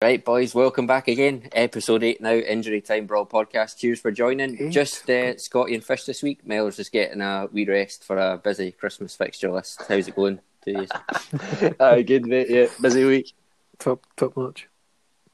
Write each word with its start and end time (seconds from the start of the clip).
Right, 0.00 0.24
boys, 0.24 0.54
welcome 0.54 0.86
back 0.86 1.08
again. 1.08 1.48
Episode 1.50 2.04
8 2.04 2.20
now, 2.20 2.34
Injury 2.34 2.80
Time 2.80 3.06
Brawl 3.06 3.26
podcast. 3.26 3.78
Cheers 3.78 3.98
for 3.98 4.12
joining. 4.12 4.56
Eight. 4.56 4.70
Just 4.70 5.10
uh, 5.10 5.36
Scotty 5.36 5.74
and 5.74 5.82
Fish 5.82 6.04
this 6.04 6.22
week. 6.22 6.46
Mel's 6.46 6.76
just 6.76 6.92
getting 6.92 7.20
a 7.20 7.48
wee 7.50 7.64
rest 7.64 8.04
for 8.04 8.16
a 8.16 8.38
busy 8.38 8.70
Christmas 8.70 9.16
fixture 9.16 9.50
list. 9.50 9.82
How's 9.88 10.06
it 10.06 10.14
going 10.14 10.38
to 10.62 10.70
you? 10.70 11.74
Aye, 11.80 12.02
good 12.02 12.26
mate. 12.26 12.48
Yeah, 12.48 12.66
busy 12.80 13.04
week. 13.06 13.32
Top 13.80 14.06
top 14.16 14.36
notch. 14.36 14.68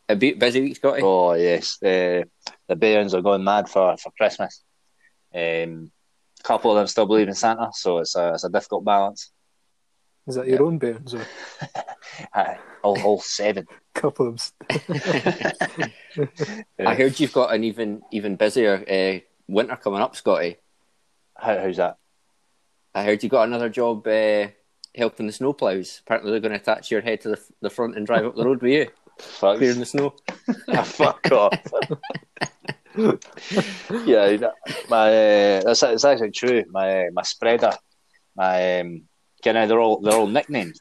A 0.09 0.17
bit 0.17 0.39
busy 0.39 0.63
week, 0.63 0.77
Scotty? 0.77 1.03
Oh 1.03 1.35
yes, 1.35 1.77
the 1.77 2.27
the 2.67 2.75
bairns 2.75 3.13
are 3.13 3.21
going 3.21 3.45
mad 3.45 3.69
for 3.69 3.99
for 3.99 4.13
Christmas. 4.17 4.63
Um, 5.35 5.93
a 6.41 6.43
couple 6.43 6.71
of 6.71 6.79
them 6.79 6.87
still 6.87 7.05
believe 7.05 7.29
in 7.29 7.35
Santa, 7.35 7.69
so 7.75 7.99
it's 7.99 8.17
a 8.17 8.33
it's 8.33 8.45
a 8.45 8.49
difficult 8.49 8.87
balance. 8.87 9.31
Is 10.27 10.37
that 10.37 10.47
your 10.49 10.63
own 10.63 10.79
bairns 10.79 11.15
or 11.15 11.27
Aye, 12.35 12.59
all, 12.83 13.01
all 13.03 13.21
seven. 13.21 13.67
couple 13.95 14.29
of 14.29 14.53
them? 14.71 15.91
I 16.79 16.95
heard 16.95 17.19
you've 17.21 17.33
got 17.33 17.55
an 17.55 17.65
even 17.65 18.03
even 18.11 18.37
busier 18.37 18.85
uh, 18.89 19.21
winter 19.49 19.77
coming 19.77 20.01
up, 20.01 20.17
Scotty. 20.17 20.57
How, 21.37 21.59
how's 21.59 21.77
that? 21.77 21.99
I 22.95 23.05
heard 23.05 23.23
you 23.23 23.29
got 23.29 23.47
another 23.49 23.69
job 23.69 24.07
uh, 24.07 24.49
helping 24.95 25.27
the 25.27 25.33
snowplows. 25.33 26.01
Apparently, 26.01 26.31
they're 26.31 26.41
going 26.41 26.53
to 26.53 26.59
attach 26.61 26.91
your 26.91 27.01
head 27.03 27.21
to 27.23 27.31
the, 27.31 27.41
the 27.61 27.71
front 27.71 27.97
and 27.97 28.07
drive 28.07 28.25
up 28.25 28.37
the 28.37 28.45
road 28.45 28.63
with 28.63 28.73
you, 28.73 28.87
Fuck, 29.19 29.59
clearing 29.59 29.81
the 29.81 29.87
snow. 29.87 30.15
Ah, 30.69 30.83
fuck 30.83 31.31
off. 31.33 31.53
yeah, 32.97 34.37
that- 34.37 34.53
my 34.89 35.09
uh, 35.09 35.61
that's 35.65 35.83
it's 35.83 36.05
actually 36.05 36.31
true. 36.31 36.65
My 36.71 37.09
my 37.13 37.23
spreader, 37.23 37.73
my 38.37 38.81
um, 38.81 39.03
kind 39.45 39.59
of 39.59 39.69
they're 39.69 39.81
all 39.81 40.01
they're 40.01 40.15
all 40.15 40.27
nicknamed. 40.27 40.81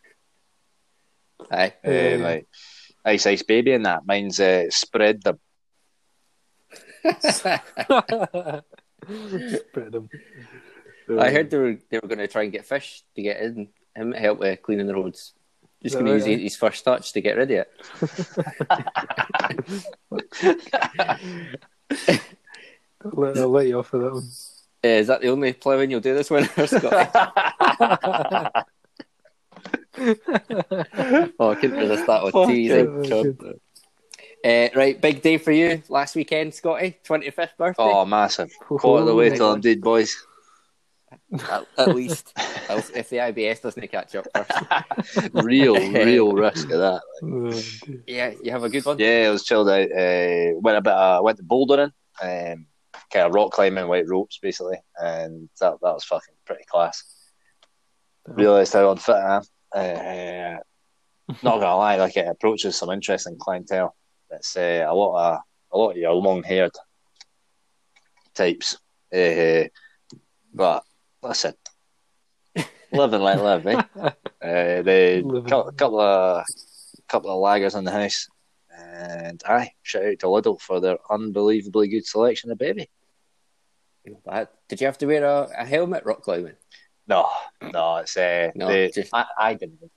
Aye. 1.52 1.74
Uh, 1.86 1.92
Yeah. 1.92 2.16
like 2.22 2.48
Ice 3.06 3.26
Ice 3.28 3.44
Baby 3.44 3.74
and 3.74 3.86
that. 3.86 4.06
Mine's 4.06 4.40
uh, 4.40 4.66
spread 4.70 5.22
the 5.24 5.38
Spread 9.04 9.92
them. 9.92 10.10
I 11.20 11.30
heard 11.32 11.50
they 11.50 11.58
were 11.58 11.78
they 11.92 12.00
were 12.00 12.08
going 12.08 12.20
to 12.20 12.28
try 12.28 12.44
and 12.44 12.52
get 12.52 12.66
fish 12.66 13.04
to 13.16 13.22
get 13.22 13.42
in 13.42 13.68
him 13.96 14.14
to 14.14 14.20
help 14.20 14.40
with 14.40 14.62
cleaning 14.62 14.88
the 14.88 14.96
roads. 14.96 15.34
Just 15.84 15.96
going 15.96 16.06
to 16.06 16.14
use 16.14 16.24
his 16.42 16.56
first 16.56 16.86
touch 16.86 17.12
to 17.12 17.20
get 17.20 17.36
rid 17.36 17.52
of 17.52 17.66
it. 17.68 17.70
I'll 23.04 23.12
let, 23.12 23.38
I'll 23.38 23.50
let 23.50 23.68
you 23.68 23.80
off 23.80 23.88
for 23.88 24.00
that 24.00 24.14
one. 24.14 24.30
Uh, 24.84 24.88
is 24.88 25.08
that 25.08 25.22
the 25.22 25.30
only 25.30 25.54
ploughing 25.54 25.90
you'll 25.92 26.02
do 26.02 26.14
this 26.14 26.30
winter, 26.30 26.68
Scotty? 26.68 27.10
oh, 31.40 31.50
I 31.50 31.56
couldn't 31.56 31.78
resist 31.78 32.08
that 32.08 32.24
one. 32.24 32.32
Too 32.32 32.52
easy. 32.54 32.84
Good. 32.84 33.60
Uh, 34.46 34.68
right, 34.76 35.00
big 35.00 35.22
day 35.22 35.38
for 35.38 35.52
you 35.54 35.82
last 35.88 36.16
weekend, 36.16 36.54
Scotty. 36.54 36.98
Twenty 37.04 37.30
fifth 37.32 37.56
birthday. 37.58 37.82
Oh, 37.84 38.06
massive. 38.06 38.52
Quarter 38.60 39.02
of 39.02 39.08
the 39.08 39.16
way 39.16 39.32
Oh, 39.32 39.36
till 39.36 39.52
I'm 39.52 39.62
dead, 39.62 39.80
boys. 39.82 40.16
At, 41.50 41.66
at 41.78 41.96
least, 41.96 42.34
if 42.70 43.10
the 43.10 43.18
IBS 43.18 43.62
doesn't 43.62 43.88
catch 43.90 44.16
up 44.16 44.26
first. 44.36 45.30
Real, 45.34 45.76
real 45.76 46.34
risk 46.34 46.70
of 46.72 46.80
that. 46.80 47.02
Oh. 47.24 48.00
Yeah, 48.06 48.34
you 48.44 48.52
have 48.52 48.64
a 48.64 48.70
good 48.70 48.86
one. 48.86 49.00
Yeah, 49.00 49.28
it 49.28 49.32
was 49.32 49.44
chilled 49.44 49.70
out. 49.70 49.92
Uh, 49.92 50.60
went 50.60 50.78
a 50.78 50.82
bit. 50.82 50.94
Uh, 50.94 51.22
went 51.24 51.38
to 51.38 51.44
bouldering, 51.44 51.92
um, 52.22 52.66
kind 53.12 53.28
of 53.28 53.34
rock 53.34 53.52
climbing, 53.52 53.88
white 53.88 54.08
ropes, 54.08 54.40
basically, 54.42 54.78
and 54.98 55.50
that 55.60 55.74
that 55.82 55.94
was 55.94 56.04
fucking 56.04 56.36
pretty 56.46 56.64
class. 56.66 57.04
Realised 58.28 58.74
how 58.74 58.92
unfit 58.92 59.16
I 59.16 59.36
am. 59.36 59.44
Uh, 59.76 60.58
not 61.42 61.60
gonna 61.60 61.76
lie, 61.78 61.98
like 61.98 62.16
it 62.18 62.28
approaches 62.28 62.76
some 62.76 62.90
interesting 62.90 63.38
clientele. 63.38 63.96
It's 64.32 64.56
uh, 64.56 64.86
a 64.88 64.94
lot 64.94 65.34
of 65.34 65.40
a 65.72 65.78
lot 65.78 65.92
of 65.92 65.98
your 65.98 66.14
long-haired 66.14 66.72
types. 68.34 68.78
Uh, 69.14 69.66
but 70.54 70.84
listen, 71.22 71.54
live 72.92 73.14
and 73.14 73.24
let 73.24 73.42
live, 73.44 73.68
eh? 73.68 73.82
Uh, 73.96 74.82
the 74.82 75.22
Live 75.26 75.44
and 75.44 75.50
cou- 75.50 75.64
let 75.64 75.78
couple 75.78 76.00
of 76.00 76.46
couple 77.08 77.30
of 77.32 77.38
laggers 77.38 77.78
in 77.78 77.84
the 77.84 77.92
house, 77.92 78.28
and 78.76 79.42
aye, 79.48 79.72
shout 79.82 80.06
out 80.06 80.20
to 80.20 80.28
Lidl 80.28 80.60
for 80.60 80.80
their 80.80 80.98
unbelievably 81.10 81.88
good 81.88 82.06
selection 82.06 82.52
of 82.52 82.58
baby. 82.58 82.90
Uh, 84.28 84.46
Did 84.68 84.82
you 84.82 84.88
have 84.88 84.98
to 85.00 85.06
wear 85.06 85.24
a, 85.24 85.50
a 85.60 85.66
helmet 85.66 86.04
rock 86.06 86.22
climbing? 86.24 86.56
No, 87.08 87.30
no, 87.62 87.98
it's 87.98 88.16
uh, 88.18 88.52
No, 88.56 88.68
the, 88.68 88.92
just- 88.94 89.14
I, 89.14 89.26
I 89.38 89.54
didn't. 89.56 89.82
need 89.82 89.92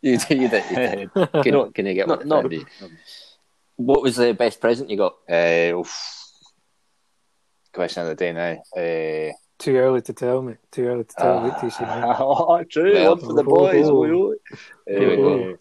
You, 0.00 0.12
you 0.12 0.48
did. 0.48 0.64
You 0.70 0.76
did. 0.76 1.14
Can, 1.42 1.52
No, 1.52 1.70
can 1.70 1.86
you 1.86 1.94
get 1.94 2.06
no, 2.08 2.16
one? 2.16 2.28
nobody. 2.28 2.64
What 3.76 4.02
was 4.02 4.16
the 4.16 4.32
best 4.32 4.60
present 4.60 4.90
you 4.90 4.96
got? 4.96 5.14
Uh. 5.28 5.82
Question 7.72 8.02
of 8.02 8.08
the 8.08 8.14
day 8.14 8.32
now. 8.32 8.62
Uh, 8.76 9.32
Too 9.58 9.76
early 9.76 10.00
to 10.02 10.12
tell 10.12 10.42
me. 10.42 10.54
Too 10.70 10.86
early 10.86 11.04
to 11.04 11.14
tell. 11.16 11.42
Wait 11.42 11.52
till 11.54 11.64
you 11.64 11.70
see 11.70 11.84
me. 11.84 11.90
oh, 11.90 12.64
true. 12.64 12.94
Well, 12.94 13.16
one 13.16 13.20
for 13.20 13.32
the 13.34 13.42
oh, 13.42 13.54
boys. 13.56 13.88
oh. 13.88 13.96
oi, 13.96 14.10
oi. 14.12 14.34
Here 14.86 15.10
we 15.10 15.16
go. 15.16 15.52
Uh, 15.52 15.56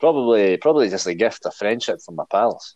Probably, 0.00 0.56
probably 0.56 0.88
just 0.88 1.06
a 1.06 1.14
gift 1.14 1.46
of 1.46 1.54
friendship 1.54 2.00
from 2.04 2.16
my 2.16 2.24
pals. 2.28 2.74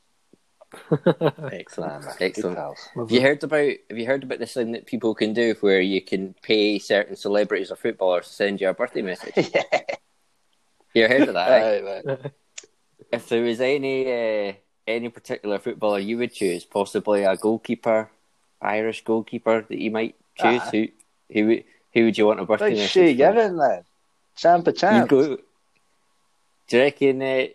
Excellent. 1.52 2.02
Nah, 2.02 2.08
nah, 2.08 2.12
Excellent. 2.20 2.58
Have 2.96 3.10
you 3.10 3.20
heard 3.20 3.42
about 3.44 3.72
Have 3.90 3.98
you 3.98 4.06
heard 4.06 4.22
about 4.24 4.38
this 4.38 4.54
thing 4.54 4.72
that 4.72 4.86
people 4.86 5.14
can 5.14 5.32
do 5.32 5.54
where 5.60 5.80
you 5.80 6.00
can 6.00 6.34
pay 6.42 6.78
certain 6.78 7.16
celebrities 7.16 7.70
or 7.70 7.76
footballers 7.76 8.28
to 8.28 8.32
send 8.32 8.60
you 8.60 8.68
a 8.68 8.74
birthday 8.74 9.02
message? 9.02 9.32
yeah. 9.54 9.80
You 10.94 11.08
heard 11.08 11.28
of 11.28 11.34
that? 11.34 11.50
Aye, 11.62 11.80
man. 12.04 12.30
If 13.12 13.28
there 13.28 13.42
was 13.42 13.60
any 13.60 14.06
uh, 14.48 14.52
any 14.86 15.08
particular 15.08 15.58
footballer 15.58 15.98
you 15.98 16.18
would 16.18 16.32
choose, 16.32 16.64
possibly 16.64 17.24
a 17.24 17.36
goalkeeper, 17.36 18.10
Irish 18.62 19.04
goalkeeper 19.04 19.62
that 19.68 19.78
you 19.78 19.90
might 19.90 20.14
choose, 20.36 20.60
Ah. 20.64 20.70
who 20.70 20.86
who 21.32 21.46
would 21.46 21.64
who 21.92 22.04
would 22.04 22.18
you 22.18 22.26
want 22.26 22.40
a 22.40 22.44
birthday 22.44 22.66
Like 22.70 22.76
message? 22.76 22.90
Shay 22.92 23.08
from? 23.16 23.16
Given, 23.34 23.56
then. 23.56 23.82
Champ 24.36 24.66
of 24.66 24.74
You 24.74 24.78
champs. 24.80 25.10
go. 25.10 25.36
Do 26.68 26.76
you 26.76 26.82
reckon? 26.82 27.22
Uh, 27.22 27.46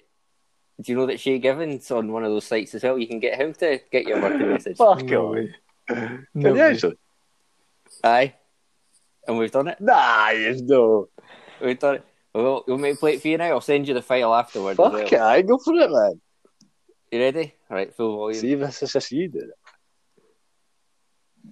do 0.81 0.92
you 0.92 0.97
know 0.97 1.06
that 1.06 1.19
Shay 1.19 1.40
Given's 1.40 1.90
on 1.92 2.12
one 2.12 2.24
of 2.24 2.31
those 2.31 2.46
sites 2.46 2.74
as 2.75 2.84
well? 2.84 2.97
You 2.97 3.08
can 3.08 3.19
get 3.19 3.40
him 3.40 3.53
to 3.56 3.80
get 3.92 4.06
your 4.06 4.19
birthday 4.22 4.46
message. 4.46 4.78
Fuck 4.78 5.03
No 5.03 5.28
off. 5.28 5.36
way. 5.36 5.56
Can 5.88 6.28
No 6.34 6.53
you 6.56 6.62
actually? 6.62 6.97
Aye, 8.03 8.34
and 9.28 9.38
we've 9.38 9.52
done 9.52 9.68
it. 9.68 9.80
Nah, 9.81 10.30
you 10.30 10.59
no. 10.64 11.09
We've 11.62 11.78
done 11.78 11.96
it. 11.96 12.06
Well, 12.34 12.64
we'll 12.68 12.78
make 12.78 13.00
play 13.00 13.16
it 13.16 13.22
for 13.22 13.28
you 13.28 13.38
now. 13.38 13.46
I'll 13.50 13.62
send 13.62 13.88
you 13.88 13.94
the 13.94 14.02
file 14.02 14.34
afterwards. 14.34 14.78
Fuck 14.78 14.94
well. 14.94 15.02
it, 15.06 15.14
I 15.14 15.41
go 15.41 15.58
for 15.58 15.74
it, 15.75 15.91
man. 15.91 16.22
You 17.12 17.20
ready? 17.20 17.53
All 17.70 17.75
right, 17.78 17.94
full 17.94 18.16
volume. 18.18 18.40
See 18.40 18.56
this 18.56 18.81
is 18.81 18.94
just 18.94 19.12
you 19.12 19.28
did 19.28 19.44
it. 19.44 19.50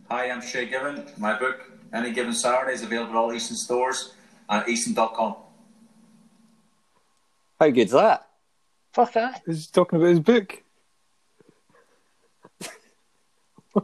Hi, 0.10 0.30
I'm 0.32 0.42
Shay 0.42 0.68
Given. 0.68 1.06
My 1.18 1.38
book, 1.38 1.70
Any 1.94 2.12
Given 2.12 2.34
Saturday, 2.34 2.74
is 2.74 2.84
available 2.84 3.12
at 3.12 3.18
all 3.18 3.30
Eason 3.32 3.56
stores 3.56 4.14
and 4.48 4.66
eason.com. 4.66 5.36
How 7.60 7.70
good's 7.70 7.92
that? 7.92 8.29
Fuck 8.94 9.14
that. 9.14 9.42
He's 9.46 9.68
talking 9.68 10.00
about 10.00 10.10
his 10.10 10.20
book. 10.20 10.64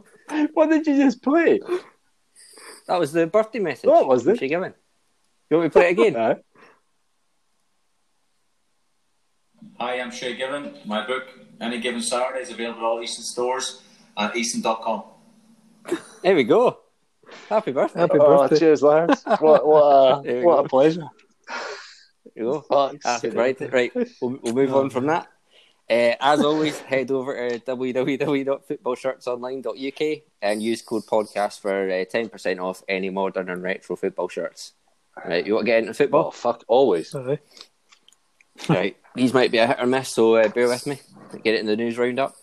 What 0.54 0.70
did 0.70 0.84
you 0.88 0.96
just 0.96 1.22
play? 1.22 1.60
That 2.88 2.98
was 2.98 3.12
the 3.12 3.28
birthday 3.28 3.60
message. 3.60 3.86
What 3.88 4.08
was 4.08 4.24
from 4.24 4.32
it? 4.32 4.38
Shay 4.40 4.48
Given. 4.48 4.74
You 5.48 5.56
want 5.58 5.64
me 5.66 5.68
to 5.68 5.72
play 5.72 5.88
it 5.88 5.92
again? 5.92 6.16
Aye. 6.20 6.36
Hi, 9.78 10.00
I'm 10.00 10.10
Shay 10.10 10.34
Given. 10.36 10.74
My 10.84 11.06
book, 11.06 11.24
Any 11.60 11.80
Given 11.80 12.00
Saturday, 12.02 12.40
is 12.42 12.50
available 12.50 12.80
at 12.80 12.84
all 12.84 12.98
Eason 13.00 13.22
stores 13.22 13.82
and 14.16 14.32
eason.com. 14.32 15.04
There 16.22 16.34
we 16.34 16.42
go. 16.44 16.80
Happy 17.48 17.70
birthday. 17.72 18.00
Happy 18.00 18.18
Oh, 18.18 18.38
birthday. 18.38 18.58
cheers, 18.58 18.82
lads. 18.82 19.22
What, 19.38 19.64
what, 19.66 20.26
a, 20.26 20.42
what 20.44 20.64
a 20.64 20.68
pleasure. 20.68 21.06
There 22.36 22.44
you 22.44 22.52
go. 22.52 22.60
Fuck's 22.60 23.04
Happy 23.04 23.28
sake. 23.30 23.34
birthday. 23.34 23.68
Right, 23.70 23.92
we'll, 24.20 24.38
we'll 24.42 24.54
move 24.54 24.74
on 24.74 24.90
from 24.90 25.06
that. 25.06 25.26
Uh, 25.88 26.14
as 26.20 26.40
always, 26.44 26.78
head 26.80 27.10
over 27.10 27.48
to 27.48 27.58
www.footballshirtsonline.uk 27.60 30.22
and 30.42 30.62
use 30.62 30.82
code 30.82 31.06
podcast 31.06 31.60
for 31.60 31.88
uh, 31.88 32.04
10% 32.04 32.60
off 32.60 32.82
any 32.88 33.08
modern 33.10 33.48
and 33.48 33.62
retro 33.62 33.96
football 33.96 34.28
shirts. 34.28 34.72
Right, 35.24 35.46
you 35.46 35.54
want 35.54 35.64
to 35.66 35.72
get 35.72 35.78
into 35.78 35.90
Oh, 35.90 35.94
football? 35.94 36.30
fuck, 36.30 36.62
always. 36.68 37.14
Aye. 37.14 37.38
right, 38.68 38.96
these 39.14 39.32
might 39.32 39.50
be 39.52 39.58
a 39.58 39.66
hit 39.66 39.78
or 39.80 39.86
miss, 39.86 40.10
so 40.10 40.36
uh, 40.36 40.48
bear 40.48 40.68
with 40.68 40.86
me. 40.86 40.98
Get 41.42 41.54
it 41.54 41.60
in 41.60 41.66
the 41.66 41.76
news 41.76 41.96
roundup. 41.96 42.34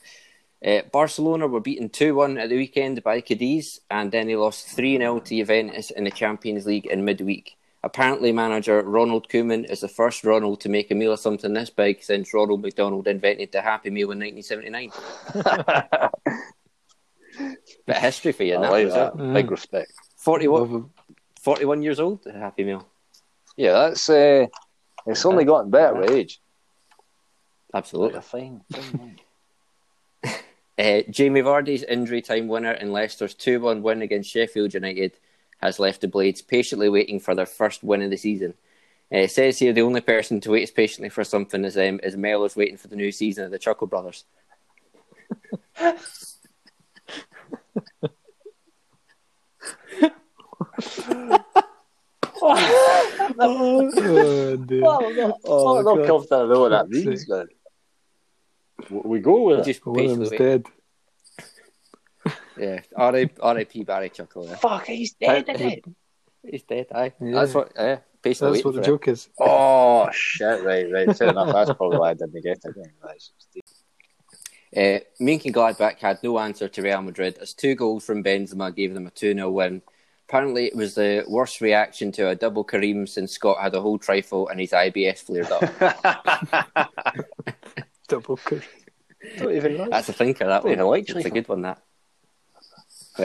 Uh, 0.65 0.81
Barcelona 0.91 1.45
were 1.47 1.59
beaten 1.59 1.89
2 1.89 2.15
1 2.15 2.37
at 2.37 2.49
the 2.49 2.55
weekend 2.55 3.03
by 3.03 3.19
Cadiz, 3.21 3.81
and 3.91 4.11
then 4.11 4.27
they 4.27 4.35
lost 4.37 4.67
3 4.69 4.97
0 4.97 5.19
to 5.19 5.35
Juventus 5.35 5.91
in 5.91 6.05
the 6.05 6.11
Champions 6.11 6.65
League 6.65 6.85
in 6.85 7.03
midweek. 7.05 7.57
Apparently, 7.85 8.31
manager 8.31 8.81
Ronald 8.81 9.27
Koeman 9.27 9.69
is 9.69 9.81
the 9.81 9.89
first 9.89 10.23
Ronald 10.23 10.61
to 10.61 10.69
make 10.69 10.89
a 10.89 10.95
meal 10.95 11.11
of 11.11 11.19
something 11.19 11.53
this 11.53 11.69
big 11.69 12.01
since 12.01 12.33
Ronald 12.33 12.61
McDonald 12.61 13.07
invented 13.07 13.51
the 13.51 13.61
Happy 13.61 13.89
Meal 13.89 14.11
in 14.11 14.19
1979. 14.19 14.91
Bit 17.85 17.95
of 17.97 18.01
history 18.01 18.31
for 18.31 18.43
you, 18.43 18.55
I 18.55 18.61
that 18.61 18.71
like 18.71 18.89
that. 18.89 19.15
Mm. 19.15 19.33
Big 19.33 19.51
respect. 19.51 19.91
41, 20.15 20.89
41 21.41 21.83
years 21.83 21.99
old, 21.99 22.23
the 22.23 22.31
Happy 22.31 22.63
Meal. 22.63 22.87
Yeah, 23.57 23.73
that's 23.73 24.09
uh, 24.09 24.45
it's 25.05 25.25
only 25.25 25.43
gotten 25.43 25.69
better 25.69 25.95
with 25.95 26.11
age. 26.11 26.39
Absolutely. 27.73 28.13
You're 28.13 28.21
fine. 28.21 28.61
fine 28.71 29.19
Uh, 30.75 31.01
Jamie 31.07 31.43
Vardy's 31.43 31.83
injury 31.83 32.19
time 32.19 32.47
winner 32.47 32.71
in 32.71 32.91
Leicester's 32.91 33.35
2 33.35 33.59
1 33.59 33.83
win 33.83 34.01
against 34.01 34.31
Sheffield 34.31 34.73
United 34.73 35.19
has 35.63 35.79
left 35.79 36.01
the 36.01 36.07
Blades 36.07 36.41
patiently 36.41 36.89
waiting 36.89 37.19
for 37.19 37.33
their 37.33 37.45
first 37.45 37.83
win 37.83 38.01
of 38.01 38.09
the 38.09 38.17
season. 38.17 38.53
Uh, 39.11 39.19
it 39.19 39.31
says 39.31 39.59
here 39.59 39.73
the 39.73 39.81
only 39.81 40.01
person 40.01 40.41
to 40.41 40.51
wait 40.51 40.63
as 40.63 40.71
patiently 40.71 41.09
for 41.09 41.23
something 41.23 41.63
is, 41.63 41.77
um, 41.77 41.99
is 42.03 42.15
Mellors 42.15 42.55
waiting 42.55 42.77
for 42.77 42.87
the 42.89 42.95
new 42.95 43.11
season 43.11 43.45
of 43.45 43.51
the 43.51 43.59
Chuckle 43.59 43.87
Brothers. 43.87 44.25
oh, 53.39 54.55
dear. 54.65 54.85
I'm 54.85 55.15
not, 55.15 55.39
Oh, 55.45 55.77
I'm 55.77 55.85
not 55.85 56.07
confident 56.07 56.41
I 56.41 56.53
know 56.53 56.59
what 56.61 56.69
that 56.69 56.89
means, 56.89 57.29
man. 57.29 57.47
We 58.89 59.19
go 59.19 59.43
with 59.43 59.59
it. 59.59 59.65
Just 59.65 59.85
One 59.85 59.95
of 59.95 60.01
patiently 60.01 60.37
them's 60.37 60.39
dead. 60.39 60.65
Yeah, 62.57 62.81
R.I.P. 62.95 63.83
Barry 63.83 64.09
Chuckle. 64.09 64.45
Yeah. 64.47 64.55
Fuck, 64.55 64.85
he's 64.87 65.13
dead, 65.13 65.49
isn't 65.49 65.69
he? 65.69 65.83
He's 66.49 66.63
dead, 66.63 66.87
aye. 66.93 67.13
Yeah. 67.21 67.31
That's 67.35 67.53
what, 67.53 67.71
yeah, 67.75 67.99
patiently 68.21 68.57
That's 68.57 68.65
what 68.65 68.73
the 68.75 68.81
it. 68.81 68.85
joke 68.85 69.07
is. 69.07 69.29
Oh, 69.39 70.09
shit, 70.11 70.63
right, 70.63 70.91
right. 70.91 71.17
Fair 71.17 71.29
enough. 71.29 71.53
That's 71.53 71.71
probably 71.73 71.97
why 71.97 72.09
I 72.11 72.13
didn't 72.13 72.33
get 72.43 72.57
it. 72.57 72.59
I 72.65 72.71
didn't 72.71 72.91
realise 73.01 73.31
Uh, 74.75 74.99
Mönchengladbach 75.23 75.99
had 75.99 76.21
no 76.23 76.39
answer 76.39 76.67
to 76.67 76.81
Real 76.81 77.01
Madrid 77.01 77.37
as 77.39 77.53
two 77.53 77.75
goals 77.75 78.03
from 78.05 78.23
Benzema 78.23 78.75
gave 78.75 78.93
them 78.93 79.07
a 79.07 79.11
2 79.11 79.33
0 79.33 79.49
win. 79.51 79.81
Apparently, 80.27 80.65
it 80.65 80.75
was 80.75 80.95
the 80.95 81.23
worst 81.27 81.61
reaction 81.61 82.11
to 82.13 82.29
a 82.29 82.35
double 82.35 82.65
Kareem 82.65 83.07
since 83.07 83.33
Scott 83.33 83.61
had 83.61 83.75
a 83.75 83.81
whole 83.81 83.99
trifle 83.99 84.47
and 84.47 84.59
his 84.59 84.71
IBS 84.71 85.19
flared 85.19 85.51
up. 85.51 86.87
Double 88.07 88.37
cook. 88.37 88.63
Don't 89.37 89.53
even 89.55 89.77
know. 89.77 89.87
That's 89.89 90.09
a 90.09 90.13
thinker, 90.13 90.45
that 90.47 90.63
Don't 90.63 90.71
even 90.71 90.85
one. 90.85 90.99
like 90.99 91.09
It's 91.09 91.25
a 91.25 91.29
good 91.29 91.47
one, 91.47 91.61
that. 91.61 91.81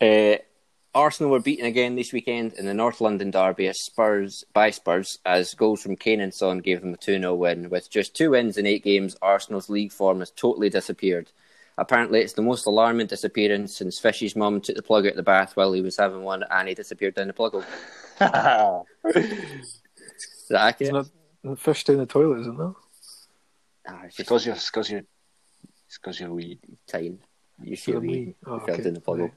uh, 0.00 0.36
Arsenal 0.94 1.30
were 1.30 1.40
beaten 1.40 1.66
again 1.66 1.94
this 1.94 2.12
weekend 2.12 2.54
in 2.54 2.64
the 2.64 2.74
North 2.74 3.00
London 3.00 3.30
derby 3.30 3.68
as 3.68 3.84
Spurs 3.84 4.44
by 4.52 4.70
Spurs 4.70 5.18
as 5.26 5.54
goals 5.54 5.82
from 5.82 5.96
Kane 5.96 6.20
and 6.20 6.32
Son 6.32 6.58
gave 6.58 6.80
them 6.80 6.94
a 6.94 6.96
2 6.96 7.20
0 7.20 7.34
win. 7.34 7.68
With 7.70 7.90
just 7.90 8.16
two 8.16 8.30
wins 8.30 8.56
in 8.56 8.66
eight 8.66 8.82
games, 8.82 9.16
Arsenal's 9.20 9.68
league 9.68 9.92
form 9.92 10.20
has 10.20 10.30
totally 10.30 10.70
disappeared. 10.70 11.30
Apparently, 11.76 12.20
it's 12.20 12.32
the 12.32 12.42
most 12.42 12.66
alarming 12.66 13.06
disappearance 13.06 13.76
since 13.76 14.00
Fishy's 14.00 14.34
mum 14.34 14.60
took 14.60 14.74
the 14.74 14.82
plug 14.82 15.06
out 15.06 15.12
of 15.12 15.16
the 15.16 15.22
bath 15.22 15.54
while 15.54 15.72
he 15.72 15.80
was 15.80 15.96
having 15.96 16.22
one 16.22 16.42
and 16.50 16.68
he 16.68 16.74
disappeared 16.74 17.14
down 17.14 17.28
the 17.28 17.32
plug 17.32 17.52
hole. 17.52 17.62
Is 19.14 20.48
that 20.50 20.68
accurate? 20.68 21.06
It's 21.06 21.10
not 21.44 21.58
fish 21.58 21.84
down 21.84 21.98
the 21.98 22.06
toilet, 22.06 22.40
is 22.40 22.46
it 22.46 22.56
not? 22.56 22.74
Ah, 23.86 24.00
it's 24.04 24.16
just 24.16 24.28
because 24.28 24.46
you're, 24.46 24.54
because 24.54 24.90
you're, 24.90 25.02
it's 25.88 25.98
because 25.98 26.20
you're 26.20 26.30
wee. 26.32 26.58
time. 26.86 27.18
You 27.62 27.76
feel 27.76 28.00
me. 28.00 28.34
Oh, 28.46 28.60
fell 28.60 28.74
okay. 28.74 28.82
down 28.84 28.94
the. 28.94 29.30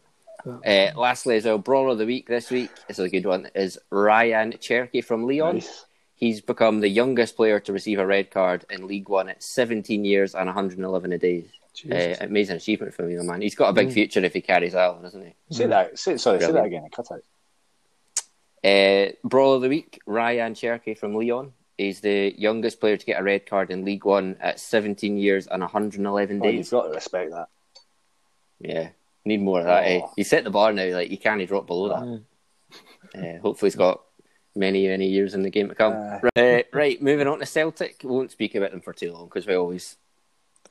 Right. 0.43 0.91
Uh, 0.93 0.99
lastly, 0.99 1.37
as 1.37 1.45
our 1.45 1.57
brawler 1.57 1.91
of 1.93 1.97
the 1.97 2.05
week 2.05 2.27
this 2.27 2.51
week 2.51 2.71
is 2.89 2.99
a 2.99 3.09
good 3.09 3.25
one. 3.25 3.49
Is 3.55 3.79
Ryan 3.89 4.51
Cherki 4.53 5.03
from 5.03 5.25
Lyon? 5.27 5.55
Nice. 5.55 5.85
He's 6.15 6.41
become 6.41 6.81
the 6.81 6.89
youngest 6.89 7.35
player 7.35 7.59
to 7.61 7.73
receive 7.73 7.97
a 7.99 8.05
red 8.05 8.29
card 8.31 8.65
in 8.69 8.85
League 8.87 9.09
One 9.09 9.29
at 9.29 9.41
17 9.41 10.03
years 10.05 10.35
and 10.35 10.45
111 10.45 11.13
a 11.13 11.17
day. 11.17 11.45
Uh, 11.89 12.15
amazing 12.21 12.57
achievement 12.57 12.93
for 12.93 13.03
me, 13.03 13.15
man. 13.15 13.41
He's 13.41 13.55
got 13.55 13.69
a 13.69 13.73
big 13.73 13.87
Mm. 13.87 13.93
future 13.93 14.19
if 14.25 14.33
he 14.33 14.41
carries 14.41 14.75
on, 14.75 15.01
doesn't 15.01 15.25
he? 15.25 15.33
Say 15.51 15.67
that. 15.67 15.97
Say, 15.97 16.17
sorry, 16.17 16.39
say 16.41 16.51
that 16.51 16.65
again. 16.65 16.83
I 16.85 16.89
cut 16.89 17.07
out. 17.11 17.23
Uh, 18.63 19.13
brawler 19.23 19.55
of 19.55 19.61
the 19.63 19.69
week, 19.69 19.99
Ryan 20.05 20.53
Cherki 20.53 20.97
from 20.97 21.15
Lyon. 21.15 21.53
He's 21.81 21.99
the 21.99 22.33
youngest 22.37 22.79
player 22.79 22.95
to 22.95 23.05
get 23.05 23.19
a 23.19 23.23
red 23.23 23.47
card 23.47 23.71
in 23.71 23.83
League 23.83 24.05
One 24.05 24.37
at 24.39 24.59
17 24.59 25.17
years 25.17 25.47
and 25.47 25.61
111 25.61 26.39
Well, 26.39 26.51
you've 26.51 26.59
days. 26.59 26.69
got 26.69 26.83
to 26.83 26.89
respect 26.89 27.31
that. 27.31 27.47
Yeah, 28.59 28.89
need 29.25 29.41
more 29.41 29.61
of 29.61 29.65
that. 29.65 29.85
Eh? 29.87 30.01
Oh. 30.03 30.11
He 30.15 30.23
set 30.23 30.43
the 30.43 30.51
bar 30.51 30.71
now. 30.73 30.93
Like 30.93 31.09
he 31.09 31.17
can't 31.17 31.45
drop 31.47 31.65
below 31.65 31.89
that. 31.89 32.03
Mm. 32.03 32.23
Uh, 33.15 33.41
hopefully, 33.41 33.69
he's 33.69 33.75
got 33.75 34.01
many, 34.55 34.87
many 34.87 35.07
years 35.07 35.33
in 35.33 35.41
the 35.41 35.49
game 35.49 35.69
to 35.69 35.75
come. 35.75 35.93
Uh. 35.93 36.19
right, 36.35 36.65
uh, 36.65 36.77
right, 36.77 37.01
moving 37.01 37.27
on 37.27 37.39
to 37.39 37.45
Celtic. 37.47 38.01
We 38.03 38.11
won't 38.11 38.31
speak 38.31 38.53
about 38.53 38.69
them 38.69 38.81
for 38.81 38.93
too 38.93 39.11
long 39.11 39.25
because 39.25 39.47
we 39.47 39.55
always 39.55 39.97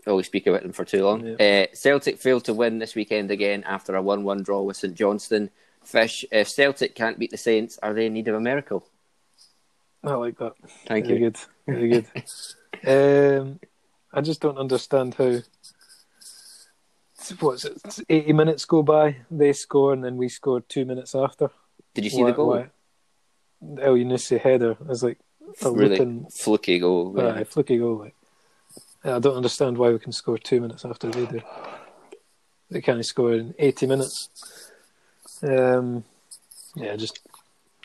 always 0.06 0.26
speak 0.26 0.46
about 0.46 0.62
them 0.62 0.72
for 0.72 0.84
too 0.84 1.04
long. 1.04 1.40
Uh, 1.40 1.66
Celtic 1.74 2.18
failed 2.18 2.44
to 2.44 2.54
win 2.54 2.78
this 2.78 2.94
weekend 2.94 3.32
again 3.32 3.64
after 3.64 3.96
a 3.96 4.02
one-one 4.02 4.44
draw 4.44 4.62
with 4.62 4.76
St 4.76 4.94
Johnstone. 4.94 5.50
Fish, 5.82 6.24
if 6.30 6.48
Celtic 6.48 6.94
can't 6.94 7.18
beat 7.18 7.32
the 7.32 7.36
Saints, 7.36 7.78
are 7.82 7.92
they 7.94 8.06
in 8.06 8.12
need 8.12 8.28
of 8.28 8.36
a 8.36 8.40
miracle? 8.40 8.86
I 10.02 10.14
like 10.14 10.38
that. 10.38 10.52
Thank 10.87 11.06
Very 11.06 11.20
you. 11.20 11.31
good. 11.31 11.38
Very 11.67 11.88
good. 11.88 12.06
um, 13.43 13.61
I 14.12 14.20
just 14.23 14.41
don't 14.41 14.58
understand 14.58 15.14
how. 15.14 15.41
What's 17.38 17.64
it? 17.67 17.81
Eighty 18.08 18.32
minutes 18.32 18.64
go 18.64 18.82
by, 18.82 19.17
they 19.31 19.52
score, 19.52 19.93
and 19.93 20.02
then 20.02 20.17
we 20.17 20.29
score 20.29 20.61
two 20.62 20.85
minutes 20.85 21.14
after. 21.14 21.50
Did 21.94 22.05
you 22.05 22.11
see 22.11 22.23
Why- 22.23 22.31
the 22.31 22.37
goal? 22.37 22.49
why- 22.49 22.70
Elyounoussi 23.62 24.41
header 24.41 24.79
is 24.88 25.02
like 25.02 25.19
a 25.62 25.70
Really 25.70 25.91
looking, 25.91 26.26
fluky 26.31 26.79
goal. 26.79 27.14
yeah. 27.17 27.43
flicky 27.44 27.79
goal. 27.79 27.99
Like. 27.99 28.14
I 29.05 29.19
don't 29.19 29.37
understand 29.37 29.76
why 29.76 29.91
we 29.91 29.99
can 29.99 30.12
score 30.12 30.38
two 30.38 30.61
minutes 30.62 30.85
after 30.85 31.11
they 31.11 31.26
do. 31.26 31.41
They 32.70 32.81
can't 32.81 33.05
score 33.05 33.35
in 33.35 33.55
eighty 33.58 33.87
minutes. 33.87 34.29
Um, 35.43 36.05
yeah, 36.75 36.96
just 36.96 37.19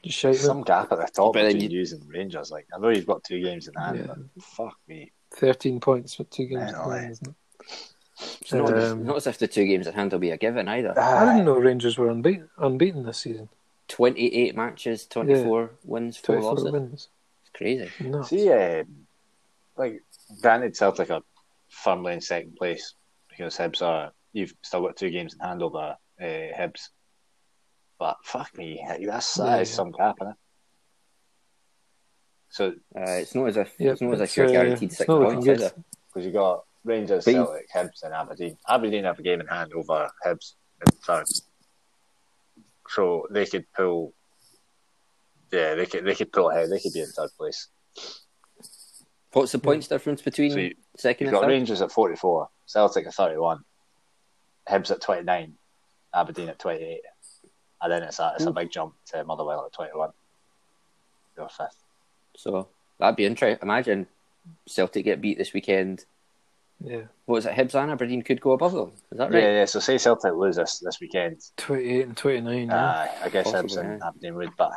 just 0.05 0.17
shite. 0.17 0.35
Some 0.37 0.61
gap 0.63 0.91
at 0.91 0.97
the 0.99 1.07
top 1.13 1.33
But 1.33 1.43
then 1.43 1.53
between 1.53 1.71
you- 1.71 1.79
you 1.81 1.95
and 1.95 2.09
Rangers. 2.09 2.51
Like 2.51 2.67
I 2.73 2.79
know 2.79 2.89
you've 2.89 3.05
got 3.07 3.23
two 3.23 3.41
games 3.41 3.67
in 3.67 3.73
hand, 3.75 3.97
Yeah. 3.99 4.05
but 4.07 4.43
fuck 4.43 4.77
me. 4.87 5.11
Thirteen 5.31 5.79
points 5.79 6.17
with 6.17 6.29
two 6.29 6.45
games. 6.45 6.61
I 6.63 6.71
know, 6.71 6.77
to 6.83 6.85
go, 6.85 6.91
eh? 6.91 7.09
isn't 7.09 7.27
it? 7.27 7.35
It's 8.41 8.53
not, 8.53 8.73
Um, 8.77 9.03
not 9.05 9.17
as 9.17 9.27
if 9.27 9.37
the 9.39 9.47
two 9.47 9.65
games 9.65 9.87
at 9.87 9.93
hand 9.93 10.11
will 10.13 10.19
be 10.19 10.31
a 10.31 10.37
given 10.37 10.67
either. 10.69 10.97
I 10.97 11.25
didn't 11.33 11.45
know 11.45 11.57
Rangers 11.59 11.97
were 11.97 12.09
unbeaten, 12.09 12.49
unbeaten 12.57 13.03
this 13.03 13.17
season. 13.17 13.49
28 13.89 14.55
matches, 14.55 15.05
24 15.07 15.71
wins, 15.83 16.15
4 16.17 16.35
Twenty-four 16.35 16.53
losses. 16.53 16.71
wins. 16.71 17.09
It's 17.41 17.49
crazy. 17.53 17.91
No. 17.99 18.21
See, 18.23 18.49
um, 18.51 19.05
like 19.75 20.01
granted, 20.41 20.75
Celtic 20.77 21.11
are 21.11 21.21
firmly 21.69 22.13
in 22.13 22.21
second 22.21 22.55
place 22.55 22.93
because 23.29 23.57
Hibs 23.57 23.81
are. 23.81 24.13
You've 24.31 24.53
still 24.61 24.81
got 24.81 24.95
two 24.95 25.09
games 25.09 25.33
in 25.33 25.39
hand 25.39 25.61
over 25.61 25.97
uh, 26.19 26.23
Hibs, 26.23 26.89
but 27.99 28.17
fuck 28.23 28.55
me, 28.57 28.83
that's 29.05 29.33
that 29.35 29.61
is 29.61 29.69
Yeah. 29.69 29.75
some 29.75 29.91
gap 29.91 30.15
in 30.21 30.27
it. 30.27 30.35
So 32.49 32.69
Uh, 32.95 33.11
it's 33.21 33.35
not 33.35 33.45
as 33.49 33.57
if 33.57 33.73
Yep, 33.79 33.93
it's 33.93 34.01
not 34.01 34.13
as 34.13 34.21
if 34.21 34.37
you're 34.37 34.47
uh, 34.47 34.51
guaranteed 34.51 34.91
six 34.93 35.05
points 35.07 35.47
either. 35.47 35.71
because 36.07 36.25
you 36.25 36.31
got 36.31 36.65
Rangers, 36.83 37.25
you- 37.27 37.33
Celtic, 37.33 37.69
Hibs, 37.71 38.03
and 38.03 38.13
Aberdeen. 38.13 38.57
Aberdeen 38.67 39.03
have 39.05 39.19
a 39.19 39.23
game 39.23 39.41
in 39.41 39.47
hand 39.47 39.73
over 39.73 40.09
Hibs 40.25 40.53
in 40.81 40.97
third, 41.01 41.25
so 42.89 43.27
they 43.31 43.45
could 43.45 43.65
pull. 43.73 44.13
Yeah, 45.51 45.75
they 45.75 45.85
could. 45.85 46.05
They 46.05 46.15
could 46.15 46.31
pull 46.31 46.49
ahead. 46.49 46.69
They 46.69 46.79
could 46.79 46.93
be 46.93 47.01
in 47.01 47.07
third 47.07 47.31
place. 47.37 47.69
What's 49.33 49.51
the 49.51 49.59
points 49.59 49.87
difference 49.87 50.21
between 50.21 50.51
So 50.51 50.57
you- 50.59 50.75
second 50.97 51.25
You've 51.25 51.33
and 51.33 51.41
got 51.41 51.47
third? 51.47 51.51
Rangers 51.53 51.81
at 51.81 51.91
44, 51.91 52.49
Celtic 52.67 53.05
at 53.07 53.13
31, 53.13 53.65
Hibs 54.69 54.91
at 54.91 55.01
29, 55.01 55.57
Aberdeen 56.13 56.47
at 56.49 56.57
28. 56.59 57.01
And 57.85 57.91
then 57.91 58.01
it's 58.01 58.17
a, 58.17 58.33
it's 58.35 58.47
a 58.47 58.51
big 58.51 58.71
jump 58.71 58.95
to 59.11 59.23
Motherwell 59.23 59.63
at 59.63 59.71
21. 59.73 60.09
You're 61.37 61.47
fifth. 61.49 61.77
So 62.35 62.67
that'd 62.97 63.15
be 63.15 63.25
interesting. 63.25 63.59
Imagine 63.61 64.07
Celtic 64.65 65.05
get 65.05 65.21
beat 65.21 65.37
this 65.37 65.53
weekend. 65.53 66.03
Yeah, 66.83 67.01
What 67.25 67.35
was 67.35 67.45
it? 67.45 67.53
Hibs 67.53 67.75
and 67.75 67.91
Aberdeen 67.91 68.23
could 68.23 68.41
go 68.41 68.53
above 68.53 68.71
them. 68.73 68.91
Is 69.11 69.19
that 69.19 69.29
right? 69.31 69.43
yeah. 69.43 69.51
Yeah. 69.59 69.65
So 69.65 69.79
say 69.79 69.99
Celtic 69.99 70.33
lose 70.33 70.55
this, 70.55 70.79
this 70.79 70.99
weekend. 70.99 71.37
twenty-eight 71.57 72.07
and 72.07 72.17
twenty-nine. 72.17 72.69
yeah. 72.69 72.75
Uh, 72.75 73.07
I 73.25 73.29
guess 73.29 73.51
Possibly, 73.51 73.69
Hibs 73.69 73.77
and 73.79 73.99
yeah. 73.99 74.07
Aberdeen 74.07 74.33
would, 74.35 74.49
but 74.57 74.71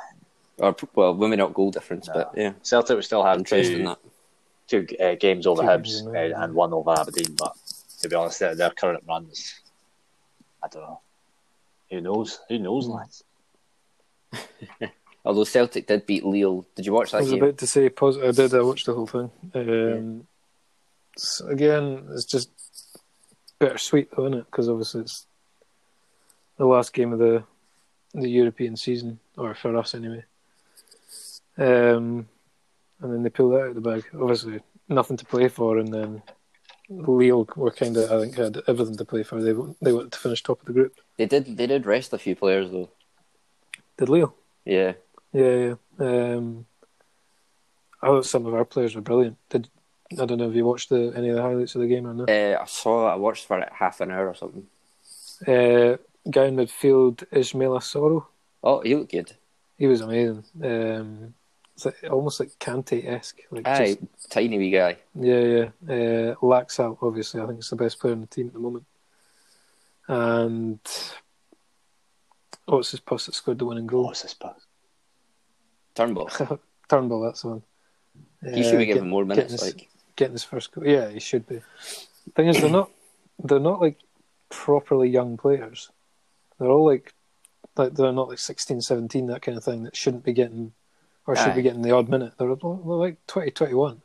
Or 0.58 0.76
well, 0.94 1.14
maybe 1.14 1.36
not 1.36 1.54
goal 1.54 1.70
difference, 1.70 2.08
No. 2.08 2.12
but 2.14 2.32
yeah, 2.36 2.52
Celtic 2.62 2.94
would 2.94 3.04
still 3.06 3.24
have 3.24 3.38
interesting 3.38 3.78
two, 3.78 3.84
that. 3.84 3.98
two 4.68 4.86
uh, 5.02 5.14
games 5.14 5.46
over 5.46 5.62
Two 5.62 5.68
Hibs 5.68 5.84
games 5.84 6.02
uh, 6.06 6.10
a 6.10 6.12
row, 6.12 6.26
yeah. 6.26 6.44
and 6.44 6.54
one 6.54 6.74
over 6.74 6.90
Aberdeen. 6.90 7.34
But 7.38 7.56
to 8.02 8.08
be 8.10 8.14
honest, 8.16 8.38
their, 8.40 8.54
their 8.54 8.70
current 8.70 9.02
runs, 9.08 9.60
I 10.62 10.68
don't 10.68 10.82
know. 10.82 11.00
Who 11.90 12.00
knows? 12.00 12.40
Who 12.48 12.58
knows, 12.58 12.86
Hmm. 12.86 12.92
lads? 12.92 13.24
Although 15.24 15.44
Celtic 15.44 15.86
did 15.86 16.06
beat 16.06 16.24
Lille. 16.24 16.64
Did 16.74 16.86
you 16.86 16.92
watch 16.92 17.10
that? 17.10 17.18
I 17.18 17.20
was 17.20 17.30
game? 17.30 17.42
about 17.42 17.58
to 17.58 17.66
say, 17.66 17.88
pos- 17.88 18.18
I 18.18 18.30
did. 18.30 18.54
I 18.54 18.62
watched 18.62 18.86
the 18.86 18.94
whole 18.94 19.06
thing. 19.06 19.30
Um, 19.54 20.26
s- 21.16 21.42
again, 21.46 22.06
it's 22.12 22.24
just 22.24 22.50
bittersweet, 23.58 24.10
though, 24.16 24.26
isn't 24.26 24.38
it? 24.40 24.46
Because 24.46 24.68
obviously 24.68 25.02
it's 25.02 25.26
the 26.56 26.66
last 26.66 26.92
game 26.92 27.12
of 27.12 27.18
the 27.18 27.44
the 28.14 28.28
European 28.28 28.74
season, 28.76 29.18
or 29.36 29.54
for 29.54 29.76
us 29.76 29.94
anyway. 29.94 30.24
Um, 31.58 32.26
and 33.00 33.12
then 33.12 33.22
they 33.22 33.28
pull 33.30 33.50
that 33.50 33.60
out 33.62 33.68
of 33.68 33.74
the 33.74 33.80
bag. 33.82 34.04
Obviously, 34.14 34.60
nothing 34.88 35.16
to 35.18 35.26
play 35.26 35.48
for, 35.48 35.76
and 35.78 35.92
then 35.92 36.22
Lille 36.88 37.46
were 37.56 37.70
kind 37.70 37.96
of, 37.96 38.10
I 38.10 38.20
think, 38.20 38.36
had 38.36 38.62
everything 38.66 38.96
to 38.96 39.04
play 39.04 39.22
for. 39.22 39.42
They 39.42 39.52
they 39.82 39.92
wanted 39.92 40.12
to 40.12 40.18
finish 40.18 40.42
top 40.42 40.60
of 40.60 40.66
the 40.66 40.72
group. 40.72 40.94
They 41.16 41.26
did. 41.26 41.56
They 41.56 41.66
did 41.66 41.86
rest 41.86 42.12
a 42.12 42.18
few 42.18 42.34
players 42.34 42.70
though. 42.70 42.90
Did 43.98 44.08
Lille? 44.08 44.34
Yeah, 44.64 44.92
Yeah, 45.32 45.74
yeah. 45.98 46.06
Um, 46.06 46.66
I 48.02 48.06
thought 48.06 48.26
some 48.26 48.46
of 48.46 48.54
our 48.54 48.64
players 48.64 48.94
were 48.94 49.00
brilliant. 49.00 49.36
Did 49.50 49.68
I 50.12 50.24
don't 50.24 50.38
know 50.38 50.48
if 50.48 50.54
you 50.54 50.64
watched 50.64 50.88
the 50.88 51.12
any 51.14 51.28
of 51.28 51.36
the 51.36 51.42
highlights 51.42 51.74
of 51.74 51.82
the 51.82 51.88
game 51.88 52.06
or 52.06 52.14
not. 52.14 52.30
Uh, 52.30 52.58
I 52.60 52.64
saw 52.66 53.04
that. 53.06 53.14
I 53.14 53.16
watched 53.16 53.46
for 53.46 53.58
like 53.58 53.72
half 53.72 54.00
an 54.00 54.10
hour 54.10 54.28
or 54.28 54.34
something. 54.34 54.66
Uh, 55.46 55.98
guy 56.30 56.46
in 56.46 56.56
midfield, 56.56 57.24
Ismaila 57.30 57.80
Soro. 57.80 58.26
Oh, 58.62 58.80
he 58.80 58.94
looked 58.94 59.12
good. 59.12 59.32
He 59.76 59.86
was 59.86 60.00
amazing. 60.00 60.44
Um, 60.62 61.34
almost 62.10 62.40
like 62.40 62.50
Kante 62.58 63.06
esque. 63.06 63.40
Like 63.50 63.66
Aye, 63.66 63.94
just, 64.00 64.30
tiny 64.30 64.58
wee 64.58 64.70
guy. 64.70 64.96
yeah, 65.14 65.40
yeah. 65.40 65.64
Uh, 65.88 66.34
Laxalt, 66.42 66.98
obviously, 67.02 67.40
I 67.40 67.46
think 67.46 67.58
it's 67.58 67.70
the 67.70 67.76
best 67.76 67.98
player 68.00 68.12
in 68.14 68.20
the 68.20 68.26
team 68.26 68.48
at 68.48 68.52
the 68.52 68.58
moment. 68.58 68.84
And 70.08 70.78
what's 72.66 72.90
his 72.90 73.00
pass 73.00 73.26
that 73.26 73.34
scored 73.34 73.58
the 73.58 73.66
winning 73.66 73.86
goal? 73.86 74.04
What's 74.04 74.22
this 74.22 74.34
pass? 74.34 74.60
Turnbull. 75.94 76.30
Turnbull, 76.88 77.22
that's 77.22 77.42
the 77.42 77.48
one. 77.48 77.62
He 78.54 78.62
should 78.62 78.78
be 78.78 78.84
Uh, 78.84 78.94
given 78.94 79.04
get- 79.04 79.10
more 79.10 79.24
getting 79.24 79.36
minutes. 79.46 79.62
his- 79.64 79.74
Like, 79.74 79.88
getting 80.16 80.32
his 80.32 80.44
first 80.44 80.72
goal. 80.72 80.86
Yeah, 80.86 81.08
he 81.10 81.20
should 81.20 81.46
be. 81.46 81.60
Thing 82.34 82.48
is, 82.48 82.60
they're 82.60 82.70
not 82.70 82.90
they're 83.42 83.60
not 83.60 83.80
like 83.80 83.98
properly 84.48 85.08
young 85.08 85.36
players. 85.36 85.90
They're 86.58 86.68
all 86.70 86.84
like 86.86 87.14
like 87.76 87.94
they're 87.94 88.12
not 88.12 88.28
like 88.28 88.38
16, 88.38 88.80
17, 88.80 89.26
that 89.28 89.42
kind 89.42 89.56
of 89.56 89.62
thing 89.64 89.84
that 89.84 89.94
shouldn't 89.96 90.24
be 90.24 90.32
getting 90.32 90.72
or 91.28 91.36
should 91.36 91.54
be 91.54 91.60
Aye. 91.60 91.62
getting 91.62 91.82
the 91.82 91.90
odd 91.92 92.08
minute. 92.08 92.32
They're, 92.38 92.48
like 92.48 93.18
20, 93.26 93.50
21. 93.50 94.00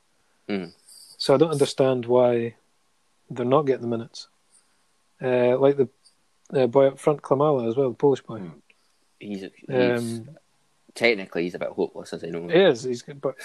Mm. 0.49 0.73
So 1.17 1.33
I 1.33 1.37
don't 1.37 1.51
understand 1.51 2.05
why 2.05 2.55
they're 3.29 3.45
not 3.45 3.65
getting 3.65 3.81
the 3.81 3.87
minutes. 3.97 4.27
Uh, 5.21 5.57
like 5.57 5.77
the 5.77 5.87
uh, 6.53 6.67
boy 6.67 6.87
up 6.87 6.99
front, 6.99 7.21
Klimala 7.21 7.69
as 7.69 7.77
well, 7.77 7.89
the 7.89 7.95
Polish 7.95 8.21
boy. 8.21 8.39
Mm. 8.39 8.51
he's, 9.21 9.41
he's 9.55 9.99
Um, 10.19 10.29
technically 10.95 11.43
he's 11.43 11.55
a 11.55 11.59
bit 11.59 11.69
hopeless, 11.69 12.11
as 12.11 12.25
I 12.25 12.27
know. 12.27 12.49
he 12.49 12.55
is. 12.59 12.83
He's 12.83 13.01
good, 13.03 13.21
but 13.21 13.35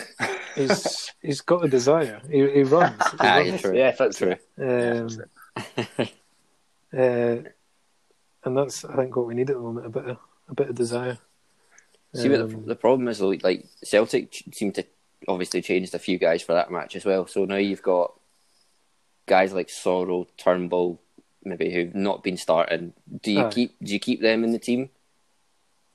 he's 0.57 1.13
he's 1.23 1.41
got 1.41 1.65
a 1.65 1.69
desire. 1.69 2.21
He, 2.29 2.39
he 2.51 2.63
runs. 2.65 3.01
He 3.13 3.19
Aye, 3.21 3.49
runs. 3.51 3.61
true. 3.63 3.77
Yeah, 3.77 3.93
that's 3.93 4.19
True. 4.19 4.33
it. 4.33 4.43
Yeah, 4.59 5.07
fits 5.07 5.19
Um. 5.97 6.09
Uh, 6.93 7.43
and 8.45 8.57
that's 8.57 8.85
I 8.85 8.97
think 8.97 9.15
what 9.15 9.27
we 9.27 9.35
need 9.35 9.51
at 9.51 9.57
the 9.57 9.63
moment 9.63 9.87
a 9.87 9.91
bit 9.91 10.05
of 10.07 10.17
a 10.49 10.55
bit 10.55 10.71
of 10.71 10.75
desire. 10.75 11.19
See 12.15 12.29
what 12.29 12.49
the, 12.49 12.57
Um, 12.57 12.65
the 12.65 12.77
problem 12.77 13.09
is 13.09 13.19
though, 13.19 13.35
like 13.43 13.67
Celtic 13.85 14.45
seem 14.53 14.73
to 14.73 14.85
obviously 15.27 15.61
changed 15.61 15.95
a 15.95 15.99
few 15.99 16.19
guys 16.19 16.43
for 16.43 16.53
that 16.55 16.71
match 16.71 16.97
as 16.97 17.05
well. 17.05 17.27
So 17.27 17.45
now 17.45 17.57
you've 17.57 17.83
got 17.83 18.13
guys 19.27 19.53
like 19.53 19.69
Soro, 19.69 20.27
Turnbull, 20.39 21.01
maybe 21.45 21.71
who've 21.71 21.95
not 21.95 22.23
been 22.23 22.37
starting. 22.37 22.93
Do 23.23 23.33
you 23.33 23.49
keep 23.49 23.77
do 23.83 23.93
you 23.93 23.99
keep 24.01 24.21
them 24.23 24.43
in 24.45 24.53
the 24.53 24.59
team, 24.59 24.89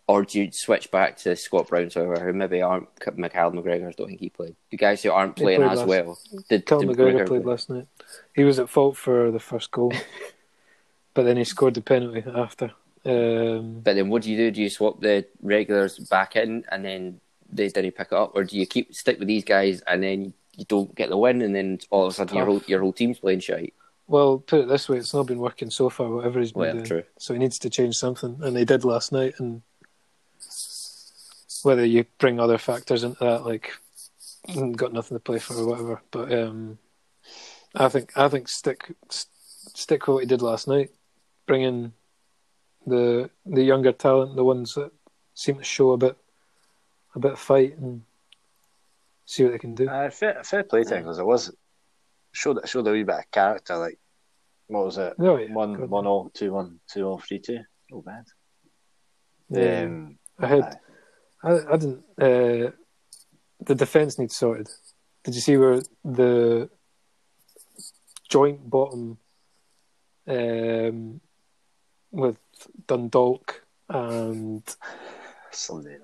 or 0.08 0.24
do 0.24 0.40
you 0.40 0.52
switch 0.52 0.92
back 0.92 1.18
to 1.18 1.36
Scott 1.36 1.68
Brown, 1.68 1.90
so 1.90 2.06
who 2.06 2.34
maybe 2.34 2.62
aren't 2.62 2.90
Michael 3.18 3.52
McGregor? 3.52 3.96
Don't 3.96 4.08
think 4.08 4.20
he 4.20 4.30
played. 4.30 4.56
The 4.70 4.78
guys 4.78 5.02
who 5.02 5.12
aren't 5.12 5.36
playing 5.36 5.64
as 5.64 5.80
last- 5.80 5.88
well. 5.88 6.20
Did, 6.50 6.66
Cal 6.66 6.80
did 6.82 6.90
McGregor 6.90 7.28
played 7.28 7.46
last 7.46 7.70
night. 7.70 7.88
He 8.36 8.44
was 8.44 8.60
at 8.60 8.70
fault 8.70 8.98
for 8.98 9.32
the 9.32 9.40
first 9.40 9.72
goal, 9.72 9.94
but 11.14 11.24
then 11.24 11.38
he 11.38 11.44
scored 11.44 11.74
the 11.74 11.82
penalty 11.82 12.24
after. 12.36 12.72
Um, 13.06 13.82
But 13.82 13.96
then 13.96 14.10
what 14.10 14.22
do 14.24 14.32
you 14.32 14.38
do? 14.38 14.52
Do 14.52 14.62
you 14.62 14.70
swap 14.70 15.02
the 15.02 15.26
regulars 15.42 16.00
back 16.00 16.36
in 16.36 16.64
and 16.72 16.86
then 16.86 17.20
they 17.52 17.68
didn't 17.70 17.92
pick 17.92 18.08
it 18.12 18.14
up, 18.14 18.32
or 18.36 18.44
do 18.44 18.58
you 18.58 18.66
keep 18.66 18.94
stick 18.96 19.20
with 19.20 19.28
these 19.28 19.44
guys 19.44 19.82
and 19.88 20.02
then 20.02 20.34
you 20.56 20.66
don't 20.66 20.94
get 20.96 21.10
the 21.10 21.18
win 21.18 21.42
and 21.42 21.54
then 21.56 21.80
all 21.90 22.06
of 22.06 22.14
a 22.14 22.16
sudden 22.16 22.38
your 22.38 22.46
whole 22.46 22.62
your 22.68 22.80
whole 22.82 22.94
team's 22.94 23.20
playing 23.20 23.40
shite? 23.42 23.74
well, 24.08 24.38
put 24.40 24.62
it 24.62 24.68
this 24.68 24.90
way: 24.90 24.98
it's 24.98 25.14
not 25.14 25.28
been 25.28 25.40
working 25.40 25.70
so 25.70 25.90
far. 25.90 26.10
Whatever 26.10 26.40
he's 26.40 26.52
been 26.52 26.62
Well, 26.62 26.74
doing, 26.74 26.86
true. 26.86 27.04
so 27.18 27.34
he 27.34 27.40
needs 27.40 27.58
to 27.60 27.70
change 27.70 27.96
something, 27.96 28.38
and 28.42 28.56
they 28.56 28.66
did 28.66 28.84
last 28.86 29.12
night. 29.12 29.36
And 29.40 29.62
whether 31.64 31.86
you 31.86 32.06
bring 32.20 32.40
other 32.40 32.58
factors 32.58 33.04
into 33.04 33.20
that, 33.20 33.46
like 33.46 33.72
mm, 34.50 34.76
got 34.76 34.94
nothing 34.94 35.16
to 35.16 35.22
play 35.22 35.40
for 35.40 35.56
or 35.56 35.66
whatever, 35.66 36.02
but 36.12 36.32
um, 36.34 36.78
I 37.76 37.88
think 37.90 38.12
I 38.18 38.28
think 38.28 38.48
stick 38.50 38.92
st- 39.10 39.32
stick 39.76 40.08
with 40.08 40.14
what 40.16 40.24
he 40.24 40.28
did 40.28 40.42
last 40.42 40.68
night. 40.68 40.92
Bring 41.46 41.62
in 41.62 41.94
the 42.86 43.30
the 43.46 43.64
younger 43.64 43.92
talent, 43.92 44.36
the 44.36 44.44
ones 44.44 44.76
that 44.76 44.92
seem 45.34 45.58
to 45.58 45.64
show 45.64 45.92
a 45.92 45.98
bit 45.98 46.18
a 47.16 47.20
bit 47.20 47.34
of 47.34 47.40
fight, 47.40 47.78
and 47.78 48.04
see 49.26 49.44
what 49.44 49.54
they 49.54 49.60
can 49.60 49.76
do. 49.76 49.88
Uh, 49.88 50.10
fair, 50.10 50.44
fair 50.44 50.64
play 50.64 50.84
to 50.84 50.98
because 50.98 51.20
it 51.20 51.26
was 51.26 51.52
showed 52.32 52.60
showed 52.68 52.88
a 52.88 52.92
wee 52.92 53.04
bit 53.04 53.16
of 53.16 53.32
character. 53.32 53.78
Like 53.78 54.00
what 54.68 54.86
was 54.86 54.98
it? 54.98 55.14
Oh, 55.20 55.38
yeah, 55.38 55.54
One 55.54 55.90
one 55.90 56.08
all 56.08 56.30
two 56.34 56.52
one 56.52 56.80
two 56.88 57.06
all 57.06 57.20
three 57.20 57.40
two. 57.40 57.60
Oh 57.92 58.02
bad. 58.02 58.26
Yeah. 59.50 59.84
Um, 59.84 60.18
I 60.40 60.48
had, 60.48 60.80
I, 61.44 61.52
I 61.72 61.78
didn't. 61.78 62.04
Uh, 62.20 62.72
the 63.60 63.76
defense 63.76 64.18
needs 64.18 64.36
sorted. 64.36 64.68
Did 65.24 65.36
you 65.36 65.42
see 65.42 65.58
where 65.58 65.82
the 66.04 66.70
joint 68.30 68.68
bottom 68.70 69.18
um, 70.28 71.22
with 72.12 72.38
Dundalk 72.88 73.64
and 73.90 74.64
Sunday. 75.52 75.98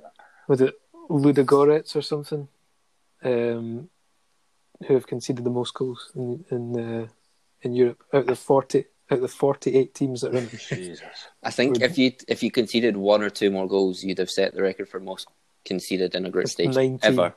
was 0.48 0.62
it 0.62 0.76
Ludogorets 1.10 1.96
or 1.96 2.02
something, 2.02 2.48
um, 3.24 3.90
who 4.88 4.94
have 4.94 5.08
conceded 5.08 5.44
the 5.44 5.50
most 5.50 5.74
goals 5.74 6.12
in 6.16 6.46
in 6.52 6.80
uh, 6.80 7.08
in 7.62 7.76
Europe 7.76 8.04
out 8.14 8.22
of 8.22 8.28
the 8.28 8.36
forty 8.36 8.86
out 9.10 9.18
of 9.18 9.22
the 9.22 9.28
forty 9.28 9.76
eight 9.76 9.94
teams 9.96 10.22
that 10.22 10.34
are 10.34 10.38
in. 10.38 10.50
Jesus. 10.50 11.02
I 11.44 11.52
think 11.52 11.74
Would- 11.74 11.84
if 11.84 11.98
you 11.98 12.12
if 12.28 12.44
you 12.44 12.52
conceded 12.52 12.96
one 12.96 13.24
or 13.24 13.30
two 13.30 13.50
more 13.52 13.68
goals, 13.68 14.04
you'd 14.04 14.20
have 14.20 14.30
set 14.30 14.54
the 14.54 14.62
record 14.62 14.88
for 14.90 15.00
most 15.00 15.28
conceded 15.66 16.16
in 16.16 16.26
a 16.26 16.30
group 16.30 16.48
stage 16.48 16.76
19. 16.76 17.00
ever. 17.04 17.34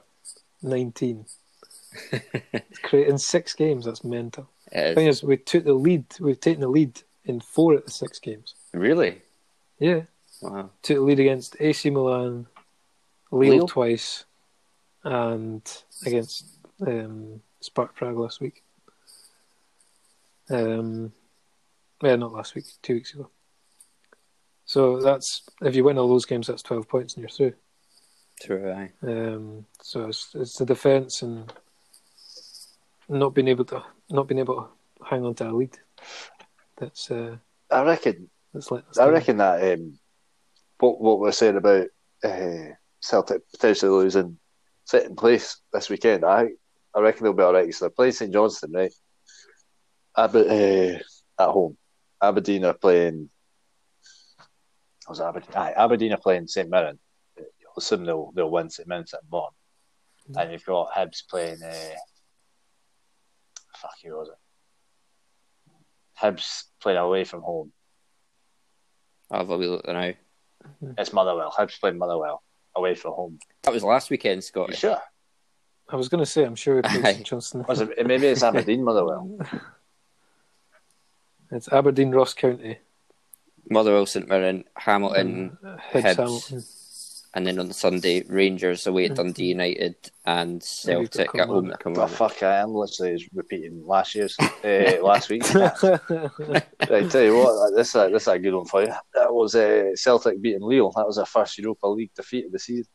Nineteen. 0.63 1.27
It's 2.13 2.79
cra- 2.79 3.01
in 3.03 3.19
six 3.19 3.53
games, 3.55 3.85
that's 3.85 4.05
mental. 4.05 4.49
It 4.71 4.95
thing 4.95 5.09
is. 5.09 5.19
is, 5.19 5.23
we 5.23 5.37
took 5.37 5.65
the 5.65 5.75
lead. 5.75 6.07
We've 6.21 6.41
taken 6.41 6.61
the 6.63 6.69
lead 6.69 7.03
in 7.25 7.41
four 7.41 7.75
of 7.75 7.85
the 7.85 7.91
six 7.91 8.19
games. 8.19 8.55
Really? 8.73 9.23
Yeah, 9.79 10.03
Wow. 10.41 10.71
took 10.83 10.97
the 10.97 11.03
lead 11.03 11.21
against 11.21 11.57
AC 11.61 11.91
Milan, 11.91 12.47
Lille, 13.31 13.57
Lille? 13.59 13.69
twice, 13.69 14.25
and 15.05 15.63
against 16.07 16.47
um, 16.87 17.41
Sparta 17.61 17.93
Prague 17.93 18.17
last 18.19 18.41
week. 18.41 18.63
Um, 20.51 21.13
yeah, 22.03 22.17
not 22.17 22.33
last 22.33 22.55
week, 22.55 22.65
two 22.83 22.95
weeks 22.95 23.15
ago. 23.15 23.29
So 24.65 25.01
that's 25.01 25.43
if 25.61 25.75
you 25.77 25.85
win 25.85 25.99
all 25.99 26.09
those 26.09 26.25
games, 26.27 26.47
that's 26.47 26.63
twelve 26.63 26.89
points 26.89 27.15
and 27.15 27.23
you're 27.23 27.29
through. 27.31 27.55
True. 28.41 28.73
Aye. 28.73 28.91
Um, 29.03 29.67
so 29.81 30.07
it's, 30.07 30.35
it's 30.35 30.57
the 30.57 30.65
defence 30.67 31.23
and 31.23 31.53
not 33.09 33.35
being 33.35 33.49
able 33.49 33.65
to 33.67 33.83
not 34.11 34.27
being 34.29 34.39
able 34.39 34.57
to 34.63 35.05
hang 35.07 35.25
on 35.25 35.35
to 35.37 35.51
a 35.51 35.53
lead. 35.53 35.79
That's 36.79 37.11
uh, 37.11 37.37
I 37.71 37.83
reckon. 37.83 38.29
Letting 38.55 38.87
us 38.89 38.99
I 38.99 39.09
reckon 39.09 39.39
that 39.39 39.73
um, 39.73 39.99
what 40.79 41.01
what 41.01 41.21
we're 41.21 41.33
saying 41.33 41.57
about 41.57 41.87
uh, 42.23 42.75
Celtic 43.01 43.43
potentially 43.51 43.91
losing 43.91 44.39
second 44.85 45.17
place 45.17 45.61
this 45.73 45.89
weekend, 45.89 46.25
I 46.25 46.49
I 46.95 47.01
reckon 47.01 47.25
they'll 47.25 47.33
be 47.33 47.43
all 47.43 47.55
right. 47.55 47.73
So 47.73 47.85
they're 47.85 47.91
playing 47.91 48.13
St 48.13 48.33
Johnstone, 48.33 48.73
right? 48.73 48.93
Aber, 50.15 50.41
uh, 50.41 50.99
at 51.43 51.49
home. 51.49 51.77
Aberdeen 52.23 52.65
are 52.65 52.75
playing. 52.75 53.31
Was 55.09 55.21
Aberdeen? 55.21 55.57
Aye, 55.57 55.73
Aberdeen 55.77 56.13
are 56.13 56.19
playing 56.19 56.47
St 56.47 56.69
Mirren. 56.69 56.99
You'll 57.37 57.79
assume 57.79 58.05
they'll 58.05 58.31
they'll 58.35 58.51
win 58.51 58.71
St 58.71 58.87
Mirren's 58.87 59.15
at 59.15 59.29
bottom. 59.29 59.55
And 60.37 60.53
you've 60.53 60.65
got 60.65 60.93
Hibs 60.93 61.23
playing. 61.29 61.63
Uh, 61.63 61.97
fuck, 63.77 63.95
who 64.05 64.11
was 64.11 64.29
it? 64.29 64.35
Hibs 66.23 66.65
playing 66.81 66.99
away 66.99 67.25
from 67.25 67.43
home. 67.43 67.73
I'll 69.33 69.39
have 69.41 69.51
a 69.51 69.57
wee 69.57 69.67
look 69.67 69.87
now. 69.89 70.13
It's 70.99 71.13
Motherwell. 71.13 71.51
Hibs 71.51 71.81
playing 71.81 71.97
Motherwell 71.99 72.43
away 72.77 72.95
from 72.95 73.15
home. 73.15 73.39
That 73.63 73.73
was 73.73 73.83
last 73.83 74.11
weekend, 74.11 74.43
You 74.55 74.75
sure? 74.75 74.99
I 75.89 75.97
was 75.97 76.09
going 76.09 76.21
to 76.23 76.31
say, 76.31 76.45
I'm 76.45 76.55
sure 76.55 76.77
we 76.77 76.83
played 76.83 77.05
Aye. 77.05 77.13
St 77.15 77.27
Johnstone. 77.27 77.65
Was 77.67 77.81
it, 77.81 78.07
maybe 78.07 78.27
it's 78.27 78.43
Aberdeen 78.43 78.85
Motherwell. 78.89 79.39
It's 81.55 81.69
Aberdeen, 81.71 82.13
Ross 82.13 82.33
County, 82.33 82.79
Motherwell, 83.69 84.07
St 84.07 84.27
Mirren, 84.27 84.65
Hamilton, 84.75 85.59
uh, 85.63 85.77
Hibs. 85.93 86.03
Hibs, 86.03 86.17
Hamilton. 86.17 86.63
And 87.35 87.47
then 87.47 87.59
on 87.59 87.69
the 87.69 87.75
Sunday, 87.75 88.23
Rangers 88.29 88.87
away 88.87 89.07
at 89.07 89.15
Dundee 89.15 89.47
United 89.47 89.97
and 90.27 90.63
Celtic 90.63 91.35
at 91.35 91.49
home 91.49 91.73
at 91.73 91.81
Oh 91.87 92.07
fuck! 92.07 92.43
I 92.43 92.59
am 92.59 92.75
literally 92.75 93.17
just 93.17 93.31
repeating 93.33 93.87
last 93.87 94.15
year's, 94.15 94.37
uh, 94.65 95.03
last 95.03 95.31
week's. 95.31 95.55
match. 95.55 95.83
right, 95.83 97.11
tell 97.11 97.23
you 97.23 97.37
what, 97.39 97.75
this 97.75 97.89
is 97.89 97.95
a, 97.95 98.09
this 98.13 98.23
is 98.23 98.29
a 98.29 98.39
good 98.39 98.55
one 98.55 98.67
for 98.67 98.83
you. 98.83 98.93
That 99.15 99.33
was 99.33 99.55
uh, 99.55 99.91
Celtic 99.95 100.43
beating 100.43 100.63
Lille. 100.63 100.93
That 100.95 101.07
was 101.07 101.17
their 101.17 101.27
first 101.27 101.57
Europa 101.59 101.87
League 101.87 102.13
defeat 102.15 102.47
of 102.47 102.53
the 102.53 102.59
season. 102.59 102.91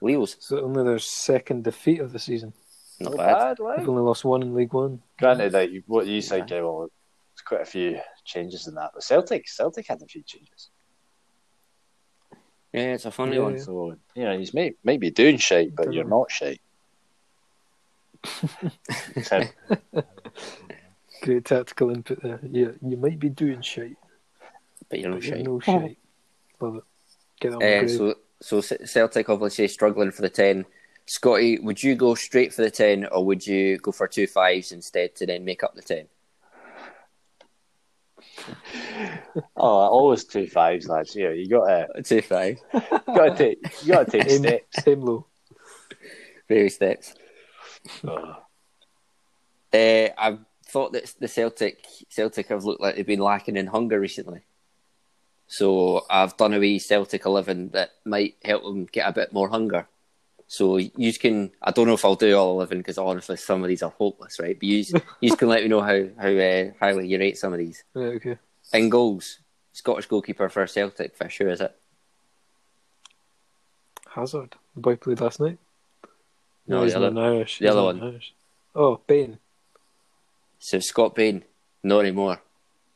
Leo's 0.00 0.36
so 0.38 0.60
only 0.62 0.84
their 0.84 0.98
second 0.98 1.64
defeat 1.64 2.00
of 2.00 2.12
the 2.12 2.18
season. 2.18 2.52
not 3.00 3.16
bad. 3.16 3.56
They've 3.58 3.88
only 3.88 4.02
lost 4.02 4.24
one 4.24 4.42
in 4.42 4.54
League 4.54 4.72
One. 4.72 5.02
Granted, 5.18 5.52
like 5.52 5.70
you- 5.70 5.82
what 5.86 6.06
you 6.06 6.20
said, 6.20 6.48
yeah. 6.50 6.60
well, 6.60 6.80
there's 6.80 7.42
quite 7.44 7.62
a 7.62 7.64
few 7.64 7.98
changes 8.24 8.68
in 8.68 8.74
that. 8.74 8.90
But 8.94 9.02
Celtic, 9.02 9.48
Celtic 9.48 9.86
had 9.88 10.02
a 10.02 10.06
few 10.06 10.22
changes. 10.22 10.70
Yeah, 12.74 12.94
it's 12.94 13.04
a 13.04 13.10
funny 13.12 13.36
Yeah, 13.36 13.42
one. 13.42 13.54
yeah. 13.56 13.62
So 13.62 13.96
you 14.16 14.24
know, 14.24 14.36
he's 14.38 14.52
may 14.52 14.74
might 14.82 14.98
be 15.00 15.10
doing 15.10 15.38
shite, 15.38 15.74
but 15.76 15.92
you're 15.92 16.04
not 16.04 16.30
shite. 16.30 16.60
So, 19.22 19.42
Great 21.22 21.44
tactical 21.44 21.90
input 21.90 22.22
there. 22.22 22.40
Yeah, 22.42 22.68
you 22.86 22.96
might 22.96 23.18
be 23.18 23.28
doing 23.28 23.60
shite, 23.62 23.96
But 24.88 24.98
you're 25.00 25.10
not 25.10 25.20
but 25.20 25.24
you're 25.24 25.36
shite. 25.36 25.44
no 25.46 25.60
shite. 25.60 25.98
Love 26.60 26.76
it. 26.76 26.84
Get 27.40 27.54
on 27.54 27.62
Uh, 27.62 27.88
so, 27.88 28.14
so 28.40 28.60
Celtic 28.60 29.28
obviously 29.28 29.68
struggling 29.68 30.10
for 30.10 30.22
the 30.22 30.28
ten. 30.30 30.64
Scotty, 31.06 31.58
would 31.60 31.82
you 31.82 31.94
go 31.94 32.14
straight 32.14 32.52
for 32.52 32.62
the 32.62 32.70
ten, 32.70 33.06
or 33.06 33.24
would 33.24 33.46
you 33.46 33.78
go 33.78 33.92
for 33.92 34.08
two 34.08 34.26
fives 34.26 34.72
instead 34.72 35.14
to 35.16 35.26
then 35.26 35.44
make 35.44 35.62
up 35.62 35.74
the 35.74 35.82
ten? 35.82 36.06
oh, 39.56 39.66
always 39.66 40.24
two 40.24 40.46
fives, 40.46 40.88
lads. 40.88 41.14
Yeah, 41.16 41.30
you 41.30 41.48
got 41.48 41.66
to 41.94 42.02
Two 42.02 42.22
fives, 42.22 42.60
got 42.72 42.96
to 43.06 43.34
take 43.36 43.58
you 43.82 43.92
got 43.92 44.06
to 44.06 44.10
take 44.10 44.30
Same, 44.30 44.42
steps. 44.42 44.84
same 44.84 45.00
low. 45.00 45.26
baby 46.48 46.68
steps. 46.68 47.14
Oh, 48.06 48.36
Uh, 49.72 50.08
I've 50.18 50.38
thought 50.66 50.92
that 50.92 51.12
the 51.20 51.28
Celtic 51.28 51.84
Celtic 52.08 52.48
have 52.48 52.64
looked 52.64 52.80
like 52.80 52.96
they've 52.96 53.06
been 53.06 53.20
lacking 53.20 53.56
in 53.56 53.66
hunger 53.66 53.98
recently. 54.00 54.42
So 55.46 56.06
I've 56.08 56.36
done 56.36 56.54
a 56.54 56.58
wee 56.58 56.78
Celtic 56.78 57.26
eleven 57.26 57.68
that 57.70 57.90
might 58.04 58.36
help 58.44 58.62
them 58.64 58.86
get 58.86 59.08
a 59.08 59.12
bit 59.12 59.32
more 59.32 59.48
hunger. 59.48 59.86
So 60.46 60.76
you 60.76 61.12
can 61.14 61.50
I 61.62 61.70
don't 61.70 61.86
know 61.86 61.94
if 61.94 62.04
I'll 62.04 62.14
do 62.16 62.36
all 62.36 62.52
eleven 62.52 62.78
because 62.78 62.98
honestly 62.98 63.36
some 63.36 63.62
of 63.62 63.68
these 63.68 63.82
are 63.82 63.90
hopeless, 63.90 64.38
right? 64.38 64.56
But 64.58 64.64
you 64.64 64.84
you 65.20 65.36
can 65.36 65.48
let 65.48 65.62
me 65.62 65.68
know 65.68 65.80
how 65.80 66.04
how 66.18 66.28
uh, 66.28 66.70
highly 66.78 67.08
you 67.08 67.18
rate 67.18 67.38
some 67.38 67.52
of 67.52 67.58
these. 67.58 67.82
Right, 67.94 68.14
okay. 68.16 68.38
In 68.72 68.88
goals, 68.90 69.38
Scottish 69.72 70.06
goalkeeper 70.06 70.48
for 70.48 70.66
Celtic 70.66 71.16
for 71.16 71.28
sure 71.28 71.48
is 71.48 71.60
it? 71.60 71.74
Hazard. 74.14 74.54
The 74.74 74.80
boy 74.80 74.96
played 74.96 75.20
last 75.20 75.40
night. 75.40 75.58
No, 76.66 76.82
he's 76.84 76.94
the 76.94 77.00
not 77.00 77.12
other- 77.16 77.20
Irish. 77.36 77.58
the 77.58 77.64
He's 77.66 77.72
other 77.72 77.82
one. 77.82 78.02
Irish. 78.02 78.34
Oh, 78.74 79.00
Bain. 79.06 79.38
So 80.58 80.78
Scott 80.80 81.14
Bain, 81.14 81.44
not 81.82 82.00
anymore. 82.00 82.40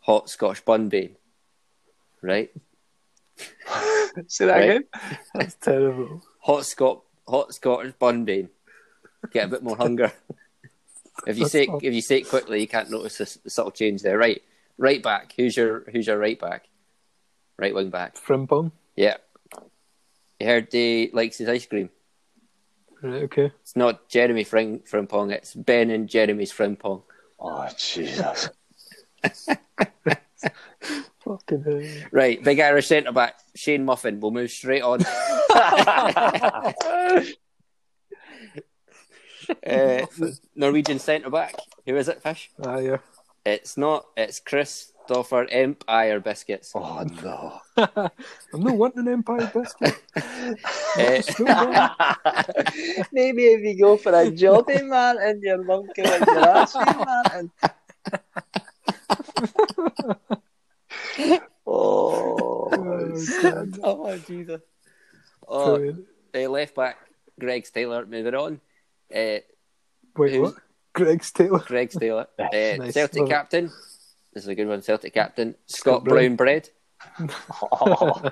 Hot 0.00 0.28
Scottish 0.30 0.62
bun 0.62 0.88
Bain, 0.88 1.16
right? 2.22 2.50
say 4.26 4.46
that 4.46 4.52
Right. 4.56 4.70
again. 4.70 4.84
That's 5.34 5.54
terrible. 5.54 6.22
hot 6.40 6.64
Scot 6.64 7.02
hot 7.28 7.54
Scottish 7.54 7.92
bun 7.98 8.24
bean. 8.24 8.48
Get 9.32 9.46
a 9.46 9.48
bit 9.48 9.62
more 9.62 9.76
hunger. 9.76 10.12
if 11.26 11.36
you 11.36 11.44
That's 11.44 11.52
say 11.52 11.68
if 11.82 11.94
you 11.94 12.00
say 12.00 12.18
it 12.18 12.28
quickly, 12.28 12.60
you 12.60 12.68
can't 12.68 12.90
notice 12.90 13.18
the, 13.18 13.38
the 13.44 13.50
subtle 13.50 13.72
change 13.72 14.02
there. 14.02 14.18
Right, 14.18 14.42
right 14.76 15.02
back. 15.02 15.34
Who's 15.36 15.56
your 15.56 15.84
who's 15.90 16.06
your 16.06 16.18
right 16.18 16.38
back? 16.38 16.68
Right 17.58 17.74
wing 17.74 17.90
back. 17.90 18.16
Frimpong. 18.16 18.72
Yeah. 18.96 19.16
You 20.40 20.46
heard 20.46 20.68
he 20.70 21.10
likes 21.12 21.38
his 21.38 21.48
ice 21.48 21.66
cream. 21.66 21.90
Right, 23.02 23.24
okay. 23.24 23.52
It's 23.62 23.76
not 23.76 24.08
Jeremy 24.08 24.44
Fring, 24.44 24.80
Frimpong. 24.80 25.32
It's 25.32 25.54
Ben 25.54 25.90
and 25.90 26.08
Jeremy's 26.08 26.52
Frimpong. 26.52 27.02
Oh 27.40 27.68
Jesus! 27.76 28.50
Fucking 31.28 31.62
hell. 31.62 31.82
Right, 32.10 32.42
big 32.42 32.58
Irish 32.58 32.86
centre 32.86 33.12
back 33.12 33.34
Shane 33.54 33.84
Muffin. 33.84 34.18
We'll 34.18 34.30
move 34.30 34.50
straight 34.50 34.82
on. 34.82 35.04
uh, 39.66 40.06
Norwegian 40.54 40.98
centre 40.98 41.28
back. 41.28 41.54
Who 41.84 41.96
is 41.96 42.08
it, 42.08 42.22
Fish? 42.22 42.50
Ah, 42.64 42.78
yeah. 42.78 42.98
It's 43.44 43.76
not. 43.76 44.06
It's 44.16 44.40
Chris 44.40 44.92
Emp 45.50 45.84
Iyer 45.88 46.20
Biscuits. 46.20 46.72
oh 46.74 47.02
no! 47.22 47.60
I'm 48.54 48.62
not 48.62 48.76
wanting 48.76 49.06
an 49.06 49.08
Empire 49.08 49.50
biscuit. 49.52 49.96
Eh, 50.98 51.22
Maybe 53.12 53.44
if 53.46 53.60
you 53.62 53.78
go 53.78 53.96
for 53.96 54.12
a 54.12 54.30
jobby 54.30 54.86
man 54.86 55.16
and 55.20 55.42
your 55.42 55.62
monkey 55.64 56.02
and 56.04 56.26
your 56.26 56.48
ass 56.48 56.74
man. 56.74 57.50
And... 61.18 61.40
oh, 61.66 62.68
Oh, 62.70 63.66
oh, 63.82 64.18
Jesus. 64.18 64.60
Oh, 65.46 65.94
uh, 66.34 66.38
left 66.48 66.74
back, 66.74 66.96
Greg's 67.40 67.70
Taylor. 67.70 68.04
Moving 68.06 68.34
on. 68.34 68.60
Uh, 69.14 69.40
Wait, 70.16 70.32
who's- 70.32 70.52
what? 70.52 70.54
Greg's 70.94 71.30
Taylor. 71.30 71.60
Greg's 71.60 71.96
Taylor. 71.96 72.26
Uh, 72.38 72.46
Nice. 72.52 72.94
Celtic 72.94 73.20
Love 73.20 73.28
it. 73.28 73.30
captain. 73.32 73.64
This 74.34 74.42
is 74.44 74.48
a 74.48 74.54
good 74.54 74.66
one. 74.68 74.82
Celtic 74.82 75.14
captain. 75.14 75.54
Scott, 75.66 75.78
Scott 76.02 76.04
Brown 76.04 76.34
Brown. 76.34 76.36
bread. 76.36 76.70
oh, 77.72 78.30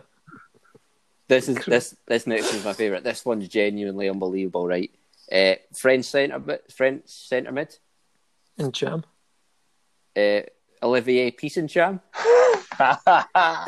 This 1.29 1.49
is 1.49 1.65
this 1.65 1.97
this 2.07 2.27
next 2.27 2.53
one's 2.53 2.65
my 2.65 2.73
favourite. 2.73 3.05
This 3.05 3.25
one's 3.25 3.49
genuinely 3.49 4.09
unbelievable, 4.09 4.67
right? 4.67 4.91
Uh, 5.31 5.55
French 5.77 6.05
centre 6.07 6.39
mid, 6.39 6.61
French 6.75 7.03
centre 7.07 7.53
mid. 7.53 7.77
And 8.59 8.75
Cham. 8.75 9.05
Uh, 10.17 10.41
Olivier 10.83 11.31
Piesencham. 11.31 12.01
Oh, 12.79 13.67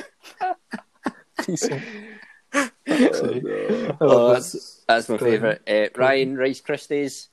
I 2.89 3.97
Oh, 4.01 4.33
that's 4.33 4.83
that's 4.89 5.09
my 5.09 5.19
favourite. 5.19 5.61
Uh, 5.69 5.89
Ryan 5.97 6.37
Rice 6.37 6.61
Christies. 6.61 7.29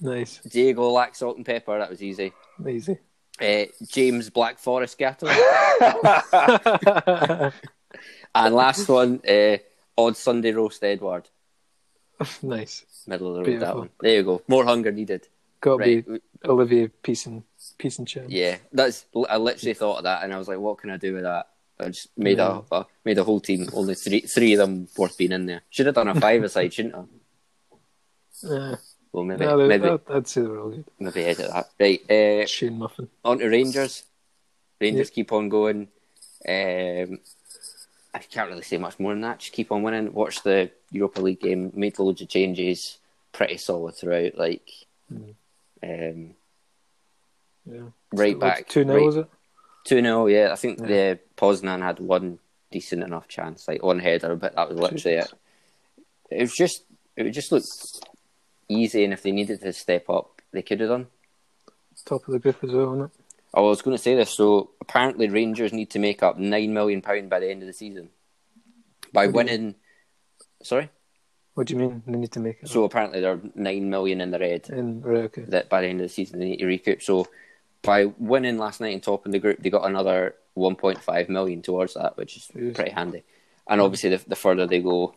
Nice. 0.00 0.38
Diego 0.38 0.90
Lack 0.90 1.14
Salt 1.14 1.36
and 1.36 1.46
Pepper. 1.46 1.78
That 1.78 1.90
was 1.90 2.02
easy. 2.02 2.32
Easy. 2.68 2.98
Uh, 3.40 3.64
James 3.86 4.30
Black 4.30 4.58
Forest 4.58 4.98
Gatto. 4.98 5.26
and 8.34 8.54
last 8.54 8.88
one, 8.88 9.20
uh, 9.28 9.56
Odd 9.96 10.16
Sunday 10.16 10.52
Roast 10.52 10.82
Edward. 10.84 11.28
nice. 12.42 12.84
Middle 13.06 13.36
of 13.36 13.44
the 13.44 13.50
road, 13.52 13.60
that 13.60 13.76
one. 13.76 13.90
There 14.00 14.14
you 14.16 14.22
go. 14.24 14.42
More 14.48 14.64
hunger 14.64 14.90
needed. 14.90 15.28
Got 15.60 15.78
to 15.78 15.84
Right. 15.84 16.06
be 16.06 16.20
Olivier 16.44 16.88
Peace 16.88 17.26
Peace 17.78 17.98
and 17.98 18.08
Cham. 18.08 18.26
Yeah, 18.28 18.56
that's. 18.72 19.04
I 19.28 19.36
literally 19.36 19.74
thought 19.74 19.98
of 19.98 20.04
that, 20.04 20.22
and 20.24 20.32
I 20.32 20.38
was 20.38 20.48
like, 20.48 20.58
"What 20.58 20.78
can 20.78 20.90
I 20.90 20.96
do 20.96 21.14
with 21.14 21.22
that?" 21.24 21.48
I 21.78 21.86
just 21.88 22.08
made 22.16 22.38
Yeah. 22.38 22.62
a, 22.72 22.76
a 22.76 22.86
made 23.04 23.18
a 23.18 23.24
whole 23.24 23.40
team. 23.40 23.68
Only 23.72 23.94
three 23.94 24.20
three 24.20 24.54
of 24.54 24.58
them 24.60 24.88
worth 24.96 25.18
being 25.18 25.32
in 25.32 25.46
there. 25.46 25.62
Should 25.70 25.86
have 25.86 25.94
done 25.94 26.08
a 26.08 26.18
five 26.18 26.42
aside, 26.42 26.72
shouldn't 26.72 26.94
I? 26.94 27.02
Uh, 28.46 28.76
Well, 29.12 29.24
maybe 29.24 29.44
no, 29.46 29.56
they- 29.58 29.66
maybe 29.78 29.88
I'd, 29.88 30.00
I'd 30.10 30.28
say 30.28 30.42
they 30.42 30.46
were 30.48 30.60
all 30.60 30.70
good. 30.70 30.84
maybe 30.98 31.24
edit 31.24 31.50
that. 31.50 31.70
Right, 31.80 32.10
uh, 32.10 32.46
Shane 32.46 32.78
Muffin. 32.78 33.08
on 33.24 33.38
to 33.38 33.48
Rangers. 33.48 34.04
Rangers 34.80 35.08
keep 35.10 35.32
on 35.32 35.48
going. 35.48 35.88
Um, 36.46 37.18
I 38.12 38.18
can't 38.18 38.50
really 38.50 38.62
say 38.62 38.76
much 38.76 38.98
more 39.00 39.12
than 39.12 39.22
that. 39.22 39.38
Just 39.38 39.52
keep 39.54 39.72
on 39.72 39.82
winning. 39.82 40.12
Watch 40.12 40.42
the 40.42 40.70
Europa 40.90 41.22
League 41.22 41.40
game. 41.40 41.72
Made 41.74 41.98
loads 41.98 42.20
of 42.20 42.28
changes. 42.28 42.98
Pretty 43.32 43.56
solid 43.56 43.94
throughout. 43.94 44.36
Like, 44.36 44.68
Mm. 45.12 45.34
um, 45.82 46.34
Yeah. 47.66 47.88
right 48.12 48.38
back. 48.38 48.68
2 48.68 48.84
0, 48.84 48.94
right, 48.96 49.04
was 49.06 49.16
it? 49.16 49.28
Two 49.84 50.00
0 50.00 50.26
Yeah, 50.26 50.50
I 50.52 50.56
think 50.56 50.80
Yeah. 50.80 50.86
the 50.86 51.18
Poznan 51.36 51.82
had 51.82 51.98
one 52.00 52.38
decent 52.70 53.02
enough 53.02 53.28
chance, 53.28 53.68
like 53.68 53.82
one 53.82 53.98
header, 53.98 54.36
but 54.36 54.54
that 54.54 54.68
was 54.68 54.78
literally 54.78 55.18
it. 55.18 55.32
It 56.30 56.40
was 56.40 56.54
just, 56.54 56.84
it 57.16 57.22
would 57.22 57.32
just 57.34 57.52
look 57.52 57.64
easy, 58.68 59.04
and 59.04 59.12
if 59.12 59.22
they 59.22 59.32
needed 59.32 59.60
to 59.60 59.72
step 59.72 60.10
up, 60.10 60.42
they 60.52 60.62
could 60.62 60.80
have 60.80 60.88
done. 60.90 61.06
Top 62.04 62.26
of 62.26 62.32
the 62.32 62.38
group 62.38 62.62
as 62.62 62.70
well, 62.72 62.86
wasn't 62.86 63.12
it? 63.12 63.20
I 63.54 63.60
was 63.60 63.80
going 63.80 63.96
to 63.96 64.02
say 64.02 64.14
this. 64.14 64.30
So 64.30 64.70
apparently, 64.80 65.28
Rangers 65.28 65.72
need 65.72 65.90
to 65.90 65.98
make 65.98 66.22
up 66.22 66.38
nine 66.38 66.74
million 66.74 67.00
pound 67.00 67.30
by 67.30 67.40
the 67.40 67.50
end 67.50 67.62
of 67.62 67.66
the 67.66 67.72
season 67.72 68.10
by 69.12 69.26
What 69.26 69.46
winning. 69.46 69.76
Sorry. 70.62 70.90
What 71.54 71.68
do 71.68 71.74
you 71.74 71.80
mean 71.80 72.02
they 72.06 72.18
need 72.18 72.32
to 72.32 72.40
make 72.40 72.58
it? 72.62 72.68
So 72.68 72.84
apparently, 72.84 73.20
they're 73.20 73.40
nine 73.54 73.88
million 73.88 74.20
in 74.20 74.30
the 74.30 74.38
red. 74.38 74.68
in 74.68 75.00
right, 75.00 75.24
okay. 75.24 75.44
That 75.48 75.70
by 75.70 75.80
the 75.80 75.88
end 75.88 76.00
of 76.00 76.04
the 76.04 76.12
season 76.12 76.38
they 76.38 76.44
need 76.44 76.58
to 76.58 76.66
recoup. 76.66 77.02
So 77.02 77.28
by 77.82 78.06
winning 78.18 78.58
last 78.58 78.80
night 78.80 78.94
and 78.94 79.02
topping 79.02 79.32
the 79.32 79.38
group, 79.38 79.62
they 79.62 79.70
got 79.70 79.88
another 79.88 80.34
one 80.54 80.76
point 80.76 81.02
five 81.02 81.28
million 81.28 81.62
towards 81.62 81.94
that, 81.94 82.16
which 82.16 82.36
is 82.36 82.48
Yes. 82.54 82.74
pretty 82.74 82.90
handy. 82.90 83.22
And 83.68 83.80
obviously, 83.80 84.10
the, 84.10 84.22
the 84.28 84.36
further 84.36 84.66
they 84.66 84.80
go, 84.80 85.14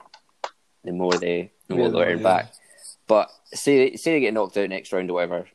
the 0.84 0.92
more 0.92 1.14
they 1.14 1.52
the 1.68 1.76
more 1.76 1.86
Yeah, 1.88 1.92
they 1.92 2.04
earn 2.12 2.18
yeah. 2.18 2.24
back. 2.24 2.54
But 3.08 3.30
say 3.46 3.96
say 3.96 4.12
they 4.14 4.20
get 4.20 4.34
knocked 4.34 4.58
out 4.58 4.70
next 4.70 4.92
round 4.94 5.10
or 5.10 5.16
whatever, 5.16 5.48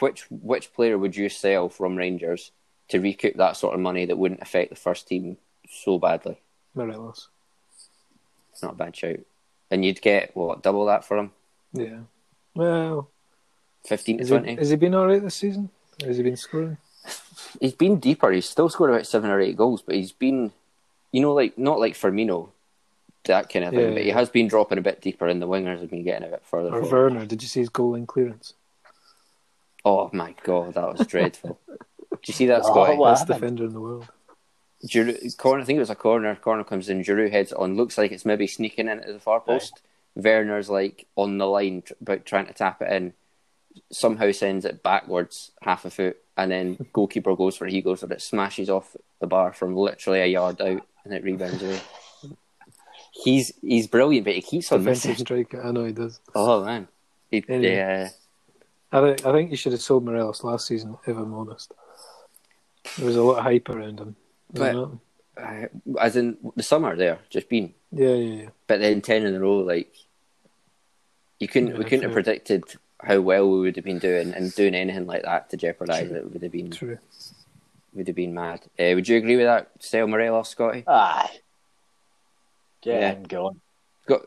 which 0.00 0.26
which 0.30 0.72
player 0.74 0.98
would 0.98 1.16
you 1.16 1.28
sell 1.28 1.68
from 1.68 1.96
Rangers 1.96 2.50
to 2.88 2.98
recoup 3.00 3.36
that 3.36 3.56
sort 3.56 3.74
of 3.74 3.80
money 3.80 4.04
that 4.06 4.18
wouldn't 4.18 4.42
affect 4.42 4.70
the 4.70 4.76
first 4.76 5.06
team 5.08 5.36
so 5.70 5.98
badly? 5.98 6.38
Morelos. 6.74 7.28
It's 8.52 8.62
not 8.62 8.72
a 8.72 8.76
bad 8.76 8.94
shout. 8.96 9.20
And 9.70 9.84
you'd 9.84 10.02
get 10.02 10.34
what 10.36 10.62
double 10.62 10.86
that 10.86 11.04
for 11.04 11.16
him, 11.16 11.30
Yeah. 11.72 12.00
Well, 12.54 13.08
fifteen 13.86 14.18
to 14.18 14.24
he, 14.24 14.28
twenty. 14.28 14.56
has 14.56 14.70
he 14.70 14.76
been 14.76 14.94
alright 14.94 15.22
this 15.22 15.36
season? 15.36 15.70
Or 16.02 16.06
has 16.08 16.16
he 16.16 16.22
been 16.22 16.36
scoring? 16.36 16.76
He's 17.60 17.72
been 17.74 17.98
deeper. 17.98 18.30
He's 18.30 18.48
still 18.48 18.68
scored 18.68 18.90
about 18.90 19.06
seven 19.06 19.30
or 19.30 19.40
eight 19.40 19.56
goals, 19.56 19.82
but 19.82 19.94
he's 19.96 20.12
been, 20.12 20.52
you 21.12 21.20
know, 21.20 21.32
like 21.32 21.58
not 21.58 21.80
like 21.80 21.94
Firmino, 21.94 22.50
that 23.24 23.48
kind 23.50 23.64
of 23.64 23.72
thing. 23.72 23.80
Yeah, 23.88 23.94
but 23.94 24.02
he 24.02 24.10
has 24.10 24.28
been 24.28 24.46
dropping 24.48 24.78
a 24.78 24.82
bit 24.82 25.00
deeper, 25.00 25.26
and 25.26 25.40
the 25.42 25.48
wingers 25.48 25.80
have 25.80 25.90
been 25.90 26.04
getting 26.04 26.28
a 26.28 26.30
bit 26.30 26.42
further. 26.44 26.68
Or 26.68 26.84
forward. 26.84 27.12
Werner? 27.14 27.26
Did 27.26 27.42
you 27.42 27.48
see 27.48 27.60
his 27.60 27.68
goal 27.70 27.92
line 27.92 28.06
clearance? 28.06 28.54
Oh 29.84 30.10
my 30.12 30.34
god, 30.44 30.74
that 30.74 30.96
was 30.98 31.06
dreadful. 31.06 31.58
Did 31.68 32.28
you 32.28 32.34
see 32.34 32.46
that, 32.46 32.62
Oh, 32.64 32.70
Scotty? 32.72 32.96
wow. 32.96 33.12
Best 33.12 33.26
defender 33.26 33.64
in 33.64 33.72
the 33.72 33.80
world. 33.80 34.06
Giroud, 34.86 35.36
corner, 35.36 35.62
I 35.62 35.64
think 35.64 35.76
it 35.78 35.80
was 35.80 35.90
a 35.90 35.94
corner. 35.94 36.34
Corner 36.36 36.64
comes 36.64 36.88
in. 36.88 37.02
Giroud 37.02 37.30
heads 37.32 37.52
it 37.52 37.58
on. 37.58 37.76
Looks 37.76 37.98
like 37.98 38.12
it's 38.12 38.24
maybe 38.24 38.46
sneaking 38.46 38.88
in 38.88 39.00
at 39.00 39.06
the 39.06 39.18
far 39.18 39.40
post. 39.40 39.80
Werner's 40.14 40.70
like 40.70 41.06
on 41.16 41.38
the 41.38 41.46
line, 41.46 41.82
about 42.00 42.24
trying 42.26 42.46
to 42.46 42.52
tap 42.52 42.80
it 42.82 42.92
in. 42.92 43.12
Somehow 43.92 44.30
sends 44.32 44.64
it 44.64 44.82
backwards 44.82 45.50
half 45.62 45.84
a 45.84 45.90
foot, 45.90 46.16
and 46.36 46.50
then 46.50 46.86
goalkeeper 46.92 47.34
goes 47.36 47.56
for 47.56 47.66
it. 47.66 47.72
He 47.72 47.82
goes 47.82 48.00
for 48.00 48.12
it, 48.12 48.22
smashes 48.22 48.68
off 48.70 48.96
the 49.20 49.26
bar 49.26 49.52
from 49.52 49.76
literally 49.76 50.20
a 50.20 50.26
yard 50.26 50.60
out, 50.60 50.82
and 51.04 51.14
it 51.14 51.22
rebounds 51.24 51.62
away. 51.62 51.80
He's 53.12 53.52
he's 53.60 53.86
brilliant, 53.86 54.24
but 54.24 54.34
he 54.34 54.40
keeps 54.40 54.70
on 54.72 54.84
missing. 54.84 55.16
striker. 55.16 55.62
I 55.62 55.72
know 55.72 55.84
he 55.84 55.92
does. 55.92 56.20
Oh 56.34 56.64
man, 56.64 56.88
he, 57.30 57.44
Anyway. 57.48 57.74
yeah. 57.74 58.08
I 58.92 59.00
think 59.00 59.26
I 59.26 59.32
think 59.32 59.50
you 59.50 59.56
should 59.56 59.72
have 59.72 59.82
sold 59.82 60.04
Morelos 60.04 60.42
last 60.42 60.66
season, 60.66 60.96
if 61.06 61.16
I'm 61.16 61.34
honest. 61.34 61.72
There 62.96 63.06
was 63.06 63.16
a 63.16 63.22
lot 63.22 63.38
of 63.38 63.44
hype 63.44 63.68
around 63.68 64.00
him. 64.00 64.16
But- 64.52 64.90
Uh, 65.36 65.66
as 65.98 66.16
in 66.16 66.36
the 66.56 66.62
summer 66.62 66.94
there, 66.96 67.18
just 67.30 67.48
been. 67.48 67.72
yeah, 67.92 68.08
yeah, 68.14 68.42
yeah. 68.42 68.48
But 68.66 68.80
then 68.80 69.00
ten 69.00 69.24
in 69.24 69.34
a 69.34 69.40
row, 69.40 69.58
like 69.60 69.94
you 71.38 71.48
couldn't, 71.48 71.78
we 71.78 71.84
couldn't 71.84 72.02
have 72.02 72.12
predicted 72.12 72.64
how 73.02 73.20
well 73.20 73.50
we 73.50 73.60
would 73.60 73.76
have 73.76 73.84
been 73.84 73.98
doing, 73.98 74.32
and 74.34 74.54
doing 74.54 74.74
anything 74.74 75.06
like 75.06 75.22
that 75.22 75.50
to 75.50 75.56
jeopardise 75.56 76.08
True. 76.08 76.16
it 76.16 76.32
would 76.32 76.42
have 76.42 76.52
been 76.52 76.70
True. 76.70 76.98
would 77.94 78.06
have 78.06 78.16
been 78.16 78.34
mad. 78.34 78.60
Uh, 78.78 78.92
would 78.94 79.08
you 79.08 79.16
agree 79.16 79.36
with 79.36 79.46
that, 79.46 79.70
Sale 79.80 80.06
Morelos, 80.06 80.48
Scotty? 80.48 80.84
Aye. 80.86 81.30
Get 82.82 83.00
Yeah. 83.00 83.12
him 83.12 83.22
going. 83.24 83.60
Got 84.06 84.22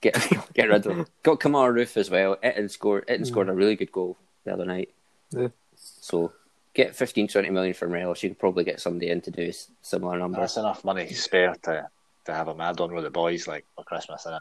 get 0.00 0.14
get 0.54 0.68
rid 0.68 0.86
of 0.86 0.92
him. 0.96 1.06
Got 1.22 1.40
Kemar 1.40 1.72
Roofe 1.72 1.96
as 1.96 2.10
well. 2.10 2.36
Itten 2.36 2.70
scored. 2.70 3.06
Itten 3.08 3.26
scored 3.26 3.48
a 3.48 3.52
really 3.52 3.76
good 3.76 3.90
goal 3.92 4.16
the 4.44 4.52
other 4.52 4.64
night. 4.64 4.90
Yeah. 5.30 5.48
So 5.76 6.32
get 6.74 6.94
15, 6.94 7.28
20 7.28 7.50
million 7.50 7.74
for 7.74 7.88
Morelos. 7.88 8.22
You 8.22 8.30
could 8.30 8.38
probably 8.38 8.64
get 8.64 8.80
somebody 8.80 9.10
in 9.10 9.20
to 9.22 9.30
do 9.30 9.48
s- 9.48 9.68
similar 9.82 10.18
numbers. 10.18 10.40
That's 10.40 10.56
enough 10.58 10.84
money 10.84 11.08
spare 11.12 11.54
to, 11.64 11.88
to 12.26 12.34
have 12.34 12.48
a 12.48 12.54
mad 12.54 12.80
on 12.80 12.94
with 12.94 13.04
the 13.04 13.10
boys 13.10 13.46
like 13.48 13.64
for 13.74 13.84
Christmas, 13.84 14.24
innit? 14.26 14.40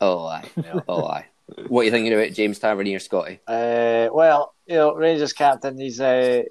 Oh 0.00 0.26
aye, 0.26 0.44
Yeah. 0.56 0.80
oh 0.88 1.04
aye. 1.06 1.26
What 1.68 1.82
are 1.82 1.84
you 1.84 1.90
thinking 1.90 2.12
about 2.12 2.32
James 2.32 2.58
Tavernier, 2.58 2.98
Scotty? 2.98 3.40
Uh, 3.46 4.08
well, 4.12 4.54
you 4.66 4.76
know, 4.76 4.94
Rangers 4.94 5.32
captain, 5.32 5.78
he's 5.78 6.00
uh, 6.00 6.42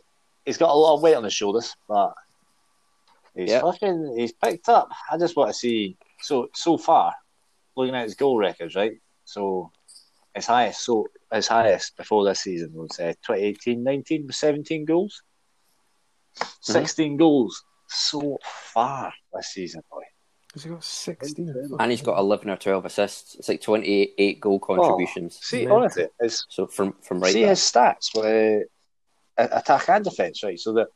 he's 0.46 0.58
got 0.58 0.70
a 0.72 0.74
lot 0.78 0.96
of 0.96 1.02
weight 1.02 1.16
on 1.16 1.24
his 1.24 1.34
shoulders, 1.34 1.76
but 1.88 2.14
he's 3.36 3.50
Yeah. 3.50 3.62
fucking 3.62 4.16
he's 4.18 4.34
picked 4.34 4.70
up. 4.70 4.90
I 5.12 5.18
just 5.18 5.36
want 5.36 5.50
to 5.50 5.54
see 5.54 5.98
so 6.22 6.50
so 6.54 6.78
far, 6.78 7.14
looking 7.76 7.96
at 7.96 8.04
his 8.04 8.16
goal 8.16 8.38
records, 8.38 8.76
right? 8.76 8.94
So 9.26 9.72
his 10.36 10.46
highest 10.46 10.84
so 10.86 11.08
his 11.32 11.48
highest 11.48 11.96
before 11.98 12.26
this 12.26 12.42
season 12.42 12.74
was 12.74 13.00
uh, 13.00 13.14
2018-19 13.28 14.28
with 14.28 14.36
17 14.36 14.86
goals. 14.86 15.24
16 16.62 17.18
goals 17.18 17.64
so 17.88 18.38
far 18.44 19.14
this 19.34 19.48
season, 19.48 19.82
boy. 19.92 20.04
Has 20.54 20.64
he 20.64 20.70
got 20.70 20.84
16? 20.84 21.78
And 21.80 21.92
he's 21.92 22.02
got 22.02 22.20
eleven 22.20 22.50
or 22.50 22.58
twelve 22.58 22.86
assists. 22.86 23.36
It's 23.36 23.48
like 23.48 23.62
twenty 23.62 24.14
eight 24.18 24.42
goal 24.42 24.60
contributions. 24.60 25.40
See, 25.42 25.60
Mental. 25.60 25.78
honestly, 25.78 26.08
it's 26.20 26.46
So 26.50 26.68
from 26.68 26.94
from 27.02 27.22
right 27.22 27.32
see 27.32 27.42
back. 27.44 27.50
his 27.52 27.60
stats 27.60 28.10
with 28.14 28.68
uh, 29.38 29.48
attack 29.58 29.88
and 29.90 30.04
defence, 30.04 30.44
right? 30.44 30.60
So 30.60 30.74
the 30.74 30.88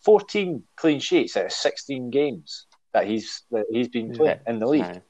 14 0.00 0.62
clean 0.76 1.00
sheets 1.00 1.36
out 1.36 1.46
of 1.46 1.52
16 1.52 2.10
games 2.10 2.66
that 2.92 3.06
he's 3.06 3.42
that 3.52 3.66
he's 3.70 3.88
been 3.88 4.12
playing 4.12 4.40
in 4.46 4.58
the 4.58 4.66
league. 4.66 4.82
Aye. 4.82 5.02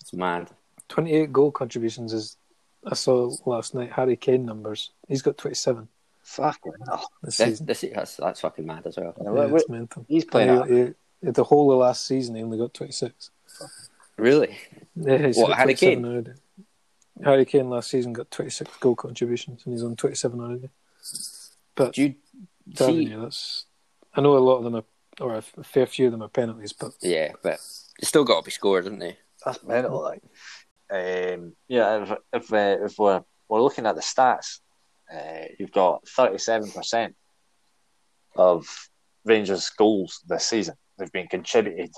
It's 0.00 0.12
mad. 0.12 0.50
28 0.88 1.32
goal 1.32 1.50
contributions 1.52 2.12
is, 2.14 2.36
I 2.84 2.94
saw 2.94 3.30
last 3.44 3.74
night, 3.74 3.92
Harry 3.92 4.16
Kane 4.16 4.46
numbers. 4.46 4.90
He's 5.06 5.22
got 5.22 5.36
27 5.36 5.88
Fucking 6.22 6.72
hell. 6.86 7.10
this 7.22 7.36
This, 7.38 7.58
this, 7.60 7.84
that's, 7.94 8.16
that's 8.16 8.40
fucking 8.40 8.66
mad 8.66 8.86
as 8.86 8.96
well. 8.96 9.14
Yeah, 9.22 9.34
Yeah, 9.48 9.54
it's 9.54 9.68
mental. 9.68 10.04
he's 10.08 10.24
playing 10.24 10.48
And 10.50 10.58
up. 10.60 10.68
he- 10.68 10.74
he- 10.76 10.94
the 11.22 11.44
whole 11.44 11.72
of 11.72 11.78
last 11.78 12.06
season, 12.06 12.34
he 12.36 12.42
only 12.42 12.58
got 12.58 12.74
26. 12.74 13.30
Really? 14.16 14.58
Yeah, 14.96 15.18
he's 15.18 15.36
What, 15.36 15.56
Harry 15.56 15.74
Kane? 15.74 16.04
already. 16.04 16.32
Harry 17.24 17.44
Kane 17.44 17.70
last 17.70 17.90
season 17.90 18.12
got 18.12 18.30
26 18.30 18.76
goal 18.78 18.94
contributions, 18.94 19.62
and 19.64 19.74
he's 19.74 19.82
on 19.82 19.96
27 19.96 20.40
already. 20.40 20.68
But 21.74 21.94
Do 21.94 22.02
you 22.02 22.14
see? 22.76 22.92
you, 23.04 23.20
that's 23.20 23.66
I 24.14 24.20
know 24.20 24.36
a 24.36 24.38
lot 24.38 24.58
of 24.58 24.64
them 24.64 24.76
are, 24.76 24.84
or 25.20 25.36
a 25.36 25.42
fair 25.64 25.86
few 25.86 26.06
of 26.06 26.12
them 26.12 26.22
are 26.22 26.28
penalties, 26.28 26.72
but 26.72 26.92
Yeah, 27.00 27.32
but 27.42 27.54
it's 27.98 28.08
still 28.08 28.24
got 28.24 28.40
to 28.40 28.44
be 28.44 28.50
scored, 28.50 28.84
isn't 28.86 28.98
they? 28.98 29.18
That's 29.44 29.62
mental, 29.62 30.00
like. 30.02 30.22
Um, 30.90 31.52
yeah, 31.68 32.02
if 32.02 32.12
if, 32.32 32.52
uh, 32.52 32.84
if 32.84 32.98
we're 32.98 33.22
we're 33.48 33.62
looking 33.62 33.86
at 33.86 33.94
the 33.94 34.00
stats, 34.00 34.60
uh, 35.12 35.46
you've 35.58 35.72
got 35.72 36.06
37 36.08 36.70
percent 36.72 37.14
of 38.36 38.66
Rangers' 39.24 39.70
goals 39.70 40.20
this 40.26 40.46
season. 40.46 40.74
They've 40.98 41.12
been 41.12 41.28
contributed 41.28 41.90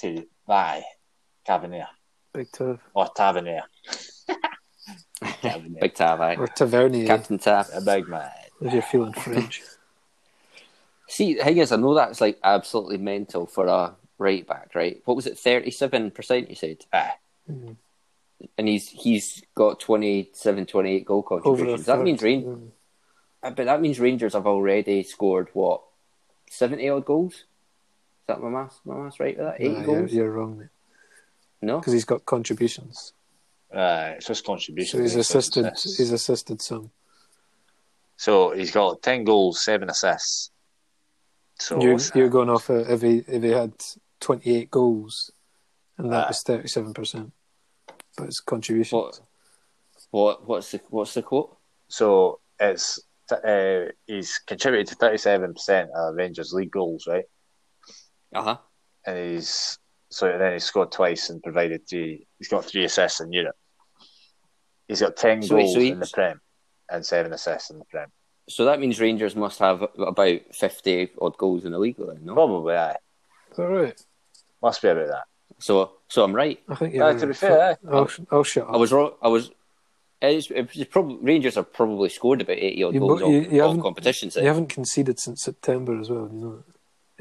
to 0.00 0.26
by 0.46 0.82
Tavernier 1.46 1.88
Big 2.34 2.50
Tav 2.52 2.80
or 2.94 3.08
Tavernier. 3.16 3.62
Tavernier. 5.42 5.80
Big 5.80 5.94
Tav, 5.94 6.20
aye. 6.20 6.36
or 6.36 6.46
Tavernier, 6.48 7.06
Captain 7.06 7.38
Tav. 7.38 7.68
a 7.72 7.80
big 7.80 8.08
man. 8.08 8.30
if 8.60 8.72
you're 8.72 8.82
feeling 8.82 9.12
French. 9.12 9.62
See, 11.08 11.34
the 11.34 11.44
thing 11.44 11.58
is, 11.58 11.72
I 11.72 11.76
know 11.76 11.94
that's 11.94 12.20
like 12.20 12.38
absolutely 12.42 12.96
mental 12.98 13.46
for 13.46 13.66
a 13.66 13.94
right 14.18 14.46
back, 14.46 14.74
right? 14.74 15.02
What 15.04 15.14
was 15.16 15.26
it, 15.26 15.38
thirty-seven 15.38 16.10
percent? 16.12 16.48
You 16.48 16.56
said, 16.56 16.78
Aye. 16.92 17.12
Mhm. 17.50 17.76
and 18.56 18.68
he's 18.68 18.88
he's 18.88 19.42
got 19.54 19.78
27, 19.80 20.64
28 20.66 21.04
goal 21.04 21.26
Over 21.30 21.40
contributions. 21.42 21.86
That 21.86 21.96
third. 21.96 22.04
means 22.04 22.22
Rangers, 22.22 22.56
Mm. 22.56 22.70
but 23.56 23.56
that 23.66 23.80
means 23.82 24.00
Rangers 24.00 24.32
have 24.32 24.46
already 24.46 25.02
scored 25.02 25.48
what 25.52 25.82
seventy 26.48 26.88
odd 26.88 27.04
goals. 27.04 27.44
Is 28.32 28.38
that 28.38 28.42
my 28.42 28.50
maths? 28.62 28.80
My 28.84 28.96
maths 28.96 29.20
right 29.20 29.36
with 29.36 29.46
that? 29.46 29.60
Eighty 29.60 29.68
Nah, 29.74 29.80
you're, 29.80 29.86
goals? 30.00 30.12
you're 30.12 30.30
wrong, 30.32 30.58
mate. 30.58 30.68
No, 31.60 31.78
Because 31.78 31.92
he's 31.92 32.04
got 32.04 32.24
contributions. 32.26 33.12
Uh, 33.72 34.12
it's 34.16 34.26
just 34.26 34.44
contribution. 34.44 34.98
So 34.98 35.02
he's 35.02 35.16
assisted. 35.16 35.66
assists. 35.66 35.98
He's 35.98 36.12
assisted 36.12 36.60
some. 36.60 36.90
So 38.16 38.50
he's 38.52 38.70
got 38.70 39.02
10 39.02 39.24
goals, 39.24 39.64
7 39.64 39.88
assists. 39.88 40.50
So 41.58 41.80
you're, 41.80 41.98
you're 42.14 42.28
going 42.28 42.50
off 42.50 42.68
uh, 42.70 42.84
if 42.88 43.02
he 43.02 43.18
if 43.28 43.42
he 43.42 43.50
had 43.50 43.72
28 44.20 44.70
goals, 44.70 45.30
and 45.96 46.12
that 46.12 46.24
Aye. 46.26 46.28
was 46.28 46.42
37 46.42 46.92
percent. 46.94 47.32
But 48.16 48.26
it's 48.26 48.40
contributions. 48.40 48.92
what? 48.92 49.20
What? 50.10 50.46
What's 50.48 50.72
the 50.72 50.80
what's 50.90 51.14
the 51.14 51.22
quote? 51.22 51.56
So 51.88 52.40
it's 52.58 52.98
uh, 53.30 53.84
he's 54.06 54.38
contributed 54.38 54.88
to 54.88 54.96
37% 54.96 55.88
of 55.94 56.14
Rangers 56.16 56.52
league 56.52 56.70
goals, 56.72 57.06
right? 57.06 57.24
Uh 58.34 58.42
huh. 58.42 58.56
And 59.06 59.18
he's 59.18 59.78
so 60.10 60.26
then 60.38 60.52
he's 60.52 60.64
scored 60.64 60.92
twice 60.92 61.30
and 61.30 61.42
provided 61.42 61.88
three. 61.88 62.26
He's 62.38 62.48
got 62.48 62.64
three 62.64 62.84
assists 62.84 63.20
in 63.20 63.32
Europe. 63.32 63.56
He's 64.88 65.00
got 65.00 65.16
10 65.16 65.42
So 65.42 65.54
wait, 65.56 65.62
goals 65.62 65.74
so 65.74 65.80
in 65.80 66.00
the 66.00 66.10
Prem 66.12 66.40
and 66.90 67.04
7 67.06 67.32
assists 67.32 67.70
in 67.70 67.78
the 67.78 67.84
Prem. 67.86 68.10
So 68.48 68.64
that 68.66 68.80
means 68.80 69.00
Rangers 69.00 69.34
must 69.36 69.58
have 69.60 69.86
about 69.98 70.40
fifty 70.52 71.10
odd 71.20 71.38
goals 71.38 71.64
in 71.64 71.70
the 71.72 71.78
league, 71.78 71.96
then, 71.96 72.18
no? 72.24 72.34
Probably, 72.34 72.74
aye. 72.74 72.96
Is 73.52 73.56
that 73.56 73.62
right? 73.68 74.04
Must 74.60 74.82
be 74.82 74.88
about 74.88 75.06
that. 75.08 75.24
So, 75.60 75.92
so 76.08 76.24
I'm 76.24 76.34
right. 76.34 76.58
I 76.68 76.74
think 76.74 76.92
you're 76.92 77.12
to 77.14 77.20
be 77.20 77.26
right. 77.26 77.36
fair, 77.36 77.62
aye. 77.70 77.76
I'll, 77.90 78.10
I'll 78.32 78.42
shut 78.42 78.64
up. 78.64 78.74
I 78.74 78.76
was 78.76 78.92
wrong. 78.92 79.12
I 79.22 79.28
was. 79.28 79.50
It's, 80.20 80.50
it's 80.50 80.84
probably 80.90 81.18
Rangers 81.22 81.54
have 81.54 81.72
probably 81.72 82.08
scored 82.08 82.40
about 82.40 82.56
eighty 82.58 82.82
odd 82.82 82.94
You 82.94 83.00
goals 83.00 83.20
bo- 83.20 83.26
all, 83.26 83.32
you- 83.32 83.48
you 83.48 83.62
all 83.62 83.68
haven't- 83.68 83.82
competitions. 83.82 84.34
You 84.36 84.42
haven't 84.46 84.68
conceded 84.68 85.20
since 85.20 85.42
September 85.42 85.98
as 86.00 86.10
well. 86.10 86.28
You 86.32 86.40
know, 86.40 86.56
that? 86.56 86.71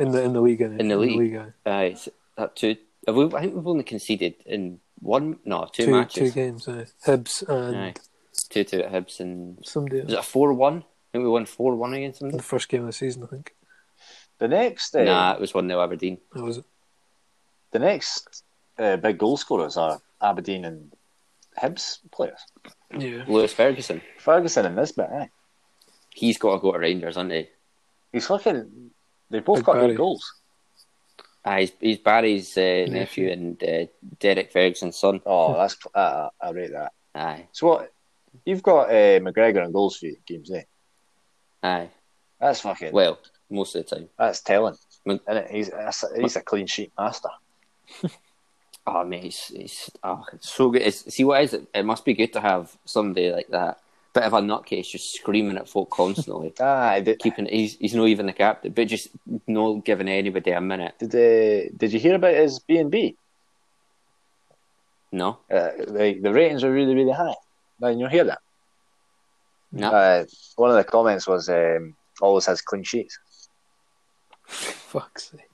In 0.02 0.12
the 0.12 0.24
in 0.24 0.34
the 0.34 0.42
league. 0.42 0.60
innit? 0.60 0.80
In 0.80 0.88
the 0.88 0.98
league. 0.98 1.36
aye. 1.36 1.54
Aye, 1.66 1.84
it's- 1.86 2.10
that 2.38 2.56
two. 2.56 2.76
have 3.08 3.16
we, 3.16 3.26
I 3.34 3.42
think 3.42 3.56
we've 3.56 3.68
only 3.68 3.84
conceded 3.84 4.36
in 4.46 4.80
one, 5.00 5.40
no, 5.46 5.68
two, 5.72 5.86
two 5.86 5.92
matches. 5.92 6.30
two 6.30 6.36
games. 6.42 6.68
Aye. 6.68 6.86
Hibs 7.06 7.48
and 7.48 7.78
Aye. 7.78 7.94
Two 8.50 8.64
two 8.64 8.82
at 8.82 8.92
Hibs 8.92 9.20
and 9.20 9.58
somebody 9.66 10.02
was 10.02 10.14
it 10.14 10.20
a 10.20 10.24
four 10.24 10.54
one? 10.54 10.78
I 10.78 11.12
think 11.12 11.24
we 11.24 11.30
won 11.30 11.46
four 11.46 11.76
one 11.76 11.94
against 11.94 12.20
them. 12.22 12.30
the 12.32 12.42
first 12.42 12.70
game 12.70 12.82
of 12.82 12.88
the 12.88 12.94
season. 12.94 13.24
I 13.24 13.28
think 13.28 13.54
The 14.40 14.48
next, 14.48 14.96
uh, 14.96 15.04
Nah, 15.04 15.34
it 15.34 15.42
was 15.42 15.54
one 15.54 15.68
0 15.68 15.82
Aberdeen. 15.82 16.18
that 16.34 16.44
was 16.44 16.58
it. 16.60 16.66
the 17.72 17.80
next 17.80 18.44
uh, 18.80 18.96
big 18.98 19.18
goal 19.18 19.36
scorers 19.38 19.76
are 19.78 20.00
Aberdeen 20.22 20.64
and 20.66 20.94
Hibs 21.62 22.00
players. 22.12 22.40
Yeah. 22.98 23.26
Lewis 23.28 23.54
Ferguson. 23.54 24.02
Ferguson 24.18 24.66
in 24.66 24.76
this 24.76 24.94
bit, 24.94 25.10
aye. 25.12 25.30
He's 26.14 26.38
got 26.38 26.54
to 26.54 26.60
go 26.60 26.72
to 26.72 26.80
Rangers, 26.80 27.16
hasn't 27.16 27.32
he? 27.34 27.48
He's 28.14 28.30
looking. 28.30 28.92
They 29.32 29.40
both 29.40 29.58
Big 29.58 29.66
got 29.66 29.74
Barry. 29.76 29.88
good 29.88 29.98
goals. 29.98 30.34
Ah, 31.44 31.58
he's, 31.58 31.72
he's 31.80 31.98
Barry's 31.98 32.56
uh, 32.58 32.86
nephew 32.88 32.92
Nephew. 32.92 33.32
and 33.32 33.64
uh, 33.64 33.86
Derek 34.20 34.52
Ferguson's 34.52 34.98
son. 34.98 35.22
Oh, 35.26 35.54
that's 35.58 35.76
uh, 35.96 36.30
I 36.40 36.50
rate 36.52 36.72
that. 36.74 36.92
Aye, 37.16 37.48
So 37.52 37.68
what? 37.68 37.92
You've 38.46 38.62
got 38.64 38.90
uh, 38.90 39.20
McGregor 39.20 39.64
and 39.64 39.74
goals 39.74 39.98
for 39.98 40.06
your 40.06 40.16
games, 40.26 40.52
eh? 40.52 40.64
aye. 41.64 41.90
That's 42.40 42.62
fucking. 42.62 42.92
Well, 42.94 43.20
most 43.50 43.76
of 43.76 43.88
the 43.88 43.96
time. 43.96 44.10
that's 44.18 44.42
telling. 44.42 44.76
Mc- 45.06 45.22
And 45.28 45.48
he's 45.50 45.70
that's, 45.70 46.04
he's 46.16 46.36
a 46.36 46.42
clean 46.42 46.68
sheet 46.68 46.92
master. 46.98 47.30
Oh 48.88 49.04
mate, 49.04 49.26
it's, 49.26 49.52
it's, 49.52 49.92
oh, 50.04 50.26
it's 50.34 50.50
so 50.50 50.72
good. 50.72 50.82
It's, 50.82 51.14
see 51.14 51.24
what 51.24 51.40
it 51.42 51.44
is? 51.44 51.54
It, 51.54 51.68
it 51.76 51.86
must 51.86 52.04
be 52.04 52.16
good 52.16 52.34
to 52.34 52.40
have 52.42 52.76
somebody 52.84 53.30
like 53.32 53.48
that 53.50 53.78
bit 54.14 54.24
of 54.24 54.34
a 54.34 54.40
nutcase, 54.42 54.90
just 54.90 55.14
screaming 55.16 55.58
at 55.58 55.70
folk 55.70 55.90
constantly. 55.90 56.54
Ah, 56.60 57.00
did, 57.00 57.20
Keeping 57.20 57.46
he's 57.46 57.78
he's 57.78 57.96
not 57.96 58.08
even 58.08 58.26
the 58.26 58.34
captain, 58.34 58.72
but 58.74 58.88
just 58.88 59.10
not 59.48 59.86
giving 59.86 60.08
anybody 60.10 60.52
a 60.52 60.62
minute. 60.62 60.96
did, 61.00 61.16
uh, 61.16 61.70
did 61.78 61.94
you 61.94 62.00
hear 62.00 62.16
about 62.16 62.34
his 62.36 62.60
B 62.60 62.78
and 62.78 62.92
B? 62.92 63.16
No, 65.14 65.40
Uh, 65.50 65.72
The 65.88 66.20
the 66.22 66.32
ratings 66.34 66.64
are 66.64 66.72
really 66.72 66.96
really 66.96 67.12
high. 67.14 67.36
Did 67.82 68.00
you 68.00 68.08
hear 68.08 68.24
that? 68.26 68.40
no. 69.72 69.92
Uh, 69.92 70.26
one 70.56 70.70
of 70.72 70.76
the 70.78 70.84
comments 70.84 71.28
was 71.28 71.50
um, 71.50 71.96
always 72.22 72.46
has 72.46 72.62
clean 72.62 72.84
sheets. 72.84 73.18
Fuck's 74.46 75.32
sake. 75.32 75.48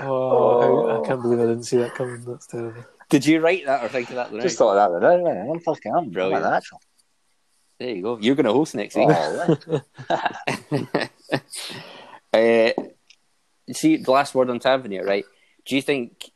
oh, 0.00 0.88
I, 0.88 1.00
I 1.02 1.06
can't 1.06 1.22
believe 1.22 1.40
I 1.40 1.46
didn't 1.46 1.64
see 1.64 1.78
that 1.78 1.94
coming. 1.94 2.22
That's 2.24 2.46
terrible. 2.46 2.84
Did 3.10 3.26
you 3.26 3.40
write 3.40 3.66
that 3.66 3.84
or 3.84 3.88
think 3.88 4.08
of 4.10 4.16
that? 4.16 4.30
the 4.32 4.40
Just 4.40 4.56
thought 4.58 4.76
of 4.76 4.92
that. 4.92 5.00
the 5.00 5.06
other. 5.06 5.40
I'm 5.50 5.60
fucking 5.60 5.92
I'm 5.94 6.10
Brilliant. 6.10 6.42
Brilliant. 6.42 6.44
natural. 6.44 6.80
There 7.78 7.90
you 7.90 8.02
go. 8.02 8.18
You're 8.20 8.34
going 8.34 8.46
to 8.46 8.52
host 8.52 8.74
next 8.74 8.94
week. 8.96 9.08
Oh, 9.10 9.56
uh, 12.32 12.70
see, 13.72 13.96
the 13.96 14.10
last 14.10 14.34
word 14.34 14.50
on 14.50 14.58
Tavernier, 14.58 15.04
right? 15.04 15.24
Do 15.66 15.76
you 15.76 15.82
think, 15.82 16.30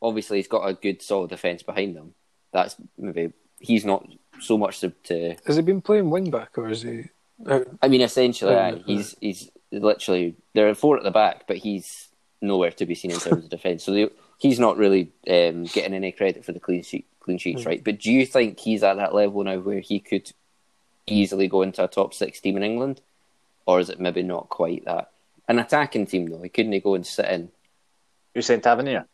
obviously, 0.00 0.38
he's 0.38 0.48
got 0.48 0.66
a 0.66 0.74
good, 0.74 1.02
solid 1.02 1.30
defence 1.30 1.62
behind 1.62 1.96
him? 1.96 2.14
That's 2.52 2.76
maybe 2.96 3.32
he's 3.60 3.84
not 3.84 4.06
so 4.40 4.56
much 4.56 4.80
to. 4.80 4.90
to 5.04 5.36
Has 5.46 5.56
he 5.56 5.62
been 5.62 5.82
playing 5.82 6.10
wing 6.10 6.30
back 6.30 6.56
or 6.56 6.68
is 6.68 6.82
he? 6.82 7.04
Out? 7.48 7.66
I 7.82 7.88
mean, 7.88 8.00
essentially, 8.00 8.52
Yeah, 8.54 8.76
he's 8.86 9.14
he's 9.20 9.50
literally 9.70 10.36
there 10.54 10.68
are 10.68 10.74
four 10.74 10.96
at 10.96 11.02
the 11.04 11.10
back, 11.10 11.46
but 11.46 11.58
he's 11.58 12.08
nowhere 12.40 12.70
to 12.70 12.86
be 12.86 12.94
seen 12.94 13.10
in 13.10 13.18
terms 13.18 13.44
of 13.44 13.50
defence. 13.58 13.84
So 13.84 13.92
they, 13.92 14.08
he's 14.38 14.58
not 14.58 14.76
really 14.78 15.10
um, 15.28 15.64
getting 15.64 15.92
any 15.94 16.12
credit 16.12 16.44
for 16.44 16.52
the 16.52 16.60
clean 16.60 16.82
sheet 16.82 17.06
clean 17.20 17.38
sheets, 17.38 17.62
Hmm. 17.64 17.68
right? 17.68 17.84
But 17.84 17.98
do 18.00 18.10
you 18.10 18.24
think 18.24 18.58
he's 18.58 18.82
at 18.82 18.96
that 18.96 19.14
level 19.14 19.44
now 19.44 19.58
where 19.58 19.80
he 19.80 20.00
could 20.00 20.32
easily 21.06 21.46
go 21.48 21.60
into 21.62 21.84
a 21.84 21.88
top 21.88 22.14
six 22.14 22.40
team 22.40 22.56
in 22.56 22.62
England, 22.62 23.00
or 23.66 23.80
is 23.80 23.90
it 23.90 24.00
maybe 24.00 24.22
not 24.22 24.48
quite 24.48 24.84
that? 24.86 25.10
An 25.48 25.58
attacking 25.58 26.06
team 26.06 26.26
though, 26.26 26.40
he 26.42 26.48
couldn't 26.48 26.72
he 26.72 26.80
go 26.80 26.94
and 26.94 27.06
sit 27.06 27.26
in? 27.26 27.50
You're 28.34 28.42
saying 28.42 28.60
Tavernier? 28.62 29.06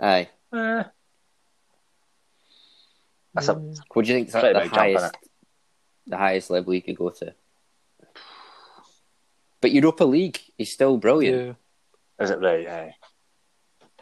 Aye, 0.00 0.28
Eh, 0.52 0.84
that's 3.34 3.48
a 3.48 3.54
what 3.54 4.04
do 4.04 4.12
you 4.12 4.18
think? 4.18 4.30
Pretty 4.30 4.52
the 4.52 4.60
big 4.60 4.68
jump, 4.70 4.76
highest, 4.76 5.16
the 6.06 6.16
highest 6.16 6.50
level 6.50 6.72
he 6.72 6.80
could 6.80 6.96
go 6.96 7.10
to? 7.10 7.34
But 9.60 9.72
Europa 9.72 10.04
League, 10.04 10.38
he's 10.56 10.72
still 10.72 10.96
brilliant. 10.98 11.56
Yeah. 12.18 12.24
Is 12.24 12.30
it 12.30 12.40
right? 12.40 12.66
Aye. 12.68 12.94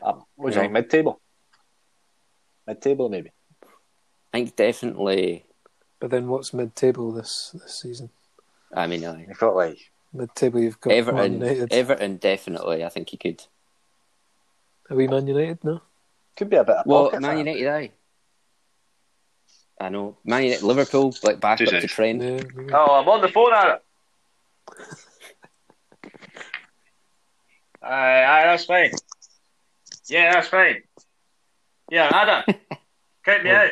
Um, 0.05 0.25
what 0.37 0.51
do 0.51 0.55
you 0.55 0.61
Yeah. 0.61 0.62
think? 0.64 0.73
Mid 0.73 0.90
table? 0.90 1.21
Mid 2.67 2.81
table, 2.83 3.09
maybe. 3.09 3.31
I 4.33 4.38
think 4.38 4.57
definitely. 4.57 5.47
But 6.01 6.11
then 6.11 6.29
what's 6.29 6.53
mid-table 6.53 7.12
this 7.12 7.51
this 7.55 7.81
season? 7.81 8.11
I 8.75 8.87
mean, 8.87 9.05
I, 9.05 9.25
You've 9.27 9.38
got 9.38 9.55
like 9.57 9.79
Mid-table, 10.12 10.61
you've 10.61 10.81
got 10.81 10.90
Man 10.90 10.99
Everton, 10.99 11.33
United. 11.35 11.73
Everton, 11.73 12.17
definitely. 12.19 12.85
I 12.85 12.88
think 12.88 13.09
he 13.11 13.17
could. 13.17 13.43
Are 14.90 14.97
we 14.97 15.09
Man 15.09 15.27
United? 15.27 15.64
No. 15.64 15.81
could 16.37 16.51
be 16.51 16.57
a 16.57 16.64
bit 16.64 16.77
of 16.77 16.87
Well, 16.87 17.05
pockets, 17.05 17.23
Man 17.23 17.37
that. 17.37 17.38
United, 17.47 17.69
aye. 17.69 17.93
I 19.81 19.88
know. 19.88 20.19
Man 20.25 20.43
United, 20.45 20.64
Liverpool, 20.64 21.14
like 21.23 21.40
back 21.40 21.59
Two 21.59 21.64
up 21.64 21.71
to 21.71 21.75
seconds. 21.88 21.93
trend. 21.93 22.23
Yeah. 22.23 22.43
Oh, 22.77 22.95
I'm 23.01 23.09
on 23.09 23.21
the 23.23 23.29
phone, 23.29 23.53
Adam. 23.55 23.79
Aye, 27.83 28.25
aye, 28.25 28.45
that's 28.47 28.64
fine. 28.64 28.90
Yeah, 30.09 30.33
that's 30.33 30.49
fine. 30.49 30.83
Yeah, 31.90 32.09
Adam, 32.12 32.57
count 33.25 33.45
me 33.45 33.51
out. 33.51 33.71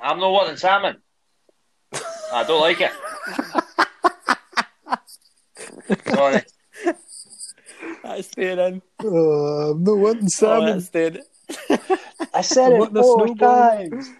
I'm 0.00 0.20
not 0.20 0.30
wanting 0.30 0.56
salmon. 0.56 0.96
I 2.32 2.44
don't 2.44 2.60
like 2.60 2.80
it. 2.80 2.92
Sorry. 6.08 6.42
That's 8.02 8.28
staying 8.28 8.58
in. 8.58 8.82
Oh, 9.04 9.72
I'm 9.72 9.84
not 9.84 9.96
wanting 9.96 10.28
salmon. 10.28 10.68
Oh, 10.68 10.72
that's 10.74 10.86
staying. 10.86 11.18
I 12.34 12.42
said 12.42 12.72
I 12.72 12.84
it 12.84 12.92
four 12.92 13.34
times. 13.34 14.10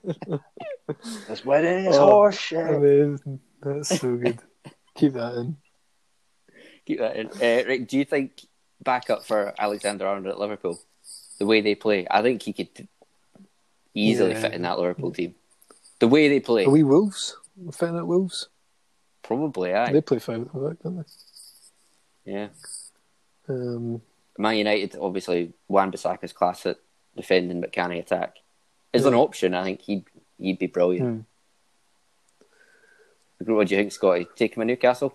this 1.27 1.45
wedding 1.45 1.85
is 1.85 1.97
Oh, 1.97 2.09
horseshit. 2.09 2.77
Amazing. 2.77 3.39
That's 3.61 3.99
so 3.99 4.15
good. 4.15 4.39
Keep 4.95 5.13
that 5.13 5.33
in. 5.35 5.57
Keep 6.85 6.99
that 6.99 7.15
in. 7.17 7.27
Uh, 7.27 7.67
right, 7.67 7.87
do 7.87 7.97
you 7.97 8.05
think 8.05 8.41
backup 8.83 9.23
for 9.25 9.53
Alexander 9.59 10.05
Arnold 10.07 10.27
at 10.27 10.39
Liverpool, 10.39 10.79
the 11.39 11.45
way 11.45 11.61
they 11.61 11.75
play, 11.75 12.07
I 12.09 12.21
think 12.21 12.41
he 12.43 12.53
could 12.53 12.87
easily 13.93 14.31
Yeah. 14.31 14.41
fit 14.41 14.53
in 14.53 14.61
that 14.63 14.79
Liverpool 14.79 15.11
team. 15.11 15.35
The 15.99 16.07
way 16.07 16.27
they 16.29 16.39
play, 16.39 16.65
Are 16.65 16.69
we 16.69 16.83
Wolves? 16.83 17.35
We're 17.55 17.71
fitting 17.71 17.97
at 17.97 18.07
Wolves. 18.07 18.49
probably, 19.23 19.73
aye. 19.73 19.91
They 19.91 20.01
play 20.01 20.19
five 20.19 20.41
at 20.41 20.53
the 20.53 20.59
back, 20.59 20.79
don't 20.83 21.05
Yeah. 22.25 22.47
they? 23.47 23.53
Um, 23.53 24.01
Man 24.37 24.55
United, 24.57 24.95
obviously, 25.01 25.53
Wan 25.67 25.91
Bissaka's 25.91 26.31
class 26.33 26.65
at 26.65 26.77
defending 27.15 27.59
but 27.61 27.71
can 27.71 27.91
he 27.91 27.99
attack? 27.99 28.37
As 28.93 29.05
an 29.05 29.13
option, 29.15 29.53
I 29.53 29.63
think 29.63 29.81
he'd 29.81 30.05
he'd 30.39 30.59
be 30.59 30.67
brilliant. 30.67 31.25
What 33.39 33.67
do 33.67 33.75
you 33.75 33.81
think, 33.81 33.91
Scotty? 33.91 34.27
Take 34.35 34.55
him 34.55 34.61
to 34.61 34.65
Newcastle? 34.65 35.13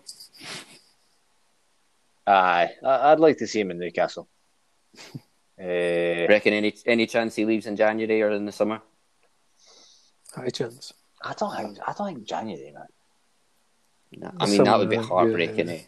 Aye, 2.27 2.71
I- 2.85 3.13
I'd 3.13 3.21
like 3.21 3.39
to 3.39 3.47
see 3.47 3.61
him 3.61 3.71
in 3.71 3.79
Newcastle. 3.79 4.29
uh, 4.99 5.13
Reckon 6.29 6.53
any 6.53 6.75
any 6.87 7.07
chance 7.07 7.35
he 7.35 7.45
leaves 7.45 7.67
in 7.67 7.77
January 7.77 8.23
or 8.23 8.31
in 8.31 8.45
the 8.47 8.53
summer? 8.53 8.81
high 10.35 10.49
chance. 10.49 10.93
I 11.23 11.35
don't 11.35 11.55
think 11.57 11.79
I 11.87 11.93
don't 11.93 12.07
think 12.15 12.25
January, 12.27 12.73
man. 12.73 12.87
No. 14.15 14.31
I 14.41 14.47
mean, 14.47 14.65
that 14.65 14.79
would 14.79 14.91
be 14.91 14.97
heartbreaking. 14.97 15.69
yeah. 15.69 15.75
Eh? 15.75 15.83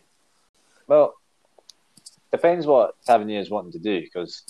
Well, 0.87 1.15
depends 2.31 2.67
what 2.67 2.95
Tavernier 3.07 3.41
is 3.41 3.51
wanting 3.51 3.73
to 3.73 3.79
do 3.79 4.01
because 4.01 4.45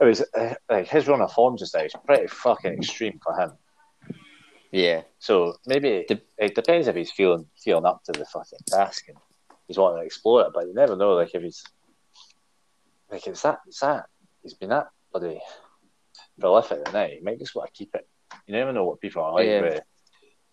it 0.00 0.04
was 0.04 0.22
uh, 0.36 0.54
like 0.70 0.88
his 0.88 1.06
run 1.08 1.20
of 1.20 1.32
form 1.32 1.56
just 1.56 1.74
now 1.74 1.80
is 1.82 1.92
pretty 2.06 2.26
fucking 2.28 2.72
extreme 2.74 3.20
for 3.22 3.34
him. 3.40 3.52
Yeah, 4.72 5.02
So 5.20 5.54
maybe 5.66 6.04
Dep- 6.08 6.26
it 6.36 6.54
depends 6.56 6.88
if 6.88 6.96
he's 6.96 7.12
feeling 7.12 7.46
feeling 7.62 7.86
up 7.86 8.02
to 8.04 8.12
the 8.12 8.24
fucking 8.24 8.58
task 8.66 9.06
and 9.08 9.16
he's 9.68 9.78
wanting 9.78 10.00
to 10.00 10.06
explore 10.06 10.42
it. 10.42 10.52
But 10.54 10.66
you 10.66 10.74
never 10.74 10.96
know. 10.96 11.14
Like 11.14 11.34
if 11.34 11.42
he's 11.42 11.64
like 13.10 13.26
it's 13.26 13.42
that 13.42 13.60
it's 13.66 13.80
that 13.80 14.06
he's 14.42 14.54
been 14.54 14.70
that 14.70 14.88
bloody 15.12 15.40
prolific 16.38 16.92
now. 16.92 17.06
He 17.06 17.20
might 17.20 17.38
just 17.38 17.54
want 17.54 17.72
to 17.72 17.76
keep 17.76 17.94
it. 17.94 18.06
You 18.46 18.54
never 18.54 18.72
know 18.72 18.84
what 18.84 19.00
people 19.00 19.22
are 19.22 19.32
like 19.34 19.46
Yeah. 19.46 19.60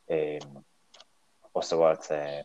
with 0.09 0.43
um, 0.45 0.63
what's 1.53 1.69
the 1.69 1.77
word? 1.77 1.97
Uh, 2.09 2.43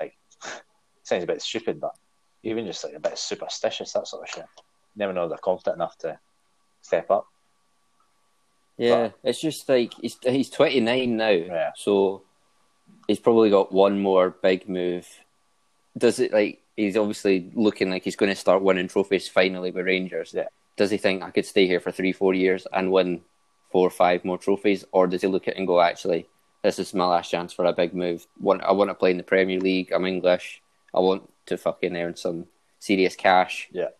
like 0.00 0.16
sounds 1.02 1.24
a 1.24 1.26
bit 1.26 1.42
stupid, 1.42 1.80
but 1.80 1.94
even 2.42 2.66
just 2.66 2.84
like 2.84 2.94
a 2.94 3.00
bit 3.00 3.16
superstitious, 3.18 3.92
that 3.92 4.06
sort 4.06 4.22
of 4.24 4.28
shit. 4.28 4.44
You 4.56 4.98
never 4.98 5.12
know 5.12 5.28
they're 5.28 5.38
confident 5.38 5.76
enough 5.76 5.96
to 5.98 6.18
step 6.82 7.10
up. 7.10 7.26
yeah. 8.76 9.10
It's 9.22 9.40
just 9.40 9.68
like 9.68 9.94
he's 9.94 10.18
he's 10.22 10.50
twenty 10.50 10.80
nine 10.80 11.16
now, 11.16 11.30
Yeah. 11.30 11.70
so 11.76 12.22
he's 13.08 13.18
probably 13.20 13.50
got 13.50 13.72
one 13.72 14.00
more 14.00 14.30
big 14.30 14.68
move. 14.68 15.06
Does 15.96 16.18
it 16.18 16.32
like 16.32 16.60
he's 16.76 16.96
obviously 16.96 17.50
looking 17.54 17.90
like 17.90 18.04
he's 18.04 18.16
going 18.16 18.32
to 18.32 18.36
start 18.36 18.62
winning 18.62 18.88
trophies 18.88 19.28
finally 19.28 19.70
with 19.70 19.86
Rangers? 19.86 20.32
Yeah. 20.34 20.48
Does 20.76 20.90
he 20.90 20.96
think 20.96 21.22
I 21.22 21.30
could 21.30 21.46
stay 21.46 21.66
here 21.66 21.80
for 21.80 21.92
three, 21.92 22.12
four 22.12 22.34
years 22.34 22.66
and 22.72 22.90
win 22.90 23.22
four 23.70 23.86
or 23.86 23.90
five 23.90 24.24
more 24.24 24.38
trophies, 24.38 24.84
or 24.92 25.06
does 25.06 25.22
he 25.22 25.28
look 25.28 25.48
at 25.48 25.54
it 25.54 25.58
and 25.58 25.66
go, 25.66 25.80
actually, 25.80 26.26
this 26.62 26.78
is 26.78 26.94
my 26.94 27.06
last 27.06 27.30
chance 27.30 27.52
for 27.52 27.64
a 27.64 27.72
big 27.72 27.94
move? 27.94 28.26
Want 28.40 28.62
I 28.62 28.72
want 28.72 28.90
to 28.90 28.94
play 28.94 29.10
in 29.10 29.16
the 29.16 29.22
Premier 29.22 29.60
League. 29.60 29.92
I'm 29.92 30.06
English. 30.06 30.62
I 30.92 31.00
want 31.00 31.28
to 31.46 31.56
fucking 31.56 31.96
earn 31.96 32.16
some 32.16 32.46
serious 32.78 33.16
cash. 33.16 33.68
Yeah. 33.72 33.90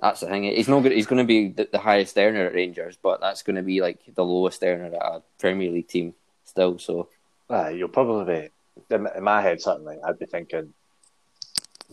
That's 0.00 0.20
the 0.20 0.26
thing. 0.26 0.44
He's 0.44 0.68
not. 0.68 0.82
Good, 0.82 0.92
he's 0.92 1.06
going 1.06 1.22
to 1.22 1.26
be 1.26 1.48
the, 1.48 1.68
the 1.70 1.78
highest 1.78 2.18
earner 2.18 2.46
at 2.46 2.54
Rangers, 2.54 2.98
but 3.02 3.20
that's 3.20 3.42
going 3.42 3.56
to 3.56 3.62
be 3.62 3.80
like 3.80 4.00
the 4.14 4.24
lowest 4.24 4.62
earner 4.62 4.86
at 4.86 4.92
a 4.94 5.22
Premier 5.38 5.70
League 5.70 5.88
team 5.88 6.14
still. 6.44 6.78
So 6.78 7.08
Uh, 7.48 7.68
you'll 7.68 7.88
probably 7.88 8.50
in 8.90 9.08
my 9.22 9.40
head 9.40 9.60
certainly. 9.60 9.96
I'd 10.04 10.18
be 10.18 10.26
thinking, 10.26 10.74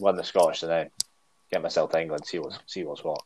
win 0.02 0.16
the 0.16 0.24
Scottish 0.24 0.62
tonight, 0.62 0.92
get 1.52 1.62
myself 1.62 1.92
to 1.92 2.02
England, 2.02 2.26
see 2.26 2.40
what's 2.40 2.60
see 2.66 2.84
what's 2.84 3.04
what. 3.04 3.22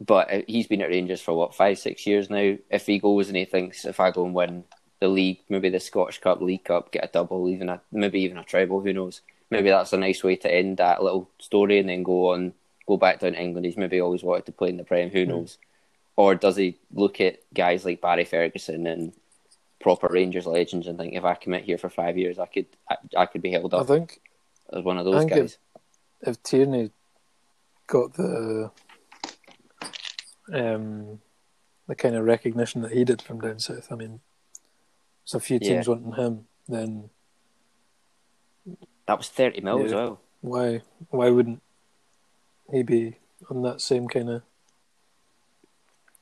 But 0.00 0.32
uh, 0.32 0.42
he's 0.46 0.66
been 0.66 0.82
at 0.82 0.90
Rangers 0.90 1.22
for 1.22 1.34
what 1.34 1.54
five, 1.54 1.78
six 1.78 2.06
years 2.06 2.28
now. 2.28 2.56
If 2.70 2.86
he 2.86 2.98
goes 2.98 3.28
and 3.28 3.36
he 3.36 3.44
thinks 3.44 3.84
if 3.84 3.98
I 3.98 4.10
go 4.10 4.24
and 4.24 4.34
win 4.34 4.64
the 5.00 5.08
league, 5.08 5.40
maybe 5.48 5.68
the 5.68 5.80
Scottish 5.80 6.20
Cup, 6.20 6.40
League 6.40 6.64
Cup, 6.64 6.92
get 6.92 7.04
a 7.04 7.10
double, 7.12 7.48
even 7.48 7.68
a 7.68 7.80
maybe 7.90 8.20
even 8.20 8.38
a 8.38 8.44
treble, 8.44 8.80
who 8.80 8.92
knows? 8.92 9.22
Maybe 9.50 9.70
that's 9.70 9.92
a 9.92 9.96
nice 9.98 10.24
way 10.24 10.36
to 10.36 10.52
end 10.52 10.78
that 10.78 11.02
little 11.02 11.30
story 11.38 11.78
and 11.78 11.88
then 11.88 12.02
go 12.02 12.32
on, 12.32 12.52
go 12.86 12.96
back 12.96 13.20
down 13.20 13.32
to 13.32 13.40
England. 13.40 13.64
He's 13.64 13.76
maybe 13.76 14.00
always 14.00 14.22
wanted 14.22 14.46
to 14.46 14.52
play 14.52 14.70
in 14.70 14.76
the 14.76 14.84
Prem. 14.84 15.10
Who 15.10 15.24
knows? 15.24 15.58
Or 16.16 16.34
does 16.34 16.56
he 16.56 16.78
look 16.92 17.20
at 17.20 17.40
guys 17.54 17.84
like 17.84 18.00
Barry 18.00 18.24
Ferguson 18.24 18.86
and 18.86 19.12
proper 19.80 20.08
Rangers 20.10 20.46
legends 20.46 20.86
and 20.88 20.98
think 20.98 21.14
if 21.14 21.24
I 21.24 21.34
commit 21.34 21.64
here 21.64 21.78
for 21.78 21.88
five 21.88 22.18
years, 22.18 22.38
I 22.38 22.46
could 22.46 22.66
I, 22.90 22.96
I 23.16 23.26
could 23.26 23.42
be 23.42 23.52
held 23.52 23.72
I 23.74 23.78
up 23.78 23.86
think 23.86 24.20
as 24.72 24.82
one 24.82 24.98
of 24.98 25.04
those 25.04 25.26
guys. 25.26 25.58
If 26.26 26.42
Tierney 26.42 26.90
got 27.86 28.14
the 28.14 28.70
um, 30.52 31.20
the 31.86 31.94
kind 31.94 32.14
of 32.14 32.24
recognition 32.24 32.82
that 32.82 32.92
he 32.92 33.04
did 33.04 33.22
from 33.22 33.40
down 33.40 33.58
south. 33.58 33.88
I 33.90 33.94
mean, 33.96 34.20
there's 35.24 35.34
a 35.34 35.40
few 35.40 35.58
teams 35.58 35.86
Yeah. 35.86 35.94
wanting 35.94 36.12
him. 36.12 36.46
Then 36.68 37.10
That 39.06 39.18
was 39.18 39.28
thirty 39.28 39.60
mil 39.60 39.84
as 39.84 39.92
well. 39.94 40.20
why 40.40 40.82
why 41.10 41.30
wouldn't 41.30 41.62
he 42.72 42.82
be 42.82 43.18
on 43.50 43.62
that 43.62 43.80
same 43.80 44.08
kind 44.08 44.28
of 44.30 44.42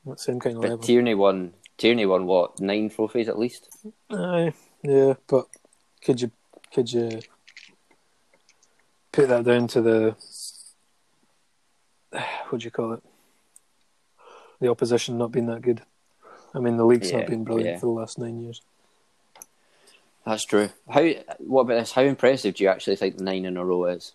that 0.05 0.19
same 0.19 0.39
kind 0.39 0.55
of 0.57 0.61
But 0.61 0.69
level? 0.69 0.83
Tierney 0.85 1.15
won. 1.15 1.53
Tierney 1.77 2.05
won 2.05 2.25
what 2.25 2.59
nine 2.59 2.89
trophies 2.89 3.27
at 3.27 3.37
least. 3.39 3.69
Aye, 4.11 4.53
yeah, 4.83 5.15
but 5.27 5.47
could 6.03 6.21
you 6.21 6.31
could 6.73 6.91
you 6.91 7.19
put 9.15 9.29
that 9.29 9.45
down 9.45 9.67
to 9.69 9.81
the 9.81 10.15
what 12.49 12.59
do 12.59 12.65
you 12.65 12.71
call 12.71 12.93
it? 12.93 13.03
The 14.59 14.69
opposition 14.69 15.17
not 15.17 15.31
being 15.31 15.47
that 15.47 15.61
good. 15.61 15.81
I 16.53 16.59
mean, 16.59 16.77
the 16.77 16.85
league's 16.85 17.11
Yeah, 17.11 17.19
not 17.19 17.27
been 17.27 17.43
brilliant 17.43 17.71
yeah. 17.71 17.79
for 17.79 17.87
the 17.87 17.91
last 17.91 18.17
nine 18.17 18.39
years. 18.41 18.61
That's 20.25 20.45
true. 20.45 20.69
How? 20.89 21.03
What 21.39 21.61
about 21.61 21.75
this? 21.75 21.91
How 21.91 22.01
impressive 22.01 22.55
do 22.55 22.63
you 22.63 22.69
actually 22.69 22.95
think 22.95 23.19
nine 23.19 23.45
in 23.45 23.57
a 23.57 23.65
row 23.65 23.85
is? 23.85 24.13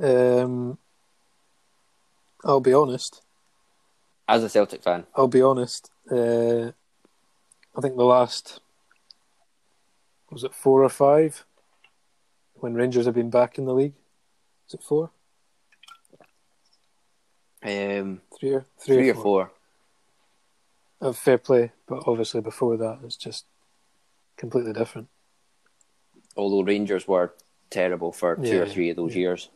Um, 0.00 0.78
I'll 2.44 2.60
be 2.60 2.72
honest. 2.72 3.20
As 4.26 4.42
a 4.42 4.48
Celtic 4.48 4.82
fan, 4.82 5.04
I'll 5.14 5.28
be 5.28 5.42
honest. 5.42 5.90
Uh, 6.10 6.70
I 7.76 7.80
think 7.82 7.96
the 7.96 8.04
last 8.04 8.60
was 10.30 10.44
it 10.44 10.54
four 10.54 10.82
or 10.82 10.88
five 10.88 11.44
when 12.56 12.74
Rangers 12.74 13.06
have 13.06 13.14
been 13.14 13.30
back 13.30 13.58
in 13.58 13.64
the 13.64 13.74
league. 13.74 13.94
Is 14.68 14.74
it 14.74 14.82
four? 14.82 15.10
um, 17.62 18.20
Three 18.38 18.52
or 18.54 18.64
three, 18.78 19.10
or 19.10 19.14
four. 19.14 19.50
of 21.00 21.16
fair 21.16 21.38
play, 21.38 21.72
but 21.86 22.02
obviously 22.06 22.40
before 22.40 22.76
that 22.76 22.98
it's 23.04 23.16
just 23.16 23.46
completely 24.36 24.72
different. 24.72 25.08
Although 26.36 26.62
Rangers 26.62 27.06
were 27.08 27.32
terrible 27.70 28.12
for 28.12 28.36
two 28.36 28.62
or 28.62 28.66
three 28.66 28.90
of 28.90 28.96
those 28.96 29.14
yeah. 29.14 29.20
years. 29.20 29.48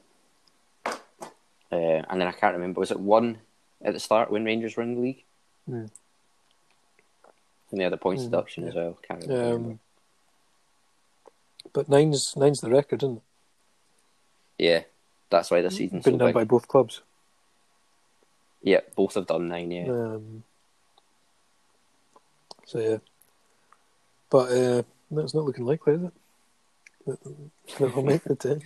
Uh, 0.86 0.96
and 2.08 2.18
then 2.20 2.28
I 2.28 2.32
can't 2.32 2.54
remember. 2.54 2.80
Was 2.80 2.90
it 2.90 3.00
one 3.00 3.38
at 3.82 3.92
the 3.92 4.00
start 4.00 4.30
when 4.30 4.44
Rangers 4.44 4.76
were 4.76 4.82
in 4.82 4.94
the 4.94 5.00
league? 5.00 5.24
Hmm. 5.68 5.86
And 7.70 7.78
they 7.80 7.84
had 7.84 7.92
a 7.92 7.98
points 7.98 8.22
Hmm, 8.22 8.30
deduction 8.30 8.66
as 8.68 8.74
well. 8.74 8.98
Can't 9.06 9.26
remember. 9.26 9.54
Um, 9.54 9.80
but 11.72 11.88
nine's 11.88 12.34
nine's 12.36 12.60
the 12.60 12.70
record, 12.70 13.02
isn't 13.02 13.16
it? 13.16 13.22
yeah, 14.64 14.82
that's 15.30 15.50
why 15.50 15.60
the 15.62 15.70
season's 15.70 16.04
Been 16.04 16.14
so 16.14 16.18
done 16.18 16.28
big. 16.28 16.34
by 16.34 16.44
both 16.44 16.66
clubs. 16.68 17.00
Yeah, 18.62 18.80
both 18.96 19.14
have 19.14 19.26
done 19.26 19.48
nine. 19.48 19.70
Yeah, 19.70 19.84
Um, 19.88 20.42
so 22.66 22.78
yeah, 22.80 22.96
but 24.30 24.50
uh, 24.50 24.82
no, 25.10 25.22
it's 25.22 25.34
not 25.34 25.44
looking 25.44 25.64
likely, 25.64 25.94
is 25.94 26.02
it? 26.02 26.12
That, 27.06 27.22
that 27.78 27.94
will 27.94 28.02
make 28.02 28.24
the 28.24 28.34
ten. 28.34 28.62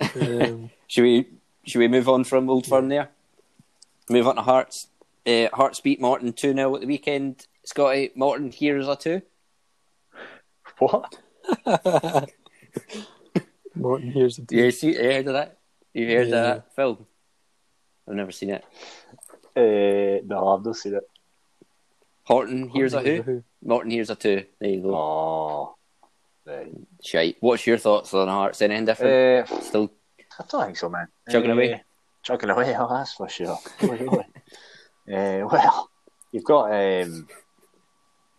Um, 0.00 0.70
should 0.88 1.02
we 1.02 1.26
should 1.66 1.78
we 1.78 1.88
move 1.88 2.08
on 2.08 2.24
from 2.24 2.48
Old 2.50 2.66
Firm 2.66 2.88
there? 2.88 3.10
Move 4.08 4.26
on 4.26 4.36
to 4.36 4.42
Hearts. 4.42 4.88
Uh, 5.26 5.48
Hearts 5.52 5.80
beat 5.80 6.00
Morton 6.00 6.32
two 6.32 6.52
0 6.54 6.74
at 6.74 6.80
the 6.80 6.86
weekend. 6.86 7.46
Scotty 7.64 8.10
Morton 8.14 8.50
here's 8.52 8.88
a 8.88 8.96
two. 8.96 9.22
What? 10.78 11.18
Morton, 13.74 14.10
here's 14.12 14.36
the 14.36 14.46
Yeah, 14.56 14.70
see, 14.70 14.92
you 14.92 15.02
heard 15.02 15.26
of 15.26 15.32
that? 15.34 15.58
You 15.92 16.06
heard 16.06 16.28
Yeah. 16.28 16.36
of 16.36 16.56
that 16.64 16.74
film? 16.74 17.06
I've 18.08 18.14
never 18.14 18.32
seen 18.32 18.50
it. 18.50 18.64
Uh, 19.56 20.22
no, 20.26 20.48
I've 20.48 20.64
not 20.64 20.76
seen 20.76 20.94
it. 20.94 21.02
Horton 22.24 22.68
here's 22.70 22.94
a 22.94 23.00
who. 23.00 23.22
who. 23.22 23.44
Morton 23.62 23.90
here's 23.90 24.10
a 24.10 24.14
two. 24.14 24.44
There 24.60 24.70
you 24.70 24.82
go. 24.82 24.94
Oh, 24.94 25.74
right. 26.46 26.72
Shite. 27.02 27.36
What's 27.40 27.66
your 27.66 27.78
thoughts 27.78 28.14
on 28.14 28.28
Hearts? 28.28 28.62
Anything 28.62 28.86
different? 28.86 29.50
Uh, 29.50 29.60
Still 29.60 29.90
I 30.40 30.44
don't 30.48 30.64
think 30.64 30.76
so, 30.76 30.88
man. 30.88 31.08
Chugging 31.30 31.50
Uh, 31.50 31.54
away? 31.54 31.82
Chugging 32.22 32.50
away, 32.50 32.74
oh, 32.78 32.88
that's 32.92 33.12
for 33.14 33.28
sure. 33.28 33.58
Where 33.80 33.96
you 34.02 34.10
uh, 34.10 35.46
well, 35.46 35.90
you've 36.32 36.44
got. 36.44 36.72
Um, 36.72 37.28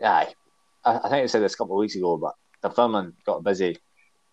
aye, 0.03 0.33
I, 0.83 0.97
I 0.97 1.01
think 1.09 1.13
I 1.13 1.25
said 1.27 1.41
this 1.43 1.53
a 1.53 1.57
couple 1.57 1.75
of 1.75 1.79
weeks 1.81 1.95
ago, 1.95 2.17
but 2.17 2.33
the 2.69 2.73
filming 2.75 3.13
got 3.25 3.43
busy, 3.43 3.77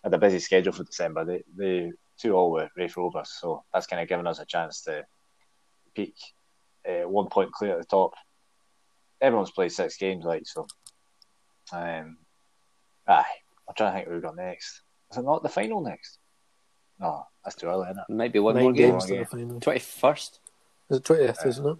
had 0.02 0.14
a 0.14 0.18
busy 0.18 0.38
schedule 0.38 0.72
for 0.72 0.84
December. 0.84 1.24
They, 1.24 1.42
they 1.56 1.92
two 2.18 2.34
all 2.34 2.50
were 2.50 2.68
Raith 2.76 2.96
Rovers, 2.96 3.30
so 3.40 3.64
that's 3.72 3.86
kind 3.86 4.02
of 4.02 4.08
given 4.08 4.26
us 4.26 4.38
a 4.38 4.44
chance 4.46 4.82
to 4.82 5.04
peak 5.94 6.14
uh, 6.88 7.08
one 7.08 7.28
point 7.28 7.52
clear 7.52 7.72
at 7.74 7.78
the 7.78 7.84
top. 7.86 8.14
Everyone's 9.20 9.50
played 9.50 9.72
six 9.72 9.96
games, 9.96 10.24
like 10.24 10.42
so. 10.46 10.66
Um, 11.72 12.18
aye, 13.06 13.24
I'm 13.68 13.74
trying 13.76 13.92
to 13.92 13.96
think 13.98 14.08
who 14.08 14.14
we've 14.14 14.22
got 14.22 14.36
next. 14.36 14.82
Is 15.10 15.18
it 15.18 15.22
not 15.24 15.42
the 15.42 15.48
final 15.48 15.80
next? 15.80 16.18
No, 16.98 17.26
that's 17.44 17.56
too 17.56 17.66
early, 17.66 17.84
isn't 17.90 17.98
it? 17.98 18.12
maybe 18.12 18.38
one 18.38 18.54
Nine 18.54 18.64
more 18.64 18.72
game. 18.72 18.90
games 18.92 19.06
the 19.06 19.24
final. 19.24 19.60
Twenty 19.60 19.80
first, 19.80 20.40
Is 20.90 20.98
it 20.98 21.04
twentieth? 21.04 21.44
Isn't 21.46 21.66
it? 21.66 21.76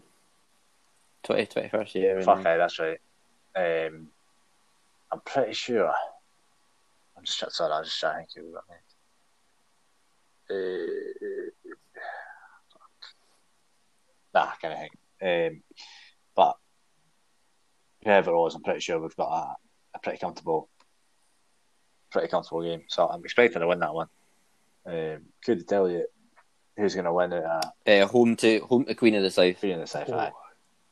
twenty 1.23 1.47
twenty 1.47 1.69
first. 1.69 1.95
Yeah. 1.95 2.21
Fuck 2.23 2.39
right 2.39 2.47
aye, 2.47 2.57
that's 2.59 2.79
right. 2.79 2.99
Um, 3.57 4.09
I'm 5.13 5.21
pretty 5.25 5.53
sure. 5.53 5.93
I'm 7.23 7.27
just 7.27 7.55
sorry. 7.55 7.73
I 7.73 7.79
was 7.79 7.87
just 7.89 8.01
trying 8.01 8.27
to 8.27 8.33
think 8.35 8.47
who 8.49 8.53
we. 10.51 11.71
Uh, 11.71 11.75
nah, 14.35 14.41
I 14.51 14.55
can't 14.61 14.91
think. 15.21 15.53
Um, 15.55 15.63
but 16.35 16.57
whoever 18.05 18.33
it 18.33 18.37
was, 18.37 18.57
I'm 18.57 18.63
pretty 18.63 18.81
sure 18.81 18.99
we've 18.99 19.15
got 19.15 19.31
a, 19.31 19.57
a 19.95 19.99
pretty 20.01 20.19
comfortable, 20.19 20.69
pretty 22.11 22.27
comfortable 22.27 22.63
game. 22.65 22.83
So 22.89 23.07
I'm 23.07 23.23
expecting 23.25 23.61
to 23.61 23.69
win 23.69 23.79
that 23.79 23.95
one. 23.95 24.09
Um, 24.85 25.23
could 25.45 25.67
tell 25.69 25.89
you 25.89 26.07
who's 26.77 26.95
going 26.95 27.05
to 27.05 27.13
win 27.13 27.33
it. 27.33 27.45
Uh, 27.45 27.61
Uh, 27.87 28.07
home 28.09 28.35
to 28.37 28.59
home 28.61 28.85
to 28.87 28.97
Queen 28.97 29.15
of 29.15 29.23
the 29.23 29.31
South. 29.31 29.59
three 29.59 29.71
in 29.71 29.79
the 29.79 29.87
south. 29.87 30.11
Oh, 30.11 30.31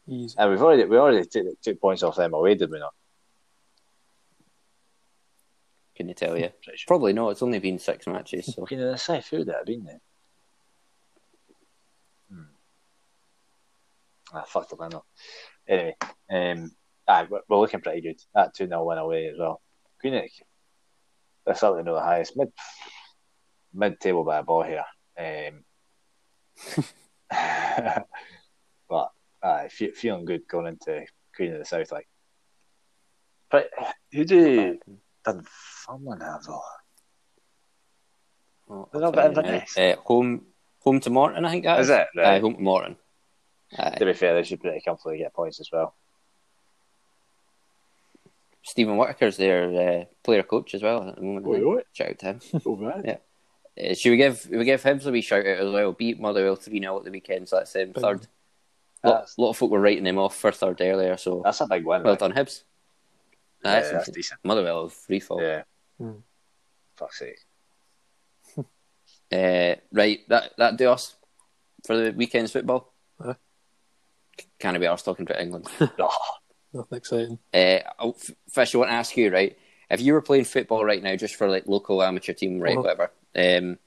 And 0.07 0.51
we've 0.51 0.63
already 0.63 0.85
we 0.85 0.97
already 0.97 1.27
took, 1.27 1.61
took 1.61 1.81
points 1.81 2.05
off 2.05 2.15
them 2.15 2.35
away, 2.35 2.55
did 2.55 2.71
we 2.71 2.79
not? 2.79 2.95
Can 6.01 6.09
you 6.09 6.15
tell 6.15 6.39
you? 6.39 6.49
Sure. 6.63 6.75
Probably 6.87 7.13
not. 7.13 7.29
It's 7.29 7.43
only 7.43 7.59
been 7.59 7.79
six 7.79 8.07
matches. 8.07 8.55
So 8.55 8.65
Queen 8.65 8.81
of 8.81 8.91
the 8.91 8.97
South, 8.97 9.29
who 9.29 9.45
that 9.45 9.57
have 9.57 9.67
been 9.67 9.85
then? 9.85 10.01
Hmm. 12.33 12.43
Ah, 14.33 14.45
fucked 14.47 14.73
up, 14.73 14.81
I 14.81 14.89
know. 14.89 15.05
Anyway, 15.69 15.97
um, 16.31 16.71
aye, 17.07 17.27
we're, 17.29 17.43
we're 17.47 17.59
looking 17.59 17.83
pretty 17.83 18.01
good. 18.01 18.19
That 18.35 18.55
2 18.55 18.67
0 18.67 18.83
win 18.83 18.97
away 18.97 19.27
as 19.27 19.37
well. 19.39 19.61
Greenock, 20.01 20.31
they're 21.45 21.55
certainly 21.55 21.83
not 21.83 21.97
the 21.97 22.01
highest. 22.01 22.35
Mid 22.35 22.51
mid 23.75 24.01
table 24.01 24.25
by 24.25 24.39
a 24.39 24.43
ball 24.43 24.63
here. 24.63 24.85
Um, 25.19 25.65
but 28.89 29.11
aye, 29.43 29.69
fe- 29.69 29.91
feeling 29.91 30.25
good 30.25 30.49
going 30.49 30.69
into 30.69 31.05
Queen 31.37 31.53
of 31.53 31.59
the 31.59 31.67
South. 31.67 31.93
Like, 31.93 32.09
but 33.51 33.69
who 34.13 34.25
do 34.25 34.79
Dunfermline 35.25 36.21
have 36.21 36.43
though? 36.45 36.63
Oh, 38.71 38.89
They're 38.93 39.03
I'll 39.05 39.11
not 39.13 39.15
tell 39.15 39.29
you 39.29 39.35
better 39.35 39.43
than 39.49 39.55
now. 39.55 39.61
this. 39.61 39.79
Uh, 39.79 40.01
home 40.03 40.47
home 40.81 41.01
to 41.01 41.11
Morton. 41.11 41.45
I 41.45 41.51
think 41.51 41.65
that 41.65 41.81
Is 41.81 41.91
it? 41.91 42.07
Aye, 42.17 42.21
Right. 42.21 42.41
home 42.41 42.55
to 42.57 42.61
Morton. 42.63 42.97
Aye. 43.79 43.91
To 43.99 44.05
be 44.05 44.13
fair, 44.13 44.35
they 44.35 44.43
should 44.45 44.61
be 44.61 44.69
pretty 44.69 44.81
comfortably 44.85 45.19
get 45.19 45.35
points 45.35 45.61
as 45.61 45.69
well. 45.73 45.95
Steven 48.63 48.97
Whittaker's 48.97 49.37
their 49.37 50.01
uh, 50.01 50.05
player 50.23 50.43
coach 50.43 50.75
as 50.75 50.83
well 50.83 51.09
at 51.09 51.17
the 51.17 51.23
moment. 51.23 51.47
I 51.47 51.53
think. 51.53 51.65
Oi, 51.67 51.69
oi. 51.79 51.83
Shout 51.93 52.09
out 52.11 52.19
to 52.19 52.27
him. 52.27 52.41
Over 52.67 53.03
Yeah. 53.05 53.17
Uh, 53.91 53.95
should 53.95 54.11
we 54.11 54.17
give 54.17 54.47
we 54.51 54.65
give 54.65 54.83
Hibs 54.83 55.07
a 55.07 55.11
wee 55.11 55.23
shout 55.23 55.47
out 55.47 55.59
as 55.59 55.71
well? 55.73 55.93
Beat 55.93 56.21
Motherwell 56.21 56.57
three 56.57 56.81
0 56.81 56.99
at 56.99 57.05
the 57.05 57.11
weekend, 57.11 57.49
so 57.49 57.57
that's 57.57 57.75
um, 57.77 57.93
third. 57.95 58.27
A 59.03 59.09
lot, 59.09 59.31
lot 59.39 59.51
of 59.51 59.57
folk 59.57 59.71
were 59.71 59.81
writing 59.81 60.05
them 60.05 60.19
off 60.19 60.37
for 60.37 60.53
third 60.53 60.81
earlier, 60.83 61.17
so 61.17 61.41
That's 61.43 61.61
a 61.63 61.67
big 61.67 61.87
win. 61.87 62.03
well 62.03 62.13
like. 62.13 62.19
done 62.19 62.33
Hibs. 62.33 62.65
Yeah, 63.65 63.73
That's, 63.81 63.91
that's 63.91 64.11
decent. 64.11 64.41
Motherwell 64.45 64.89
free 64.89 65.21
fall. 65.21 65.41
Yeah. 65.43 65.63
Hmm. 65.99 66.13
Fuck's 66.97 67.19
sake. 67.19 67.39
Uh, 69.33 69.77
right, 69.93 70.21
that 70.29 70.51
that 70.59 70.77
do 70.77 70.91
us 70.91 71.15
for 71.87 71.97
the 71.97 72.11
weekend's 72.11 72.51
football. 72.51 72.93
Aye. 73.25 73.37
Can't 74.59 74.81
be 74.81 74.89
ours 74.89 75.03
talking 75.05 75.25
about 75.25 75.41
England. 75.41 75.69
Oh, 76.01 76.11
Nothing 76.73 76.99
exciting. 76.99 77.39
Uh, 77.55 77.79
oh, 78.01 78.17
Fish, 78.49 78.75
I 78.75 78.79
want 78.79 78.91
to 78.91 78.95
ask 78.95 79.17
you, 79.17 79.31
right? 79.33 79.57
If 79.89 80.01
you 80.01 80.15
were 80.15 80.23
playing 80.23 80.45
football 80.47 80.85
right 80.85 81.03
now, 81.03 81.15
just 81.17 81.37
for 81.37 81.49
like 81.49 81.67
local 81.69 82.03
amateur 82.03 82.33
team, 82.33 82.59
right, 82.61 82.77
Uh-huh. 82.77 82.83
whatever, 82.83 83.13
um, 83.37 83.79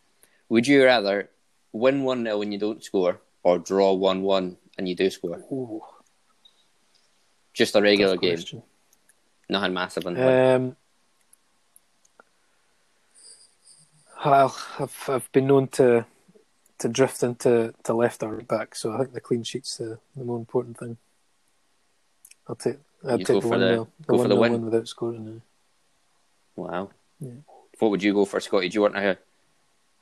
would 0.49 0.65
you 0.67 0.83
rather 0.85 1.29
win 1.73 2.03
one 2.03 2.23
0 2.23 2.41
and 2.41 2.53
you 2.53 2.59
don't 2.59 2.83
score, 2.83 3.19
or 3.43 3.57
draw 3.59 3.91
one 3.93 4.21
one 4.21 4.57
and 4.77 4.87
you 4.87 4.95
do 4.95 5.09
score? 5.09 5.37
Ooh, 5.51 5.81
Just 7.53 7.75
a 7.75 7.81
regular 7.81 8.15
tough 8.15 8.21
game, 8.21 8.63
question. 9.47 9.53
nothing 9.61 9.73
massive 9.73 10.05
on 10.07 10.13
the 10.15 10.19
win. 10.19 10.55
Um, 10.55 10.75
well, 14.25 14.55
I've 14.79 15.09
I've 15.09 15.31
been 15.31 15.47
known 15.47 15.67
to 15.69 16.05
to 16.79 16.89
drift 16.89 17.23
into 17.23 17.73
to 17.83 17.93
left 17.93 18.23
or 18.23 18.37
back, 18.41 18.75
so 18.75 18.93
I 18.93 18.97
think 18.99 19.13
the 19.13 19.21
clean 19.21 19.43
sheet's 19.43 19.77
the, 19.77 19.99
the 20.15 20.23
more 20.23 20.37
important 20.37 20.77
thing. 20.77 20.97
I'll 22.47 22.55
take. 22.55 22.77
I'd 23.05 23.19
You 23.19 23.25
take 23.25 23.27
go 23.27 23.33
the 23.35 23.41
for 23.41 23.47
one 23.49 23.59
the- 23.59 23.71
nil. 23.71 23.89
go 24.07 24.17
for 24.17 24.27
the 24.29 24.35
1-0 24.35 24.39
win. 24.39 24.65
without 24.65 24.87
scoring. 24.87 25.25
Now. 25.25 25.41
Wow. 26.55 26.89
Yeah. 27.19 27.31
What 27.79 27.89
would 27.91 28.03
you 28.03 28.13
go 28.13 28.23
for, 28.25 28.39
Scotty? 28.39 28.69
Do 28.69 28.75
you 28.75 28.81
want 28.81 28.95
a 28.97 29.17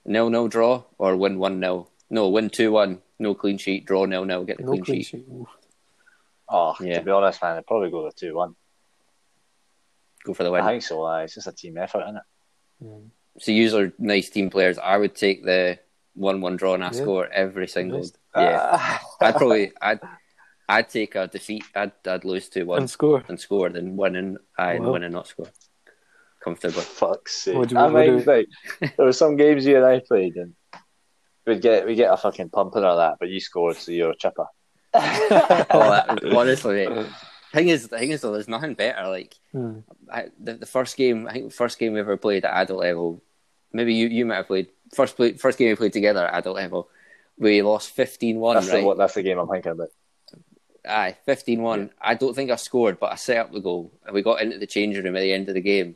nil 0.06 0.30
nil 0.30 0.48
draw 0.48 0.84
or 1.00 1.16
win 1.16 1.40
one 1.40 1.60
0 1.60 1.88
No, 2.10 2.30
win 2.30 2.50
two 2.50 2.72
one. 2.72 3.02
No 3.18 3.34
clean 3.34 3.58
sheet. 3.58 3.86
Draw 3.86 4.06
nil 4.06 4.26
nil. 4.26 4.44
Get 4.44 4.58
the 4.58 4.64
No 4.64 4.72
clean, 4.72 4.84
clean 4.86 5.04
sheet. 5.04 5.26
sheet. 5.26 5.46
Oh, 6.50 6.76
Yeah. 6.80 7.00
to 7.00 7.06
be 7.06 7.12
honest, 7.12 7.42
man, 7.42 7.58
I'd 7.58 7.66
probably 7.66 7.90
go 7.90 8.04
the 8.06 8.12
two 8.12 8.36
one. 8.36 8.56
Go 10.26 10.34
for 10.34 10.44
the 10.44 10.50
I 10.50 10.54
win. 10.54 10.66
think 10.66 10.84
so. 10.84 11.06
Uh, 11.06 11.20
it's 11.20 11.34
just 11.36 11.48
a 11.48 11.52
team 11.52 11.78
effort, 11.78 12.04
isn't 12.04 12.18
it? 12.18 12.24
Mm. 12.84 13.10
So 13.40 13.52
you 13.52 13.76
are 13.78 13.92
nice 13.98 14.30
team 14.30 14.50
players. 14.50 14.78
I 14.78 14.98
would 14.98 15.16
take 15.16 15.44
the 15.46 15.80
one 16.16 16.42
one 16.42 16.58
draw 16.58 16.74
and 16.76 16.84
I 16.84 16.88
Yeah. 16.88 17.02
score 17.02 17.28
every 17.28 17.68
single. 17.68 18.00
Nice. 18.00 18.14
Yeah, 18.36 19.00
I'd 19.22 19.36
probably 19.36 19.72
I'd 19.82 20.00
I'd 20.70 20.90
take 20.90 21.16
a 21.16 21.28
defeat. 21.28 21.64
I'd 21.76 21.92
I'd 22.06 22.26
lose 22.26 22.50
two 22.50 22.66
one 22.66 22.80
And 22.80 22.90
score. 22.90 23.24
and 23.28 23.40
score 23.40 23.70
than 23.70 23.96
win 23.98 24.16
and 24.16 24.38
I 24.58 24.74
and 24.74 24.86
Wow. 24.86 24.94
win 24.94 25.04
and 25.04 25.14
not 25.14 25.28
score 25.28 25.48
comfortably. 26.44 26.82
Fuck's 26.82 27.44
sake! 27.44 27.56
What 27.56 27.70
do 27.70 27.76
you- 27.76 27.82
I 27.82 27.88
what 27.90 28.06
do 28.06 28.20
like, 28.32 28.48
there 28.98 29.06
were 29.06 29.14
some 29.14 29.36
games 29.38 29.66
you 29.66 29.78
and 29.78 29.86
I 29.86 30.00
played, 30.00 30.36
and 30.36 30.54
we'd 31.48 31.62
get 31.62 31.86
we 31.86 31.96
get 31.96 32.12
a 32.14 32.18
fucking 32.18 32.50
pumping 32.50 32.84
or 32.84 32.96
that, 32.98 33.18
but 33.20 33.30
you 33.30 33.40
scored, 33.40 33.78
so 33.78 33.92
you're 33.92 34.12
a 34.12 34.16
chipper. 34.16 34.46
oh, 34.94 35.00
that, 35.70 36.20
honestly, 36.36 36.88
mate. 36.88 37.08
Thing 37.52 37.68
is, 37.70 37.88
the 37.88 37.98
thing 37.98 38.12
is, 38.12 38.22
though, 38.22 38.32
there's 38.32 38.48
nothing 38.48 38.74
better. 38.76 39.08
Like 39.10 39.36
Mm. 39.54 39.84
I, 40.12 40.28
the, 40.40 40.54
the 40.54 40.66
first 40.66 40.96
game, 40.96 41.28
I 41.28 41.34
think 41.34 41.50
the 41.50 41.54
first 41.56 41.78
game 41.78 41.94
we 41.94 42.00
ever 42.00 42.16
played 42.18 42.46
at 42.46 42.54
adult 42.54 42.80
level. 42.80 43.22
Maybe 43.74 43.94
you, 43.94 44.08
you 44.08 44.26
might 44.26 44.36
have 44.38 44.48
played 44.48 44.68
first 44.94 45.16
play, 45.18 45.34
first 45.34 45.58
game 45.58 45.70
we 45.70 45.76
played 45.76 45.94
together 45.94 46.26
at 46.26 46.34
adult 46.36 46.56
level. 46.56 46.90
We 47.38 47.62
lost 47.62 47.96
15-1, 47.98 48.54
That's 48.54 48.70
right? 48.70 48.84
the 48.84 48.96
that's 48.96 49.14
the 49.16 49.24
game 49.24 49.40
I'm 49.40 49.48
thinking 49.50 49.72
about. 49.74 49.90
Aye, 50.88 51.18
15-1. 51.28 51.90
I 52.02 52.16
don't 52.16 52.34
think 52.36 52.50
I 52.52 52.56
scored, 52.56 53.00
but 53.00 53.12
I 53.12 53.16
set 53.16 53.38
up 53.38 53.52
the 53.52 53.60
goal. 53.60 53.92
And 54.06 54.14
we 54.14 54.22
got 54.22 54.42
into 54.42 54.58
the 54.58 54.68
changing 54.68 55.04
room 55.04 55.16
at 55.16 55.22
the 55.22 55.34
end 55.34 55.48
of 55.50 55.54
the 55.56 55.62
game. 55.62 55.96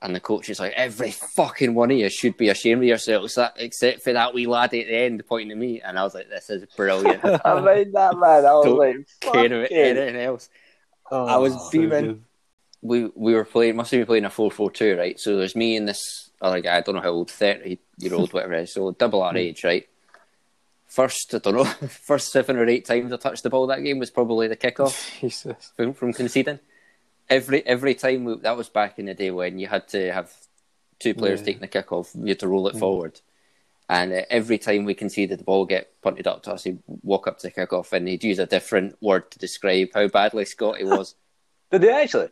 And 0.00 0.14
the 0.16 0.20
coach 0.20 0.48
is 0.48 0.58
like, 0.58 0.72
every 0.74 1.10
fucking 1.12 1.74
one 1.74 1.90
of 1.92 1.96
you 1.96 2.08
should 2.08 2.36
be 2.36 2.48
ashamed 2.48 2.82
of 2.82 2.88
yourselves, 2.88 3.34
that, 3.36 3.54
except 3.56 4.02
for 4.02 4.12
that 4.12 4.34
wee 4.34 4.46
lad 4.46 4.64
at 4.66 4.70
the 4.70 4.88
end 4.96 5.22
pointing 5.28 5.50
to 5.50 5.54
me. 5.54 5.80
And 5.80 5.98
I 5.98 6.02
was 6.02 6.14
like, 6.14 6.28
this 6.28 6.50
is 6.50 6.64
brilliant. 6.76 7.24
I 7.44 7.60
made 7.60 7.92
that 7.92 8.16
man. 8.16 8.44
I 8.44 8.52
was 8.54 8.64
Don't 8.64 8.78
like, 8.78 8.96
Care 9.20 9.46
about 9.46 9.70
anything 9.72 10.16
else. 10.16 10.48
I 11.12 11.36
was 11.38 11.54
oh, 11.54 11.58
So 11.58 11.70
beaming. 11.70 11.88
good. 11.88 12.22
we 12.80 13.10
we 13.14 13.34
were 13.34 13.44
playing 13.44 13.76
must 13.76 13.90
have 13.90 13.98
been 13.98 14.06
playing 14.06 14.24
a 14.24 14.30
four 14.30 14.50
four 14.50 14.70
two, 14.70 14.96
right? 14.96 15.18
So 15.18 15.36
there's 15.36 15.54
me 15.56 15.76
and 15.76 15.88
this 15.88 16.30
other 16.40 16.60
guy, 16.60 16.76
I 16.76 16.80
don't 16.80 16.94
know 16.94 17.00
how 17.00 17.10
old, 17.10 17.30
thirty 17.30 17.78
year 17.98 18.14
old, 18.14 18.32
whatever 18.32 18.54
it 18.54 18.64
is, 18.64 18.72
so 18.74 18.90
double 18.92 19.22
our 19.22 19.32
hmm. 19.32 19.38
age, 19.38 19.64
right? 19.64 19.88
First 20.86 21.34
I 21.34 21.38
don't 21.38 21.54
know, 21.54 21.64
first 21.88 22.32
seven 22.32 22.56
or 22.56 22.66
eight 22.66 22.84
times 22.84 23.12
I 23.12 23.16
touched 23.16 23.42
the 23.42 23.50
ball 23.50 23.66
that 23.68 23.84
game 23.84 23.98
was 23.98 24.10
probably 24.10 24.48
the 24.48 24.56
kickoff 24.56 25.20
Jesus. 25.20 25.72
from, 25.76 25.94
from 25.94 26.12
conceding. 26.12 26.58
Every 27.28 27.64
every 27.66 27.94
time 27.94 28.24
we, 28.24 28.36
that 28.38 28.56
was 28.56 28.68
back 28.68 28.98
in 28.98 29.06
the 29.06 29.14
day 29.14 29.30
when 29.30 29.58
you 29.58 29.68
had 29.68 29.88
to 29.88 30.12
have 30.12 30.32
two 30.98 31.14
players 31.14 31.40
Yeah. 31.40 31.46
taking 31.46 31.62
the 31.62 31.68
kickoff, 31.68 32.14
you 32.14 32.28
had 32.28 32.40
to 32.40 32.48
roll 32.48 32.68
it 32.68 32.72
hmm. 32.72 32.80
forward. 32.80 33.20
And 33.92 34.12
uh, 34.12 34.22
every 34.30 34.56
time 34.56 34.84
we 34.86 34.94
conceded, 34.94 35.38
the 35.38 35.44
ball 35.44 35.66
get 35.66 35.92
punted 36.00 36.26
up 36.26 36.42
to 36.44 36.52
us. 36.52 36.64
He'd 36.64 36.78
walk 36.86 37.26
up 37.26 37.38
to 37.38 37.48
the 37.48 37.52
kickoff 37.52 37.92
and 37.92 38.08
he'd 38.08 38.24
use 38.24 38.38
a 38.38 38.46
different 38.46 38.96
word 39.02 39.30
to 39.32 39.38
describe 39.38 39.88
how 39.94 40.08
badly 40.08 40.46
Scotty 40.46 40.84
was. 40.84 41.14
Did 41.70 41.82
he 41.82 41.90
actually? 41.90 42.28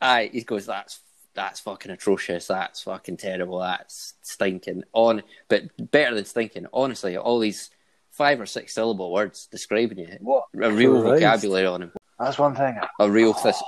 Aye, 0.00 0.30
he 0.32 0.42
goes, 0.42 0.66
that's 0.66 1.00
that's 1.34 1.60
fucking 1.60 1.92
atrocious. 1.92 2.48
That's 2.48 2.82
fucking 2.82 3.18
terrible. 3.18 3.60
That's 3.60 4.14
stinking. 4.22 4.82
On, 4.92 5.22
but 5.48 5.62
better 5.92 6.14
than 6.14 6.24
stinking. 6.24 6.66
Honestly, 6.72 7.16
all 7.16 7.38
these 7.38 7.70
five 8.10 8.40
or 8.40 8.46
six 8.46 8.74
syllable 8.74 9.12
words 9.12 9.46
describing 9.50 9.98
you, 9.98 10.08
What? 10.20 10.44
a 10.60 10.70
real 10.72 11.00
Christ. 11.00 11.22
vocabulary 11.22 11.66
on 11.66 11.82
him, 11.84 11.92
That's 12.18 12.38
one 12.38 12.54
thing. 12.54 12.76
a 12.98 13.10
real 13.10 13.32
thes- 13.32 13.62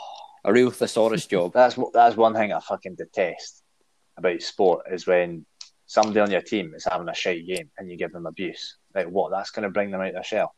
a 0.45 0.53
real 0.53 0.71
thesaurus 0.71 1.27
job. 1.35 1.53
That's 1.55 1.79
that's 1.95 2.17
one 2.17 2.35
thing 2.35 2.53
I 2.53 2.61
fucking 2.61 2.97
detest 2.97 3.63
about 4.19 4.43
sport 4.43 4.87
is 4.93 5.07
when 5.07 5.47
somebody 5.87 6.21
on 6.21 6.31
your 6.31 6.41
team 6.41 6.73
is 6.75 6.87
having 6.91 7.09
a 7.09 7.15
shite 7.15 7.47
game 7.47 7.71
and 7.79 7.91
you 7.91 7.97
give 7.97 8.13
them 8.13 8.27
abuse. 8.27 8.77
Like 8.95 9.09
what? 9.09 9.31
That's 9.31 9.51
going 9.51 9.65
to 9.65 9.71
bring 9.71 9.91
them 9.91 10.01
out 10.01 10.13
their 10.13 10.25
shell. 10.25 10.55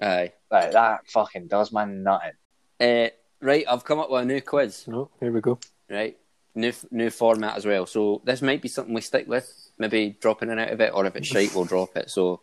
Aye. 0.00 0.32
Like 0.50 0.72
that 0.72 1.06
fucking 1.08 1.48
does 1.48 1.72
man 1.72 2.02
nothing. 2.02 2.32
Uh, 2.80 3.08
right, 3.40 3.64
I've 3.68 3.84
come 3.84 3.98
up 3.98 4.10
with 4.10 4.22
a 4.22 4.24
new 4.24 4.40
quiz. 4.40 4.86
No, 4.88 5.10
here 5.20 5.32
we 5.32 5.40
go. 5.40 5.58
Right, 5.88 6.16
new 6.54 6.72
new 6.90 7.10
format 7.10 7.56
as 7.56 7.66
well. 7.66 7.86
So 7.86 8.22
this 8.24 8.42
might 8.42 8.62
be 8.62 8.68
something 8.68 8.94
we 8.94 9.02
stick 9.02 9.28
with. 9.28 9.52
Maybe 9.78 10.16
dropping 10.20 10.50
in 10.50 10.58
out 10.58 10.70
of 10.70 10.80
it, 10.80 10.92
or 10.94 11.04
if 11.06 11.16
it's 11.16 11.28
shite, 11.28 11.54
we'll 11.54 11.64
drop 11.64 11.96
it. 11.96 12.10
So, 12.10 12.40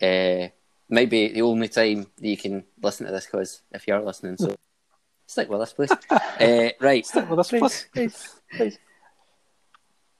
uh, 0.00 0.48
maybe 0.88 1.28
the 1.28 1.42
only 1.42 1.68
time 1.68 2.06
that 2.18 2.28
you 2.28 2.36
can 2.36 2.64
listen 2.82 3.06
to 3.06 3.12
this 3.12 3.26
quiz 3.26 3.62
if 3.72 3.86
you 3.86 3.94
are 3.94 4.02
listening. 4.02 4.36
So, 4.36 4.56
stick 5.26 5.48
with 5.48 5.60
us, 5.60 5.72
please. 5.72 5.92
uh, 6.10 6.70
right. 6.80 7.06
Well, 7.14 7.36
that's 7.36 7.50
plus. 7.50 7.86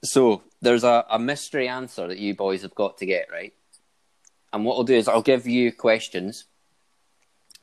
So 0.04 0.42
there's 0.60 0.84
a, 0.84 1.04
a 1.10 1.18
mystery 1.18 1.68
answer 1.68 2.08
that 2.08 2.18
you 2.18 2.34
boys 2.34 2.62
have 2.62 2.74
got 2.74 2.98
to 2.98 3.06
get, 3.06 3.28
right? 3.30 3.52
And 4.52 4.64
what 4.64 4.76
I'll 4.76 4.84
do 4.84 4.94
is 4.94 5.08
I'll 5.08 5.22
give 5.22 5.46
you 5.46 5.72
questions. 5.72 6.44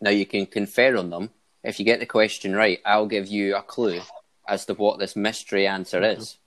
Now 0.01 0.11
you 0.11 0.25
can 0.25 0.45
confer 0.45 0.95
on 0.97 1.09
them. 1.09 1.29
If 1.63 1.79
you 1.79 1.85
get 1.85 1.99
the 1.99 2.05
question 2.05 2.55
right, 2.55 2.79
I'll 2.85 3.07
give 3.07 3.27
you 3.27 3.55
a 3.55 3.61
clue 3.61 4.01
as 4.47 4.65
to 4.65 4.73
what 4.73 4.99
this 4.99 5.15
mystery 5.15 5.67
answer 5.67 6.01
is. 6.01 6.37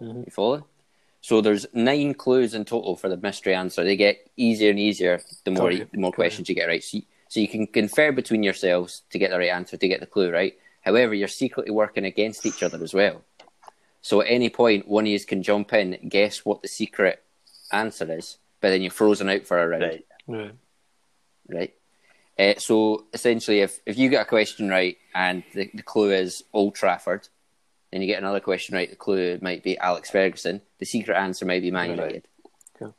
Mhm. 0.00 0.26
You 0.26 0.30
follow? 0.30 0.66
So 1.20 1.40
there's 1.42 1.66
nine 1.74 2.14
clues 2.14 2.54
in 2.54 2.64
total 2.64 2.96
for 2.96 3.08
the 3.10 3.16
mystery 3.16 3.54
answer. 3.54 3.84
They 3.84 3.96
get 3.96 4.30
easier 4.36 4.70
and 4.70 4.78
easier 4.78 5.20
the 5.44 5.50
more 5.50 5.70
the 5.92 5.98
more 5.98 6.12
questions 6.12 6.48
you 6.48 6.54
get 6.54 6.68
right. 6.68 6.82
So 6.82 6.98
you, 6.98 7.02
so 7.28 7.40
you 7.40 7.48
can 7.48 7.66
confer 7.66 8.10
between 8.12 8.42
yourselves 8.42 9.02
to 9.10 9.18
get 9.18 9.30
the 9.30 9.38
right 9.38 9.50
answer 9.50 9.76
to 9.76 9.88
get 9.88 10.00
the 10.00 10.06
clue 10.06 10.30
right. 10.32 10.56
However, 10.80 11.12
you're 11.12 11.28
secretly 11.28 11.72
working 11.72 12.06
against 12.06 12.46
each 12.46 12.62
other 12.62 12.82
as 12.82 12.94
well. 12.94 13.22
So 14.02 14.20
at 14.22 14.28
any 14.30 14.48
point, 14.50 14.88
one 14.88 15.04
of 15.04 15.08
you 15.08 15.20
can 15.20 15.42
jump 15.42 15.72
in, 15.72 15.98
guess 16.08 16.44
what 16.44 16.62
the 16.62 16.68
secret 16.68 17.22
answer 17.72 18.10
is, 18.10 18.38
but 18.60 18.70
then 18.70 18.82
you're 18.82 18.90
frozen 18.90 19.28
out 19.28 19.46
for 19.46 19.58
a 19.62 19.68
round, 19.68 19.82
Right. 19.82 20.04
Right. 20.26 20.54
right? 21.48 21.74
Uh, 22.38 22.58
so 22.58 23.04
essentially, 23.12 23.60
if, 23.60 23.80
if 23.84 23.98
you 23.98 24.08
get 24.08 24.22
a 24.22 24.28
question 24.28 24.70
right 24.70 24.96
and 25.14 25.42
the, 25.54 25.70
the 25.74 25.82
clue 25.82 26.12
is 26.12 26.42
Old 26.54 26.74
Trafford, 26.74 27.28
then 27.92 28.00
you 28.00 28.06
get 28.06 28.18
another 28.18 28.40
question 28.40 28.74
right, 28.74 28.88
the 28.88 28.96
clue 28.96 29.38
might 29.42 29.62
be 29.62 29.76
Alex 29.76 30.10
Ferguson, 30.10 30.62
the 30.78 30.86
secret 30.86 31.16
answer 31.18 31.44
might 31.44 31.60
be 31.60 31.70
Man 31.70 31.90
Right. 31.90 31.96
United. 31.98 32.28
Cool. 32.78 32.94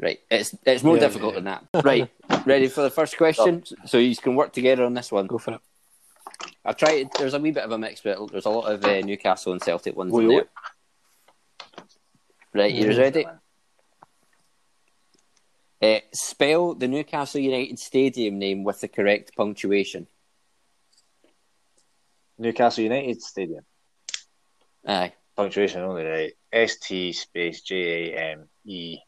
Right, 0.00 0.18
it's 0.30 0.54
it's 0.66 0.82
more 0.82 0.96
Yeah, 0.96 1.00
difficult 1.02 1.34
yeah, 1.34 1.40
than 1.40 1.44
that. 1.72 1.84
Right, 1.84 2.10
ready 2.46 2.66
for 2.68 2.80
the 2.82 2.90
first 2.90 3.16
question? 3.16 3.62
So 3.86 3.98
you 3.98 4.16
can 4.16 4.34
work 4.34 4.52
together 4.52 4.84
on 4.84 4.94
this 4.94 5.12
one. 5.12 5.26
Go 5.28 5.38
for 5.38 5.54
it. 5.54 5.60
I've 6.64 6.76
tried. 6.76 7.08
There's 7.18 7.34
a 7.34 7.38
wee 7.38 7.50
bit 7.50 7.64
of 7.64 7.72
a 7.72 7.78
mix, 7.78 8.00
but 8.02 8.30
there's 8.30 8.46
a 8.46 8.50
lot 8.50 8.72
of 8.72 8.84
uh, 8.84 9.00
Newcastle 9.00 9.52
and 9.52 9.62
Celtic 9.62 9.96
ones 9.96 10.16
in 10.16 10.28
there. 10.28 10.44
Right, 12.52 12.74
you 12.74 12.96
ready? 12.96 13.26
Uh, 15.82 16.00
spell 16.12 16.74
the 16.74 16.88
Newcastle 16.88 17.40
United 17.40 17.78
Stadium 17.78 18.38
name 18.38 18.64
with 18.64 18.80
the 18.80 18.88
correct 18.88 19.34
punctuation. 19.36 20.06
Newcastle 22.38 22.84
United 22.84 23.22
Stadium. 23.22 23.64
Aye, 24.86 25.12
Punctuation 25.36 25.82
only, 25.82 26.04
right? 26.04 26.32
S 26.52 26.76
T 26.78 27.12
space 27.12 27.62
J 27.62 28.12
A 28.12 28.32
M 28.32 28.48
E 28.64 28.98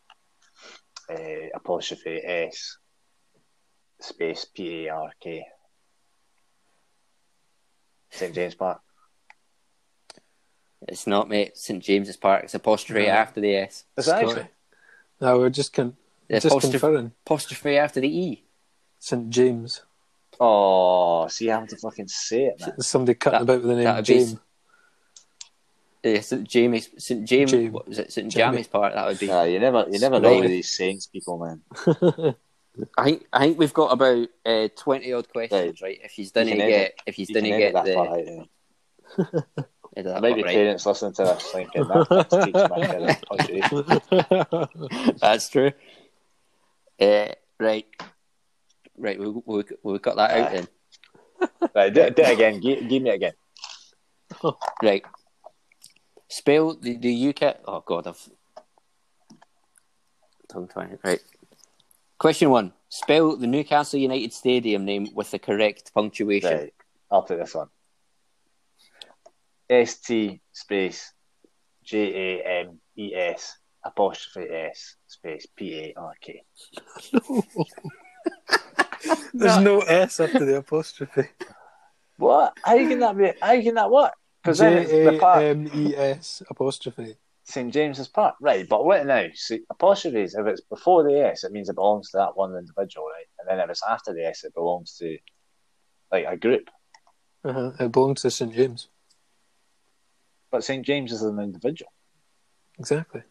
uh, 1.11 1.49
apostrophe 1.55 2.21
S 2.25 2.79
space 4.01 4.47
P 4.47 4.87
A 4.87 4.95
R 4.95 5.13
K. 5.21 5.45
St 8.13 8.35
James 8.35 8.55
Park. 8.55 8.81
it's 10.89 11.07
not, 11.07 11.29
mate. 11.29 11.57
St 11.57 11.83
James's 11.83 12.17
Park. 12.17 12.45
It's 12.45 12.55
apostrophe 12.55 13.07
No. 13.07 13.13
after 13.13 13.41
the 13.41 13.55
S. 13.57 13.85
Is 13.97 14.07
that 14.07 14.25
actually? 14.25 14.49
No, 15.21 15.39
we're 15.39 15.51
just 15.51 15.73
con- 15.73 15.97
just 16.31 16.47
apostrophe, 16.47 16.79
conferring. 16.79 17.13
apostrophe 17.27 17.77
after 17.79 18.01
the 18.01 18.09
E. 18.09 18.45
St 18.99 19.31
James. 19.31 19.83
Oh, 20.41 21.29
see, 21.29 21.51
I 21.51 21.59
have 21.61 21.69
to 21.69 21.77
fucking 21.77 22.09
say 22.09 22.47
it, 22.47 22.61
man. 22.61 22.81
Somebody 22.81 23.15
cutting 23.15 23.39
That- 23.47 23.55
about 23.55 23.67
with 23.67 23.77
the 23.77 23.83
name 23.85 24.05
James. 24.05 24.37
Uh, 26.05 26.21
St 26.21 26.49
James, 26.49 26.89
St 26.99 27.25
James, 27.25 27.51
James. 27.53 27.73
what 27.73 27.87
was 27.89 27.99
it? 28.01 28.13
St 28.13 28.31
Jamie. 28.31 28.53
Jamie's 28.57 28.67
Park. 28.69 28.95
That 28.95 29.07
would 29.07 29.19
be. 29.21 29.29
Nah, 29.29 29.45
you 29.45 29.61
never, 29.61 29.87
you 29.89 30.01
never 30.01 30.19
know 30.19 30.31
Right. 30.33 30.41
with 30.41 30.51
these 30.51 30.71
saints 30.77 31.07
people, 31.07 31.39
man. 31.39 32.35
I 32.97 33.05
think 33.05 33.27
I 33.33 33.41
think 33.41 33.59
we've 33.59 33.75
got 33.75 33.93
about 33.93 34.29
uh, 34.47 34.69
twenty 34.77 35.13
odd 35.13 35.29
questions, 35.29 35.83
right? 35.83 35.99
If 36.03 36.13
he's 36.13 36.33
didn't 36.33 36.59
can 36.59 36.69
get, 36.69 36.95
if 37.07 37.15
he's 37.17 37.29
You 37.29 37.35
didn't 37.35 37.59
get 37.59 37.85
the, 37.85 37.95
far 37.95 38.09
out, 38.09 38.19
eh? 38.19 38.45
edit 39.97 40.13
that 40.15 40.23
might 40.23 40.37
be 40.37 40.43
right. 40.43 40.55
parents 40.55 40.87
listening 40.87 41.13
to 41.15 41.25
this 41.25 41.51
thinking 41.53 41.87
that 41.87 42.09
that's 42.09 42.35
teach 42.45 42.55
my 42.55 43.39
kid. 45.09 45.17
That's 45.21 45.49
true. 45.51 45.73
Uh, 47.01 47.29
right, 47.61 47.87
right. 48.97 49.19
We 49.19 49.29
we 49.45 49.65
we 49.83 49.99
got 49.99 50.17
that 50.17 50.31
out 50.31 50.53
then. 50.53 50.69
Right, 51.75 51.93
do, 51.93 52.03
it- 52.03 52.15
do 52.15 52.23
it 52.23 52.33
again. 52.33 52.61
Give, 52.61 52.89
give 52.89 53.03
me 53.03 53.11
it 53.11 53.15
again. 53.15 53.33
Right. 54.83 55.05
Spell 56.29 56.75
the 56.75 56.97
the 56.97 57.29
UK. 57.29 57.57
Oh 57.67 57.83
God, 57.85 58.07
I've 58.07 58.29
tongue 60.49 60.69
trying. 60.73 60.99
Right. 61.05 61.21
Question 62.23 62.51
one: 62.51 62.73
Spell 62.89 63.37
the 63.37 63.49
Newcastle 63.49 63.99
United 63.99 64.33
Stadium 64.33 64.85
name 64.85 65.09
with 65.13 65.33
the 65.33 65.41
correct 65.41 65.93
punctuation. 65.93 66.57
Right, 66.57 66.75
I'll 67.11 67.25
take 67.25 67.41
this 67.41 67.53
one. 67.53 67.67
S 69.69 69.97
T 69.97 70.41
space 70.53 71.15
J 71.83 72.39
A 72.39 72.61
M 72.61 72.79
E 72.97 73.13
S 73.13 73.59
apostrophe 73.85 74.49
S 74.49 74.95
space 75.09 75.49
P 75.57 75.75
A 75.81 75.95
R 75.97 76.15
K. 76.21 76.45
There's 79.35 79.59
no 79.59 79.81
S 79.81 80.21
after 80.21 80.45
the 80.45 80.59
apostrophe. 80.59 81.29
What? 82.19 82.57
How 82.65 82.77
can 82.77 83.01
that 83.01 83.19
be? 83.19 83.33
How 83.43 83.61
can 83.61 83.75
that 83.75 83.91
work? 83.91 84.13
Because 84.45 84.59
then 84.59 84.75
it's 84.75 84.93
J 84.93 85.05
the 85.07 85.17
A 85.17 85.19
park, 85.19 85.43
M 85.43 85.69
E 85.75 85.97
S 85.97 86.41
apostrophe. 86.49 87.17
St 87.53 87.73
James's 87.73 88.09
Park, 88.09 88.37
right? 88.41 88.67
But 88.69 88.85
what 88.85 89.05
now? 89.05 89.27
See, 89.35 89.61
apostrophes. 89.71 90.35
If 90.35 90.47
it's 90.47 90.63
before 90.63 91.03
the 91.05 91.21
S, 91.21 91.45
it 91.45 91.53
means 91.53 91.69
it 91.69 91.75
belongs 91.75 92.11
to 92.11 92.17
that 92.19 92.37
one 92.37 92.57
individual, 92.57 93.07
right? 93.07 93.27
And 93.39 93.49
then 93.49 93.63
if 93.63 93.71
it's 93.71 93.83
after 93.87 94.15
the 94.15 94.25
S, 94.27 94.45
it 94.45 94.55
belongs 94.55 94.97
to 94.99 95.19
like 96.11 96.25
a 96.27 96.37
group. 96.37 96.69
Uh-huh. 97.45 97.73
It 97.79 97.93
belongs 97.93 98.23
to 98.23 98.31
St 98.31 98.55
James. 98.55 98.89
But 100.51 100.65
St 100.65 100.85
James 100.85 101.13
is 101.13 101.23
an 101.23 101.39
individual, 101.41 101.91
Exactly. 102.79 103.23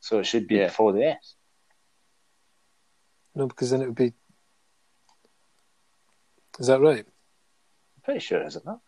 so 0.00 0.20
it 0.20 0.26
should 0.26 0.46
be 0.46 0.56
Yeah. 0.56 0.66
before 0.66 0.92
the 0.92 1.04
S. 1.04 1.34
No, 3.34 3.46
because 3.46 3.70
then 3.70 3.82
it 3.82 3.86
would 3.86 3.94
be. 3.96 4.12
Is 6.58 6.66
that 6.68 6.80
right? 6.80 7.04
I'm 7.06 8.02
pretty 8.02 8.20
sure, 8.20 8.42
is 8.42 8.56
it 8.56 8.64
not? 8.64 8.80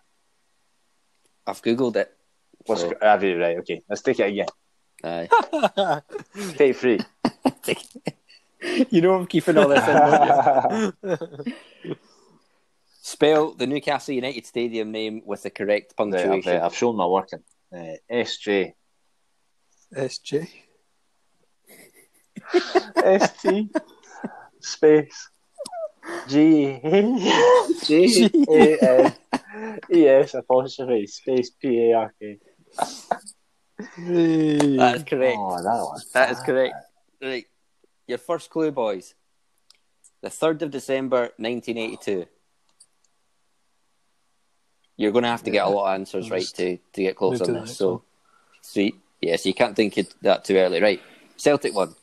I've 1.46 1.62
googled 1.62 1.96
it. 1.96 2.16
What's 2.66 2.82
So- 2.82 2.94
have 3.00 3.22
you 3.24 3.40
right? 3.40 3.58
Okay, 3.58 3.82
let's 3.88 4.02
take 4.02 4.20
it 4.20 4.28
again. 4.30 4.46
Aye. 5.04 5.28
Take 6.56 6.76
three. 6.76 7.00
you 8.90 9.00
know 9.00 9.14
I'm 9.14 9.26
keeping 9.26 9.56
all 9.58 9.68
this 9.68 9.86
in. 9.86 9.94
don't 9.94 10.94
you? 11.02 11.96
Spell 13.04 13.52
the 13.54 13.66
Newcastle 13.66 14.14
United 14.14 14.46
Stadium 14.46 14.92
name 14.92 15.22
with 15.26 15.42
the 15.42 15.50
correct 15.50 15.94
Right, 15.98 16.06
I've, 16.08 16.12
punctuation. 16.22 16.56
uh, 16.62 16.66
I've 16.66 16.74
shown 16.76 16.96
my 16.96 17.06
working. 17.06 17.40
Uh, 17.74 17.96
SJ. 18.10 18.74
SJ. 19.94 20.48
ST. 23.20 23.76
Space. 24.60 25.28
G. 26.28 26.80
G. 27.84 28.30
A. 28.48 28.78
N. 28.78 29.14
E. 29.92 30.06
S. 30.06 30.34
Apostrophe. 30.34 31.06
Space. 31.06 31.50
P. 31.50 31.90
A. 31.90 31.96
R. 31.98 32.14
K. 32.20 32.38
That 33.98 34.94
is 34.96 35.02
correct. 35.04 35.36
Oh, 35.38 35.62
that 35.62 35.84
one. 35.84 36.00
That 36.14 36.30
is 36.30 36.40
correct. 36.40 36.74
Right. 37.20 37.46
Your 38.06 38.18
first 38.18 38.50
clue, 38.50 38.70
boys. 38.70 39.14
The 40.22 40.28
3rd 40.28 40.62
of 40.62 40.70
December, 40.70 41.30
1982. 41.36 42.26
You're 44.96 45.10
going 45.12 45.24
to 45.24 45.30
have 45.30 45.42
to 45.44 45.50
get 45.50 45.66
a 45.66 45.68
lot 45.68 45.94
of 45.94 46.00
answers 46.00 46.30
right 46.30 46.46
to, 46.46 46.76
to 46.76 47.02
get 47.02 47.16
close 47.16 47.40
on 47.40 47.52
this. 47.54 47.62
next 47.62 47.76
So, 47.78 47.90
one. 47.90 48.00
sweet. 48.60 48.94
Yes, 49.20 49.46
you 49.46 49.54
can't 49.54 49.74
think 49.74 49.96
of 49.96 50.06
that 50.22 50.44
too 50.44 50.56
early. 50.56 50.80
Right. 50.80 51.00
Celtic 51.36 51.74
one. 51.74 51.94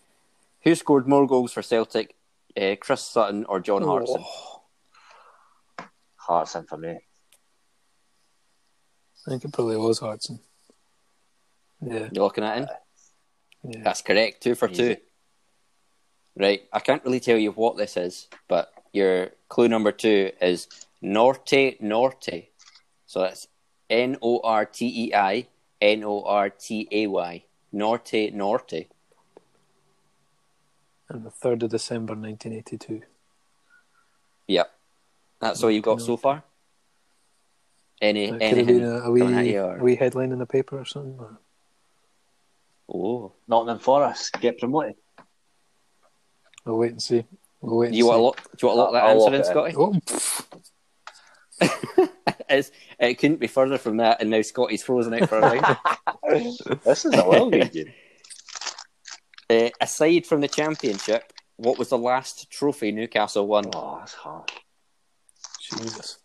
Who 0.64 0.76
scored 0.76 1.08
more 1.08 1.26
goals 1.28 1.54
for 1.54 1.62
Celtic, 1.62 2.16
uh, 2.60 2.76
Chris 2.80 3.02
Sutton 3.02 3.46
or 3.46 3.60
John 3.62 3.84
Hartson? 3.84 4.24
Hartson 6.18 6.66
for 6.66 6.78
me. 6.78 6.90
I 9.28 9.30
think 9.30 9.46
it 9.46 9.54
probably 9.54 9.78
was 9.78 10.00
Hartson. 10.00 10.40
Yeah. 11.82 12.10
You're 12.12 12.24
looking 12.24 12.44
at 12.44 12.58
him? 12.58 12.68
yeah. 13.68 13.82
That's 13.84 14.02
correct. 14.02 14.44
Two 14.44 14.56
for 14.56 14.68
two. 14.68 14.98
Right. 16.36 16.64
I 16.72 16.80
can't 16.80 17.04
really 17.04 17.20
tell 17.20 17.38
you 17.38 17.52
what 17.52 17.78
this 17.78 17.98
is, 17.98 18.28
but 18.48 18.72
your 18.94 19.32
clue 19.50 19.68
number 19.68 19.92
two 19.92 20.32
is 20.42 20.68
Norte 21.02 21.82
Norte. 21.82 22.50
So 23.06 23.22
that's 23.22 23.48
N 23.90 24.18
O 24.22 24.40
R 24.44 24.66
T 24.66 25.06
E 25.06 25.14
I 25.14 25.48
N 25.82 26.04
O 26.04 26.24
R 26.24 26.50
T 26.50 26.88
A 26.92 27.08
Y. 27.08 27.44
Norte 27.72 28.34
Norte. 28.34 28.88
And 31.10 31.26
the 31.26 31.32
3rd 31.32 31.64
of 31.64 31.70
December 31.72 32.14
1982. 32.14 33.02
Yep. 34.48 34.72
That's 35.42 35.64
all 35.64 35.72
you've 35.72 35.84
got 35.84 36.02
so 36.02 36.18
far? 36.18 36.44
Any 38.02 38.26
It 38.26 38.32
could 38.32 38.42
have 38.42 38.54
anything 38.54 38.84
a, 38.84 39.00
a, 39.02 39.12
wee, 39.12 39.56
a 39.56 39.78
wee 39.80 39.96
headline 39.96 40.32
in 40.32 40.40
the 40.40 40.46
paper 40.46 40.80
or 40.80 40.86
something. 40.86 41.18
Or... 41.20 41.40
Oh. 42.92 43.34
Nottingham 43.48 43.80
Forest. 43.80 44.38
Get 44.42 44.58
promoted. 44.60 44.96
We'll 46.66 46.78
wait 46.78 46.92
and 46.92 47.02
see. 47.02 47.26
We'll 47.62 47.78
wait 47.78 47.88
and 47.88 47.94
Do 47.94 47.98
you 47.98 48.04
see. 48.06 48.10
want 48.10 48.20
to 48.20 48.24
look 48.24 48.42
do 48.58 48.68
you 48.68 48.68
want 48.68 48.78
to 48.78 48.82
lock 48.82 48.92
that 48.94 49.04
I'll 49.04 49.20
lock 49.20 49.34
answer 49.34 49.36
in, 49.36 49.42
it 49.42 49.46
in. 49.46 49.52
Scotty? 49.52 49.76
Oh, 49.78 49.94
It's, 52.50 52.72
it 53.00 53.16
couldn't 53.20 53.40
be 53.40 53.48
further 53.48 53.78
from 53.78 53.98
that, 53.98 54.22
and 54.22 54.30
now 54.32 54.42
Scotty's 54.42 54.82
frozen 54.82 55.14
out 55.14 55.30
for 55.30 55.38
a 55.38 55.42
while. 55.42 55.80
this 56.84 57.06
is 57.06 57.14
a 57.14 57.24
well 57.28 57.52
game. 57.52 57.94
Uh, 59.48 59.70
aside 59.80 60.26
from 60.26 60.42
the 60.42 60.48
championship, 60.48 61.32
what 61.58 61.78
was 61.78 61.90
the 61.90 61.98
last 61.98 62.50
trophy 62.50 62.92
Newcastle 62.92 63.46
won? 63.46 63.66
Oh, 63.74 63.98
that's 64.00 64.16
hard. 64.16 64.52
Jesus. 65.62 66.18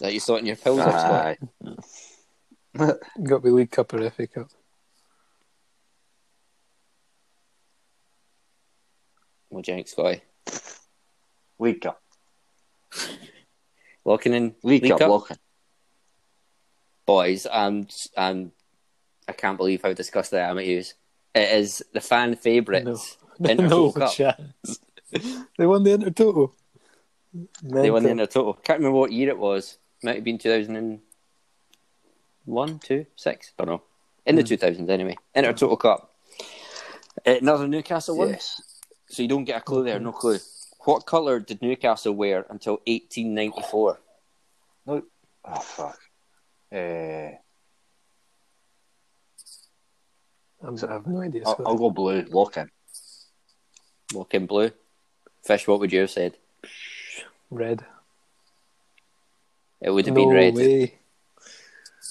That 0.00 0.12
you 0.12 0.20
saw 0.20 0.36
it 0.36 0.40
in 0.40 0.46
your 0.46 0.56
pills, 0.56 0.80
Scotty? 0.80 1.38
Aye. 2.78 2.92
Got 3.22 3.36
to 3.36 3.40
be 3.40 3.50
League 3.50 3.70
Cup 3.70 3.92
or 3.94 4.10
FA 4.10 4.26
Cup. 4.26 4.48
What 9.48 9.64
do 9.64 9.72
you 9.72 9.76
think, 9.78 9.88
Scotty? 9.88 10.22
League 11.58 11.80
Cup. 11.80 12.02
Locking 14.04 14.34
in 14.34 14.54
League, 14.62 14.82
League 14.82 14.92
Cup, 14.92 15.00
Cup? 15.00 15.08
locking. 15.08 15.38
boys, 17.06 17.46
and 17.46 17.90
and 18.16 18.36
I'm, 18.36 18.52
I 19.26 19.32
can't 19.32 19.56
believe 19.56 19.82
how 19.82 19.92
disgusted 19.92 20.38
I 20.38 20.50
am 20.50 20.58
at 20.58 20.66
you. 20.66 20.78
It 20.78 20.94
is 21.34 21.82
the 21.92 22.00
fan 22.00 22.36
favourite. 22.36 22.84
No. 22.84 22.98
Inter 23.40 23.66
no 23.66 23.92
Cup. 23.92 24.12
chance. 24.12 24.80
they 25.58 25.66
won 25.66 25.82
the 25.82 25.92
Inter 25.94 26.10
Toto. 26.10 26.54
They 27.62 27.90
won 27.90 28.04
the 28.04 28.10
Inter 28.10 28.26
Toto. 28.26 28.52
Can't 28.62 28.78
remember 28.78 28.98
what 28.98 29.12
year 29.12 29.30
it 29.30 29.38
was. 29.38 29.78
Might 30.02 30.16
have 30.16 30.24
been 30.24 30.38
two 30.38 30.50
thousand 30.50 30.76
and 30.76 31.00
one, 32.46 32.78
two, 32.78 33.06
six. 33.16 33.52
I 33.58 33.64
Don't 33.64 33.74
know. 33.74 33.82
In 34.24 34.36
the 34.36 34.42
Hmm. 34.42 34.46
two 34.46 34.56
thousands 34.56 34.88
anyway. 34.90 35.16
Inter 35.34 35.52
Toto 35.52 35.76
Cup. 35.76 36.12
Uh, 37.26 37.36
another 37.40 37.68
Newcastle 37.68 38.16
one. 38.16 38.30
Yes. 38.30 38.60
So 39.08 39.22
you 39.22 39.28
don't 39.28 39.44
get 39.44 39.58
a 39.58 39.60
clue 39.60 39.84
there. 39.84 40.00
No 40.00 40.12
clue. 40.12 40.38
What 40.84 41.06
colour 41.06 41.38
did 41.40 41.62
Newcastle 41.62 42.14
wear 42.14 42.46
until 42.48 42.80
eighteen 42.86 43.34
ninety 43.34 43.62
four? 43.70 44.00
No 44.86 45.02
Oh, 45.44 45.60
fuck. 45.60 45.98
Uh, 46.72 46.76
I'm, 50.62 50.76
I 50.88 50.92
have 50.92 51.06
no 51.06 51.20
idea. 51.20 51.42
I'll, 51.46 51.60
I'll 51.64 51.76
go 51.76 51.90
blue. 51.90 52.22
Locking. 52.22 52.68
Look 54.12 54.34
in 54.34 54.46
blue. 54.46 54.72
Fish, 55.44 55.68
what 55.68 55.78
would 55.78 55.92
you 55.92 56.00
have 56.00 56.10
said? 56.10 56.36
Red. 57.50 57.84
It 59.80 59.90
would 59.90 60.06
have 60.06 60.16
no 60.16 60.24
been 60.26 60.34
red. 60.34 60.54
way. 60.54 60.98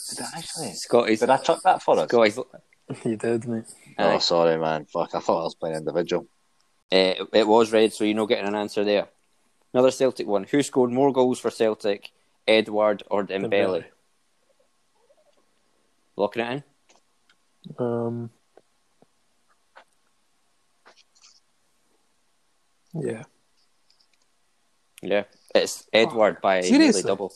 Did 0.09 0.19
I 0.21 0.37
actually? 0.37 0.73
Scotty's 0.73 1.19
Did 1.19 1.29
I 1.29 1.37
chuck 1.37 1.61
that 1.63 1.81
for 1.81 1.99
us? 1.99 2.09
Scotty's 2.09 2.39
You 3.05 3.15
did, 3.17 3.47
mate. 3.47 3.63
Oh, 3.97 4.09
Aye. 4.09 4.17
sorry, 4.19 4.57
man. 4.57 4.85
Fuck, 4.85 5.15
I 5.15 5.19
thought 5.19 5.41
I 5.41 5.43
was 5.43 5.55
playing 5.55 5.77
individual. 5.77 6.27
Uh, 6.91 6.95
it, 7.17 7.27
it 7.33 7.47
was 7.47 7.71
red, 7.71 7.91
so 7.93 8.03
you're 8.03 8.15
not 8.15 8.27
getting 8.29 8.47
an 8.47 8.55
answer 8.55 8.83
there. 8.83 9.07
Another 9.73 9.91
Celtic 9.91 10.27
one. 10.27 10.43
Who 10.43 10.61
scored 10.61 10.91
more 10.91 11.11
goals 11.11 11.39
for 11.39 11.49
Celtic, 11.49 12.11
Edouard 12.47 13.03
or 13.09 13.23
Dembele? 13.25 13.49
Dembele. 13.49 13.83
Locking 16.15 16.43
it 16.45 16.63
in? 17.79 17.85
Um. 17.85 18.29
Yeah. 22.93 23.23
Yeah. 25.01 25.23
It's 25.53 25.87
Edouard 25.91 26.39
by 26.41 26.61
nearly 26.61 26.69
Seriously? 26.69 27.01
double. 27.03 27.33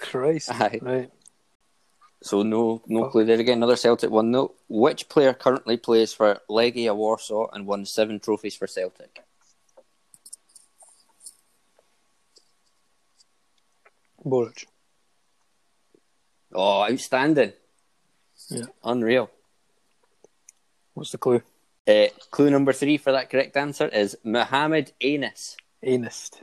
Christ. 0.00 0.50
Aye. 0.52 0.80
Right. 0.82 1.10
So 2.24 2.42
no 2.42 2.80
no 2.86 3.10
clue 3.10 3.26
there 3.26 3.38
again. 3.38 3.58
Another 3.58 3.76
Celtic 3.76 4.10
one. 4.10 4.30
No. 4.30 4.54
Which 4.66 5.10
player 5.10 5.34
currently 5.34 5.76
plays 5.76 6.14
for 6.14 6.40
Legia 6.48 6.96
Warsaw 6.96 7.50
and 7.52 7.66
won 7.66 7.84
seven 7.84 8.18
trophies 8.18 8.56
for 8.56 8.66
Celtic? 8.66 9.22
Boruc. 14.24 14.64
Oh, 16.54 16.90
outstanding. 16.90 17.52
Yeah. 18.48 18.64
Unreal. 18.82 19.30
What's 20.94 21.10
the 21.10 21.18
clue? 21.18 21.42
Uh, 21.86 22.06
clue 22.30 22.48
number 22.48 22.72
three 22.72 22.96
for 22.96 23.12
that 23.12 23.28
correct 23.28 23.54
answer 23.54 23.88
is 23.88 24.16
Mohamed 24.24 24.92
Anis. 25.02 25.58
Anist. 25.82 26.42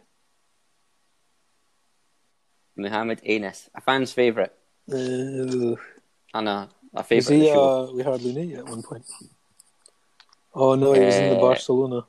Mohamed 2.76 3.22
Anis. 3.26 3.68
A 3.74 3.82
fan's 3.82 4.14
favourite. 4.14 4.52
Uh, 4.90 5.76
And 6.34 6.48
a, 6.48 6.70
a 6.94 7.06
was 7.10 7.28
he, 7.28 7.50
uh, 7.52 7.92
we 7.92 8.04
hardly 8.04 8.34
knew 8.34 8.44
you 8.44 8.58
at 8.58 8.66
one 8.66 8.82
point. 8.84 9.06
Oh 10.54 10.76
no, 10.76 10.94
he 10.94 11.00
was 11.06 11.16
in 11.16 11.30
the 11.30 11.38
Uh, 11.38 11.42
Barcelona. 11.42 12.06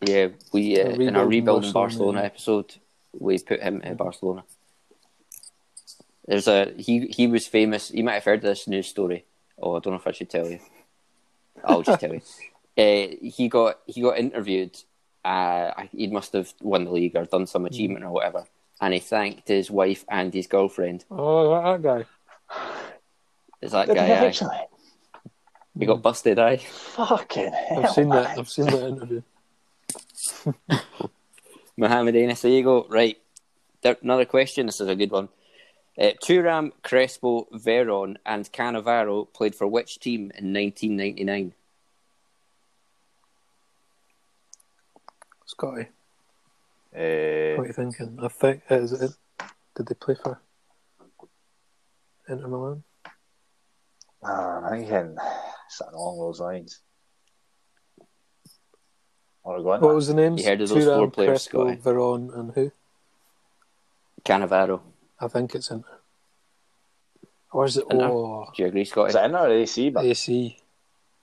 Yeah, 0.00 0.28
we 0.52 0.80
uh, 0.80 0.88
in 0.88 1.16
our 1.16 1.26
rebuilding 1.26 1.28
rebuilding 1.28 1.72
Barcelona, 1.72 1.72
Barcelona, 1.72 2.22
episode, 2.24 2.74
we 3.18 3.38
put 3.38 3.60
him 3.62 3.80
in 3.82 3.96
Barcelona. 3.96 4.44
There's 6.26 6.48
a 6.48 6.72
he. 6.78 7.06
He 7.08 7.26
was 7.26 7.46
famous. 7.46 7.90
You 7.90 8.04
might 8.04 8.14
have 8.14 8.24
heard 8.24 8.42
this 8.42 8.66
news 8.68 8.88
story. 8.88 9.24
Oh, 9.58 9.76
I 9.76 9.80
don't 9.80 9.92
know 9.92 9.98
if 10.00 10.06
I 10.06 10.12
should 10.12 10.30
tell 10.30 10.48
you. 10.48 10.60
I'll 11.64 11.82
just 11.82 12.00
tell 12.00 12.14
you. 12.14 12.22
Uh, 12.72 13.08
he 13.20 13.48
got 13.50 13.80
he 13.84 14.00
got 14.00 14.16
interviewed. 14.18 14.74
Uh, 15.22 15.72
he 15.92 16.06
must 16.06 16.32
have 16.32 16.54
won 16.62 16.84
the 16.84 16.90
league 16.90 17.14
or 17.14 17.26
done 17.26 17.46
some 17.46 17.66
achievement 17.66 18.02
or 18.02 18.10
whatever, 18.10 18.46
and 18.82 18.92
he 18.92 19.00
thanked 19.00 19.48
his 19.48 19.70
wife 19.70 20.04
and 20.10 20.34
his 20.34 20.46
girlfriend. 20.48 21.04
Oh, 21.10 21.54
that 21.78 21.82
guy. 21.82 22.04
Is 23.62 23.72
that 23.72 23.86
Did 23.86 23.94
guy? 23.96 24.06
he 24.06 24.12
aye. 24.12 24.26
actually? 24.26 24.56
He 25.78 25.86
got 25.86 26.02
busted. 26.02 26.38
eh? 26.38 26.56
Fucking 26.56 27.52
hell. 27.52 27.84
I've 27.86 27.90
seen 27.92 28.08
that. 28.10 28.38
I've 28.38 28.50
seen 28.50 28.66
that 28.66 28.88
interview. 28.88 29.22
Mohamed 31.76 32.14
Enes, 32.16 32.40
there 32.42 32.50
you 32.50 32.62
go. 32.64 32.86
Right. 32.90 33.16
There, 33.82 33.96
another 34.02 34.24
question. 34.26 34.66
This 34.66 34.80
is 34.80 34.88
a 34.88 34.94
good 34.96 35.10
one. 35.10 35.28
Uh, 35.98 36.10
Thuram, 36.22 36.72
Crespo, 36.82 37.46
Veron, 37.52 38.16
and 38.26 38.50
Cannavaro 38.52 39.32
played 39.32 39.54
for 39.54 39.66
which 39.66 39.98
team 40.00 40.32
in 40.36 40.52
1999? 40.52 41.54
Scotty, 45.46 45.88
Eh, 46.94 47.56
what 47.56 47.64
are 47.64 47.66
you 47.68 47.72
thinking? 47.72 48.18
I 48.22 48.28
think 48.28 48.62
is 48.70 48.92
it. 48.92 49.12
Did 49.76 49.86
they 49.86 49.94
play 49.94 50.14
for 50.14 50.40
Inter 52.28 52.48
Milan? 52.48 52.82
I'm 54.22 54.70
thinking 54.70 55.16
something 55.68 55.94
along 55.96 56.18
those 56.18 56.40
lines. 56.40 56.80
What 59.42 59.54
are 59.54 59.58
we 59.58 59.64
going 59.64 59.80
What 59.80 59.88
with? 59.88 59.94
was 59.96 60.08
the 60.08 60.14
names? 60.14 60.42
You 60.42 60.48
heard 60.50 60.60
of 60.60 60.68
those 60.68 60.84
Thuram, 60.86 60.96
four 60.98 61.10
players, 61.10 61.48
Crespo, 61.48 61.64
Scotty? 61.64 61.80
Veron, 61.80 62.38
and 62.38 62.52
who? 62.52 62.72
Cannavaro. 64.24 64.80
I 65.18 65.28
think 65.28 65.54
it's 65.54 65.70
Inter. 65.70 65.88
Or 67.52 67.64
is 67.64 67.76
it? 67.78 67.84
Inter. 67.90 68.08
Oh, 68.08 68.46
Do 68.54 68.62
you 68.62 68.68
agree, 68.68 68.84
Scott? 68.84 69.08
Is 69.08 69.14
Scotty? 69.14 69.24
it 69.26 69.30
in 69.30 69.34
or 69.36 69.50
AC? 69.50 69.90
But 69.90 70.04
AC. 70.04 70.56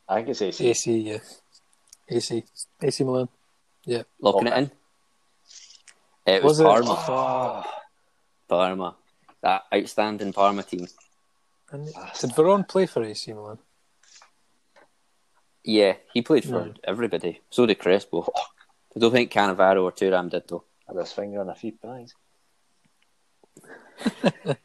I 0.09 0.15
think 0.15 0.30
it's 0.30 0.41
AC. 0.41 0.67
AC, 0.70 0.97
yeah. 0.97 1.17
AC. 2.09 2.43
AC 2.82 3.03
Milan. 3.03 3.30
Yeah. 3.86 4.03
Locking 4.20 4.47
it 4.47 4.57
in? 4.57 4.72
It 6.26 6.43
was, 6.43 6.59
Was 6.61 6.82
it? 6.82 6.86
Parma. 6.86 7.05
Oh, 7.07 7.63
Parma. 8.47 8.95
That 9.41 9.63
outstanding 9.74 10.34
Parma 10.34 10.63
team. 10.63 10.88
And 11.72 11.86
did 11.86 12.32
Veron 12.32 12.67
play 12.67 12.86
for 12.86 13.03
AC 13.03 13.32
Milan? 13.34 13.59
Yeah, 15.63 15.95
he 16.13 16.22
played 16.22 16.43
for 16.45 16.65
No. 16.65 16.74
everybody. 16.84 17.41
So 17.49 17.65
did 17.65 17.80
Crespo. 17.80 18.28
I 18.95 18.99
don't 18.99 19.11
think 19.11 19.32
Cannavaro 19.32 19.84
or 19.84 19.91
Thuram 19.91 20.30
did, 20.30 20.47
though. 20.47 20.63
had 20.88 20.97
his 20.97 21.11
finger 21.11 21.41
on 21.41 21.49
a 21.49 21.55
few 21.55 21.74
pies. 21.74 22.13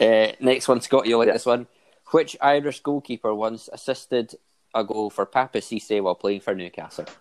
Uh, 0.00 0.32
next 0.40 0.66
one, 0.66 0.80
Scott, 0.80 1.06
you 1.06 1.16
like 1.16 1.28
Yeah. 1.28 1.34
this 1.34 1.46
one. 1.46 1.68
Which 2.10 2.36
Irish 2.40 2.80
goalkeeper 2.80 3.32
once 3.34 3.68
assisted 3.72 4.34
a 4.74 4.82
goal 4.82 5.08
for 5.08 5.24
Papiss 5.24 5.68
Cisse 5.70 6.02
while 6.02 6.16
playing 6.16 6.40
for 6.40 6.52
Newcastle? 6.54 7.06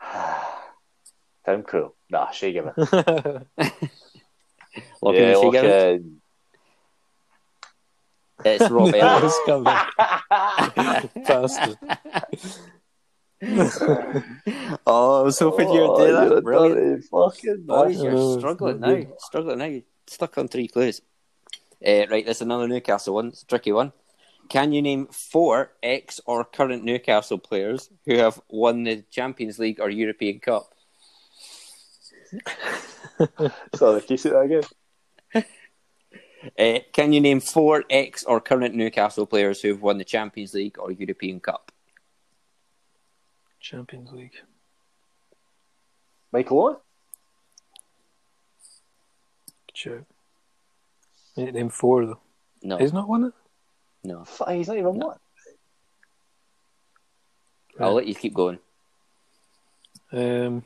Tim 1.46 1.62
Krul. 1.62 1.92
Nah, 2.10 2.30
Shay 2.30 2.52
Given. 2.52 2.72
Locking 2.76 3.46
yeah, 5.14 5.34
she 5.34 5.44
look, 5.44 5.54
it. 5.54 6.02
It's 8.44 8.70
Rob 8.70 8.94
Elliott. 8.94 9.22
This 9.22 9.38
guy, 9.46 9.90
Bastard. 11.26 11.78
oh, 14.86 15.20
I 15.20 15.22
was 15.22 15.38
hoping 15.38 15.70
you 15.70 15.88
would 15.88 15.98
do 15.98 16.12
that. 16.12 16.42
Brilliant. 16.42 17.04
Fucking 17.04 17.62
Boys, 17.62 17.98
I 17.98 18.02
you're 18.02 18.12
know, 18.12 18.32
it's 18.32 18.40
struggling 18.40 18.80
now. 18.80 18.88
good. 18.88 19.12
Struggling 19.18 19.58
now. 19.58 19.80
Stuck 20.06 20.38
on 20.38 20.48
three 20.48 20.68
clues. 20.68 21.00
Uh, 21.86 22.06
right, 22.10 22.26
this 22.26 22.38
is 22.38 22.42
another 22.42 22.66
Newcastle 22.68 23.14
one. 23.14 23.28
It's 23.28 23.42
a 23.42 23.46
tricky 23.46 23.72
one. 23.72 23.92
Can 24.48 24.72
you 24.72 24.82
name 24.82 25.06
four 25.08 25.72
ex 25.82 26.20
or 26.26 26.44
current 26.44 26.84
Newcastle 26.84 27.38
players 27.38 27.90
who 28.04 28.16
have 28.16 28.40
won 28.48 28.84
the 28.84 29.02
Champions 29.10 29.58
League 29.58 29.80
or 29.80 29.90
European 29.90 30.38
Cup? 30.40 30.72
Sorry, 33.74 34.00
can 34.00 34.10
you 34.10 34.16
say 34.16 34.30
that 34.30 34.40
again? 34.40 34.62
Uh, 36.58 36.78
can 36.92 37.12
you 37.12 37.20
name 37.20 37.40
four 37.40 37.84
ex 37.90 38.22
or 38.24 38.40
current 38.40 38.74
Newcastle 38.74 39.26
players 39.26 39.60
who 39.60 39.68
have 39.68 39.82
won 39.82 39.98
the 39.98 40.04
Champions 40.04 40.54
League 40.54 40.78
or 40.78 40.92
European 40.92 41.40
Cup? 41.40 41.72
Champions 43.58 44.12
League. 44.12 44.34
Michael 46.32 46.60
Owen? 46.62 46.76
Sure. 49.74 50.04
You 51.34 51.44
need 51.46 51.52
to 51.52 51.58
name 51.58 51.68
four 51.70 52.06
though. 52.06 52.20
No, 52.62 52.78
He's 52.78 52.92
not 52.92 53.08
won 53.08 53.24
it. 53.24 53.32
no. 54.04 54.24
He's 54.48 54.68
not 54.68 54.76
even 54.78 54.94
one. 54.98 55.18
I'll 57.78 57.92
let 57.94 58.06
you 58.06 58.14
keep 58.14 58.32
going. 58.34 58.58
Um, 60.12 60.60
Do 60.60 60.64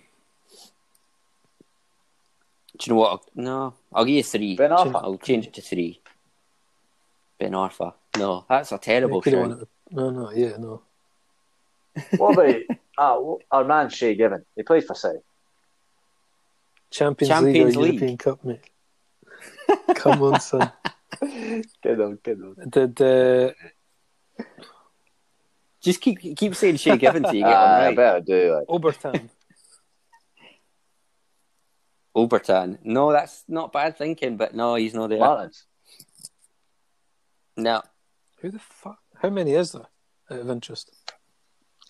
you 2.86 2.92
know 2.94 3.00
what? 3.00 3.22
No, 3.34 3.74
I'll 3.92 4.04
give 4.04 4.16
you 4.16 4.22
three. 4.22 4.56
Ben 4.56 4.70
Arfa. 4.70 4.96
I'll 5.02 5.18
change 5.18 5.46
it 5.46 5.54
to 5.54 5.62
three. 5.62 6.00
Ben 7.38 7.52
Arfa. 7.52 7.94
No, 8.16 8.44
that's 8.48 8.72
a 8.72 8.78
terrible 8.78 9.20
he 9.22 9.30
shout. 9.30 9.68
No, 9.90 10.10
no, 10.10 10.30
yeah, 10.32 10.56
no. 10.58 10.82
What 12.16 12.32
about 12.34 12.56
uh, 12.98 13.34
our 13.50 13.64
man 13.64 13.88
Shay 13.90 14.14
Given? 14.14 14.44
He 14.56 14.62
played 14.62 14.84
for 14.84 14.94
City. 14.94 15.18
Champions, 16.90 17.28
Champions 17.28 17.76
League 17.76 17.76
or 17.76 17.80
League. 17.82 17.94
European 17.94 18.18
Cup, 18.18 18.44
mate. 18.44 18.70
Come 19.94 20.22
on, 20.22 20.40
son. 20.40 20.72
Good 21.82 22.00
on, 22.00 22.18
good 22.22 22.40
on. 22.40 22.68
Did 22.68 23.00
uh, 23.02 23.52
Just 25.80 26.00
keep 26.00 26.18
keep 26.36 26.54
saying 26.54 26.76
Shay 26.76 26.96
Given 26.96 27.22
to 27.24 27.36
you 27.36 27.42
get 27.44 27.52
Uh, 27.52 27.60
one 27.60 27.70
I 27.70 27.86
right. 27.88 27.96
better 27.96 28.20
do 28.20 28.54
like 28.56 28.66
Obertan? 28.68 29.28
Obertan. 32.16 32.78
No, 32.82 33.12
that's 33.12 33.44
not 33.48 33.72
bad 33.72 33.96
thinking, 33.96 34.36
but 34.36 34.54
no, 34.54 34.74
he's 34.74 34.94
not 34.94 35.08
there. 35.10 35.18
Martins. 35.20 35.64
No. 37.56 37.82
Who 38.40 38.50
the 38.50 38.58
fuck? 38.58 38.98
How 39.20 39.30
many 39.30 39.52
is 39.52 39.72
there? 39.72 39.86
Out 40.30 40.38
of 40.38 40.50
interest. 40.50 40.90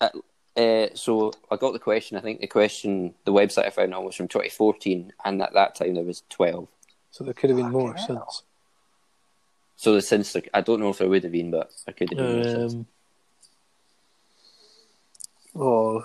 Uh, 0.01 0.89
so 0.95 1.33
I 1.51 1.57
got 1.57 1.73
the 1.73 1.79
question. 1.79 2.17
I 2.17 2.21
think 2.21 2.41
the 2.41 2.47
question, 2.47 3.15
the 3.25 3.33
website 3.33 3.67
I 3.67 3.71
found 3.71 3.95
on 3.95 4.05
was 4.05 4.17
from 4.17 4.29
2014, 4.29 5.13
and 5.25 5.41
at 5.43 5.53
that 5.55 5.75
time 5.77 5.95
there 5.95 6.05
was 6.05 6.23
12. 6.31 6.67
So 7.13 7.25
there 7.25 7.35
could 7.35 7.51
have 7.51 7.57
been 7.57 7.71
more 7.71 7.95
hell. 7.95 8.07
since. 8.07 8.43
So 9.77 9.95
the 9.95 10.03
since 10.03 10.33
there- 10.33 10.43
I 10.53 10.61
don't 10.61 10.81
know 10.81 10.91
if 10.91 10.99
there 10.99 11.09
would 11.09 11.23
have 11.23 11.33
been, 11.33 11.51
but 11.51 11.71
I 11.89 11.93
could 11.93 12.11
have 12.11 12.19
been 12.19 12.35
more 12.35 12.45
since. 12.45 12.75
Um, 12.75 12.87
oh, 15.57 16.05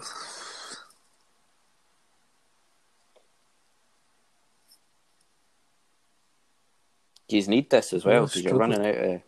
Do 7.28 7.38
you 7.38 7.48
need 7.48 7.70
this 7.70 7.94
as 7.94 8.06
well? 8.06 8.24
I'm 8.24 8.26
Because 8.26 8.44
you're 8.44 8.58
running 8.58 8.86
out 8.86 9.22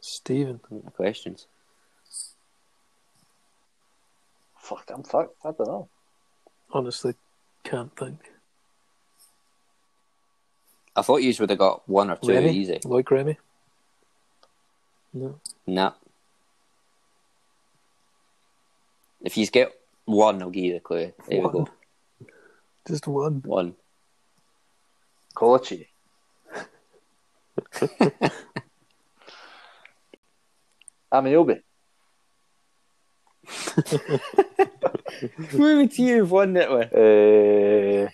Stephen. 0.00 0.60
of 0.70 0.94
questions. 0.94 1.46
Fuck, 4.58 4.90
I'm 4.94 5.02
fucked. 5.02 5.36
I 5.44 5.50
don't 5.50 5.66
know. 5.66 5.88
Honestly, 6.72 7.14
can't 7.64 7.94
think. 7.96 8.20
I 10.94 11.02
thought 11.02 11.22
you 11.22 11.34
would 11.40 11.50
have 11.50 11.58
got 11.58 11.88
one 11.88 12.10
or 12.10 12.16
two 12.16 12.32
Remy? 12.32 12.52
easy. 12.56 12.80
Like 12.84 13.10
Remy? 13.10 13.38
No. 15.12 15.40
Nah. 15.66 15.92
If 19.22 19.36
you 19.36 19.46
get 19.48 19.72
one, 20.04 20.40
I'll 20.42 20.50
give 20.50 20.64
you 20.64 20.74
the 20.74 20.80
clue. 20.80 21.12
There 21.28 21.38
we 21.38 21.44
One. 21.44 21.52
go. 21.52 21.68
Just 22.86 23.06
one. 23.06 23.42
One. 23.44 23.74
Kolachi. 27.74 28.30
Ameobi. 31.12 31.60
Who 35.50 35.76
would 35.78 35.98
you 35.98 36.16
have 36.18 36.30
won 36.30 36.56
it 36.56 36.70
with? 36.70 36.92
Uh, 36.94 38.08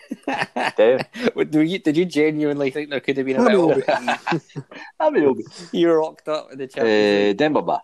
Damn. 0.76 1.00
Did 1.50 1.70
you, 1.70 1.78
did 1.78 1.96
you 1.96 2.04
genuinely 2.06 2.70
think 2.70 2.90
there 2.90 3.00
could 3.00 3.16
have 3.18 3.26
been 3.26 3.36
a 3.36 3.44
bit 3.44 3.52
Ameobi. 3.52 4.42
Ameobi. 5.00 5.42
You 5.72 5.92
rocked 5.92 6.28
up 6.28 6.50
with 6.50 6.58
the 6.58 6.66
Champions 6.68 7.34
Uh, 7.34 7.36
Demba 7.36 7.62
Ba. 7.62 7.82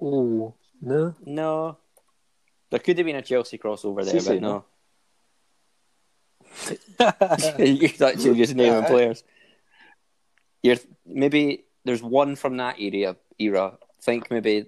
Oh, 0.00 0.54
no. 0.80 1.14
No. 1.24 1.78
There 2.70 2.80
could 2.80 2.98
have 2.98 3.06
been 3.06 3.16
a 3.16 3.22
Chelsea 3.22 3.58
crossover 3.58 4.04
there, 4.04 4.14
Cisse, 4.14 4.28
but 4.28 4.40
no. 4.40 4.64
You're 7.58 8.08
actually 8.08 8.36
just 8.36 8.54
naming 8.54 8.84
players. 8.84 9.24
You're 10.66 10.78
maybe 11.06 11.62
there's 11.84 12.02
one 12.02 12.34
from 12.34 12.56
that 12.56 12.74
area 12.80 13.14
era. 13.38 13.78
Think 14.02 14.32
maybe 14.32 14.66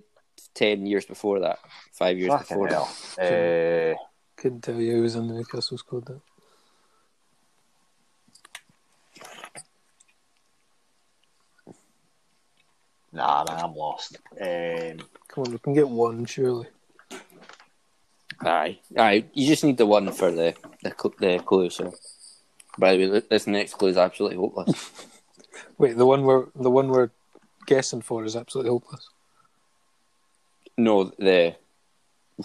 ten 0.54 0.86
years 0.86 1.04
before 1.04 1.40
that, 1.40 1.58
five 1.92 2.16
years 2.16 2.30
Fucking 2.30 2.46
before 2.46 2.68
hell. 2.68 2.88
that. 3.16 3.96
Uh, 3.96 3.98
Couldn't 4.36 4.62
tell 4.62 4.76
you 4.76 4.92
who 4.92 5.02
was 5.02 5.16
in 5.16 5.26
the 5.26 5.34
Newcastle 5.34 5.76
squad. 5.76 6.06
That. 6.06 6.20
nah, 13.12 13.44
man, 13.48 13.58
I'm 13.58 13.74
lost. 13.74 14.18
Um, 14.40 14.98
Come 15.26 15.44
on, 15.44 15.50
we 15.50 15.58
can 15.58 15.74
get 15.74 15.88
one 15.88 16.24
surely. 16.26 16.68
Aye, 18.40 18.78
aye. 18.96 19.24
You 19.34 19.48
just 19.48 19.64
need 19.64 19.78
the 19.78 19.86
one 19.86 20.12
for 20.12 20.30
the 20.30 20.54
the, 20.84 20.94
the 21.18 21.42
clue. 21.44 21.70
So, 21.70 21.92
by 22.78 22.96
the 22.96 23.08
way, 23.08 23.22
this 23.28 23.48
next 23.48 23.74
clue 23.74 23.88
is 23.88 23.96
absolutely 23.96 24.38
hopeless. 24.38 24.92
Wait, 25.78 25.96
the 25.96 26.06
one 26.06 26.24
we're 26.24 26.46
the 26.56 26.70
one 26.70 26.88
we're 26.88 27.10
guessing 27.66 28.02
for 28.02 28.24
is 28.24 28.34
absolutely 28.34 28.70
hopeless. 28.70 29.08
no, 30.76 31.04
the 31.18 31.54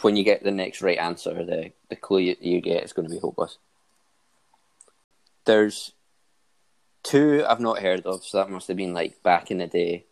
when 0.02 0.16
you 0.16 0.24
get 0.24 0.44
the 0.44 0.52
next 0.52 0.82
right 0.82 0.98
answer, 0.98 1.44
the 1.44 1.72
the 1.90 1.96
clue 1.96 2.20
you, 2.20 2.36
you 2.40 2.62
get 2.62 2.84
is 2.84 2.94
going 2.94 3.08
to 3.08 3.14
be 3.14 3.20
hopeless. 3.20 3.58
There's 5.46 5.94
two 7.02 7.44
I've 7.48 7.60
not 7.60 7.80
heard 7.80 8.06
of, 8.06 8.24
so 8.24 8.38
that 8.38 8.50
must 8.50 8.68
have 8.68 8.78
been 8.78 8.94
like 8.94 9.22
back 9.24 9.50
in 9.50 9.58
the 9.58 9.68
day, 9.68 10.06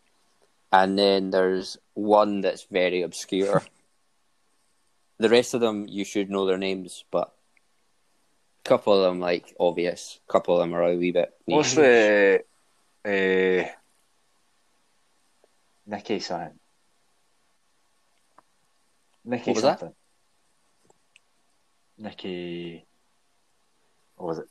and 0.71 0.97
then 0.97 1.29
there's 1.29 1.77
one 1.93 2.41
that's 2.41 2.63
very 2.63 3.03
obscure. 3.03 3.63
the 5.19 5.29
rest 5.29 5.53
of 5.53 5.61
them 5.61 5.85
you 5.87 6.03
should 6.03 6.31
know 6.31 6.47
their 6.47 6.57
names, 6.57 7.05
but 7.11 7.31
a 8.65 8.69
couple 8.69 8.93
of 8.93 9.03
them 9.03 9.19
like 9.19 9.55
obvious, 9.59 10.19
a 10.27 10.31
couple 10.31 10.55
of 10.55 10.61
them 10.61 10.73
are 10.73 10.83
a 10.83 10.95
wee 10.95 11.11
bit. 11.11 11.33
what's 11.45 11.75
niche. 13.05 13.13
the. 13.13 13.63
Uh, 13.65 13.69
Nicky 15.87 16.19
something. 16.19 16.59
Nicky 19.25 19.51
What 19.51 19.55
was 19.55 19.63
that? 19.63 19.79
something. 19.79 19.95
Nicky. 21.97 22.85
What 24.15 24.27
was 24.27 24.39
it? 24.39 24.45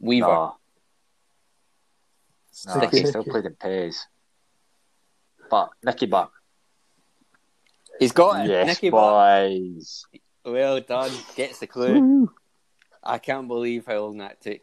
Weaver? 0.00 0.26
No, 0.26 0.56
no, 2.66 2.76
Sticky 2.76 3.00
he 3.00 3.06
still 3.06 3.20
Nicky. 3.22 3.30
played 3.30 3.44
in 3.46 3.54
Pez. 3.54 3.96
But 5.50 5.70
Nicky 5.82 6.06
Butt. 6.06 6.30
He's 7.98 8.12
got 8.12 8.44
it. 8.44 8.48
yes, 8.50 8.66
Nicky 8.66 8.90
Butt. 8.90 9.48
boys. 9.50 10.06
Well 10.44 10.80
done. 10.80 11.10
Gets 11.36 11.58
the 11.58 11.66
clue. 11.66 12.30
I 13.02 13.18
can't 13.18 13.48
believe 13.48 13.86
how 13.86 13.98
long 14.04 14.18
that 14.18 14.40
took. 14.40 14.60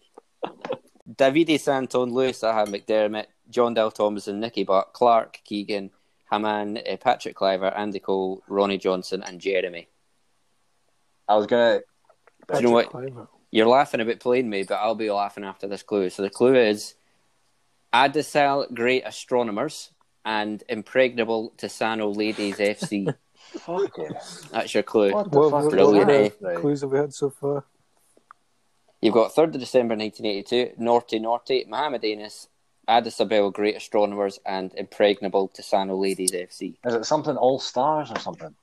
Davide 1.15 1.59
Santon, 1.59 2.13
Lewis 2.13 2.43
Aha 2.43 2.65
McDermott, 2.65 3.25
John 3.49 3.73
Del 3.73 3.91
Thomas, 3.91 4.27
and 4.27 4.39
Nicky 4.39 4.63
Butt, 4.63 4.93
Clark, 4.93 5.39
Keegan, 5.43 5.91
Hamann, 6.31 6.77
uh, 6.77 6.97
Patrick 6.97 7.35
Kluivert, 7.35 7.77
Andy 7.77 7.99
Cole, 7.99 8.43
Ronny 8.47 8.77
Johnsen, 8.77 9.27
and 9.27 9.41
Geremi. 9.41 9.87
I 11.27 11.35
was 11.35 11.47
gonna. 11.47 11.81
Do 12.47 12.55
you 12.57 12.61
know 12.63 12.71
what? 12.71 12.91
Patrick 12.91 13.13
Kluivert. 13.13 13.27
You're 13.51 13.67
laughing 13.67 13.99
about 13.99 14.19
playing 14.21 14.49
me, 14.49 14.63
but 14.63 14.75
I'll 14.75 14.95
be 14.95 15.11
laughing 15.11 15.43
after 15.43 15.67
this 15.67 15.83
clue. 15.83 16.09
So 16.09 16.21
the 16.21 16.29
clue 16.29 16.55
is 16.55 16.95
Adisal 17.93 18.73
Great 18.73 19.03
Astronomers 19.05 19.91
and 20.23 20.63
Impregnable 20.69 21.53
Tisano 21.57 22.15
Ladies 22.15 22.57
FC. 22.57 23.13
Fuck 23.41 23.97
yeah. 23.97 24.07
That's 24.51 24.73
your 24.73 24.83
clue. 24.83 25.11
What 25.11 25.31
the 25.31 25.37
What, 25.39 25.51
fuck 25.51 25.71
Brilliant, 25.71 26.09
eh? 26.09 26.55
clues 26.59 26.81
have 26.81 26.91
we 26.91 26.99
had 26.99 27.13
so 27.13 27.29
far? 27.29 27.65
You've 29.01 29.15
got 29.15 29.33
3rd 29.33 29.55
of 29.55 29.59
December 29.59 29.95
1982, 29.95 30.75
Naughty 30.77 31.17
Naughty, 31.17 31.65
Mohammed 31.67 32.05
Anis, 32.05 32.47
Addis 32.87 33.19
Abel 33.19 33.49
Great 33.49 33.75
Astronomers, 33.75 34.37
and 34.45 34.71
Impregnable 34.75 35.49
Tisano 35.49 35.99
Ladies 35.99 36.31
FC. 36.31 36.77
Is 36.85 36.93
it 36.93 37.05
something 37.05 37.35
All 37.35 37.57
Stars 37.59 38.11
or 38.11 38.19
something? 38.19 38.53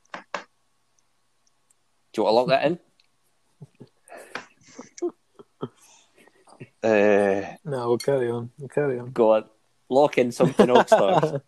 Do 2.12 2.16
you 2.16 2.22
want 2.22 2.32
to 2.32 2.36
lock 2.36 2.48
that 2.48 2.64
in? 2.66 2.78
Uh, 6.84 7.56
No, 7.64 7.88
we'll 7.88 7.98
carry 7.98 8.30
on. 8.30 8.50
We'll 8.58 8.68
carry 8.68 9.00
on. 9.00 9.10
Go 9.10 9.34
on. 9.34 9.44
Lock 9.88 10.18
in 10.18 10.30
something 10.30 10.70
All 10.70 10.86
Stars. 10.86 11.32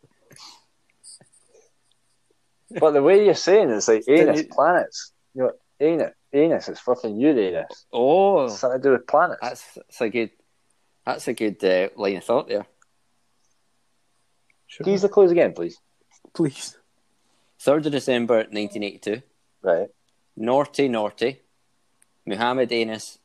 but 2.80 2.91
the 2.91 3.03
way 3.03 3.24
you're 3.24 3.34
saying 3.34 3.70
it, 3.70 3.76
it's 3.76 3.86
like 3.86 4.05
Did 4.05 4.28
Anus 4.28 4.43
planets. 4.51 5.12
You 5.34 5.43
know, 5.43 5.53
Anus, 5.78 6.12
Anus, 6.33 6.68
it's 6.68 6.81
fucking 6.81 7.18
Uranus. 7.18 7.87
oh, 7.93 8.45
It's 8.45 8.59
something 8.61 8.81
to 8.81 8.89
do 8.89 8.93
with 8.93 9.07
planets. 9.07 9.41
that's, 9.43 9.74
that's 9.74 10.01
a 10.01 10.09
good 10.09 10.31
that's 11.05 11.26
a 11.28 11.33
good 11.33 11.64
uh, 11.64 11.89
line 11.97 12.16
of 12.16 12.24
thought 12.24 12.49
there. 12.49 12.66
Sure. 14.66 14.89
Use 14.89 15.03
the 15.03 15.09
clues 15.09 15.31
again, 15.33 15.53
please. 15.55 15.78
Please. 16.35 16.76
3rd 17.61 17.87
of 17.87 17.93
December 17.93 18.37
1982, 18.51 19.22
Right. 19.62 19.89
Naughty 20.37 20.89
Naughty, 20.89 21.41
Muhammad 22.24 22.70
Anis, 22.72 23.18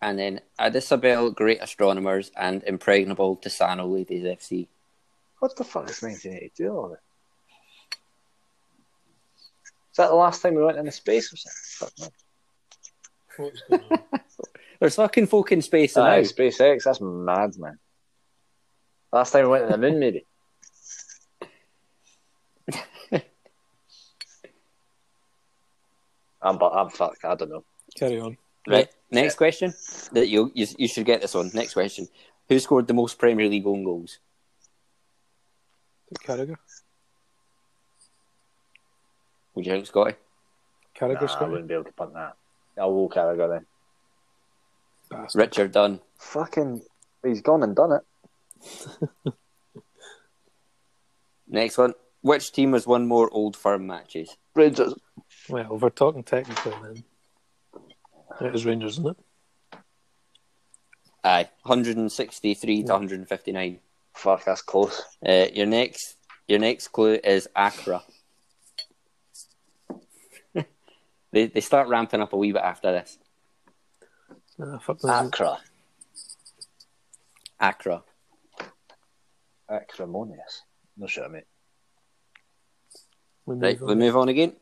and 0.00 0.18
then 0.18 0.40
Addis 0.58 0.92
Abel 0.92 1.30
Great 1.32 1.60
Astronomers 1.60 2.30
and 2.36 2.62
Impregnable 2.64 3.36
Tisano 3.38 3.92
Ladies 3.92 4.22
FC. 4.24 4.68
What 5.40 5.56
the 5.56 5.64
fuck 5.64 5.90
is 5.90 6.00
1982 6.02 6.68
all 6.68 6.86
of 6.86 6.92
it? 6.92 6.98
Is 9.90 9.96
that 9.96 10.08
the 10.08 10.14
last 10.14 10.42
time 10.42 10.54
we 10.54 10.62
went 10.64 10.78
into 10.78 10.92
space 10.92 11.32
or 11.32 11.36
something? 11.36 12.08
Fuck 13.36 13.38
no. 13.38 13.44
What's 13.46 13.62
going 13.68 13.82
on? 13.90 13.98
There's 14.80 14.94
fucking 14.96 15.26
folk 15.26 15.52
in 15.52 15.62
space 15.62 15.96
now. 15.96 16.04
Aye, 16.04 16.20
SpaceX, 16.22 16.82
that's 16.84 17.00
mad, 17.00 17.56
man. 17.58 17.78
Last 19.12 19.32
time 19.32 19.44
we 19.44 19.50
went 19.50 19.66
to 19.66 19.72
the 19.72 19.78
moon, 19.78 19.98
maybe. 19.98 20.26
I'm, 26.42 26.58
but 26.58 26.70
I'm 26.70 26.90
fucked. 26.90 27.24
I 27.24 27.34
don't 27.34 27.50
know. 27.50 27.64
carry 27.94 28.20
on. 28.20 28.36
Right. 28.68 28.88
Next 29.10 29.36
question. 29.36 29.72
That 30.12 30.28
you, 30.28 30.50
you 30.54 30.66
you 30.76 30.88
should 30.88 31.06
get 31.06 31.20
this 31.20 31.34
one. 31.34 31.50
Next 31.54 31.74
question. 31.74 32.08
Who 32.48 32.58
scored 32.58 32.86
the 32.86 32.94
most 32.94 33.18
Premier 33.18 33.48
League 33.48 33.66
own 33.66 33.84
goals? 33.84 34.18
Carragher. 36.24 36.56
Would 39.54 39.66
you 39.66 39.72
think, 39.72 39.86
Scotty? 39.86 40.14
Carragher 40.98 41.14
Nah, 41.14 41.22
I 41.22 41.26
Scotty. 41.26 41.50
wouldn't 41.50 41.68
be 41.68 41.74
able 41.74 41.84
to 41.84 41.92
punt 41.92 42.14
that. 42.14 42.36
I'll 42.78 42.92
walk 42.92 43.14
go 43.14 43.20
Carragher 43.20 43.48
then. 43.48 43.66
Bastard. 45.10 45.40
Richard 45.40 45.72
Dunne. 45.72 46.00
Fucking, 46.18 46.82
he's 47.22 47.40
gone 47.40 47.62
and 47.62 47.74
done 47.74 47.92
it. 47.92 49.34
Next 51.48 51.78
one. 51.78 51.94
Which 52.22 52.50
team 52.50 52.72
has 52.72 52.86
won 52.86 53.06
more 53.06 53.28
Old 53.32 53.56
Firm 53.56 53.86
matches? 53.86 54.36
Rangers. 54.54 54.94
Well, 55.48 55.76
if 55.76 55.80
we're 55.80 55.90
talking 55.90 56.24
technically 56.24 56.72
then. 56.82 57.04
It 58.40 58.54
is 58.54 58.66
Rangers, 58.66 58.94
isn't 58.94 59.16
it? 59.16 59.78
Aye, 61.22 61.48
163 61.62 62.82
to 62.82 62.92
159. 62.92 63.78
Fuck, 64.14 64.44
that's 64.44 64.62
close. 64.62 65.02
Uh, 65.26 65.46
your 65.52 65.66
next 65.66 66.16
your 66.48 66.58
next 66.58 66.88
clue 66.88 67.18
is 67.22 67.48
Accra. 67.56 68.02
They 71.36 71.46
they 71.46 71.60
start 71.60 71.88
ramping 71.88 72.22
up 72.22 72.32
a 72.32 72.36
wee 72.36 72.52
bit 72.52 72.62
after 72.62 72.90
this. 72.92 73.18
Nah, 74.58 74.78
fuck 74.78 74.98
that. 75.00 75.26
Accra. 75.26 75.58
Accra. 77.60 78.02
Acrimonious. 79.70 80.62
No 80.96 81.06
sure, 81.06 81.28
mate. 81.28 81.44
We 83.44 83.56
Right, 83.56 83.78
move 83.78 83.88
we 83.88 83.94
move 83.94 84.16
on 84.16 84.28
again. 84.30 84.56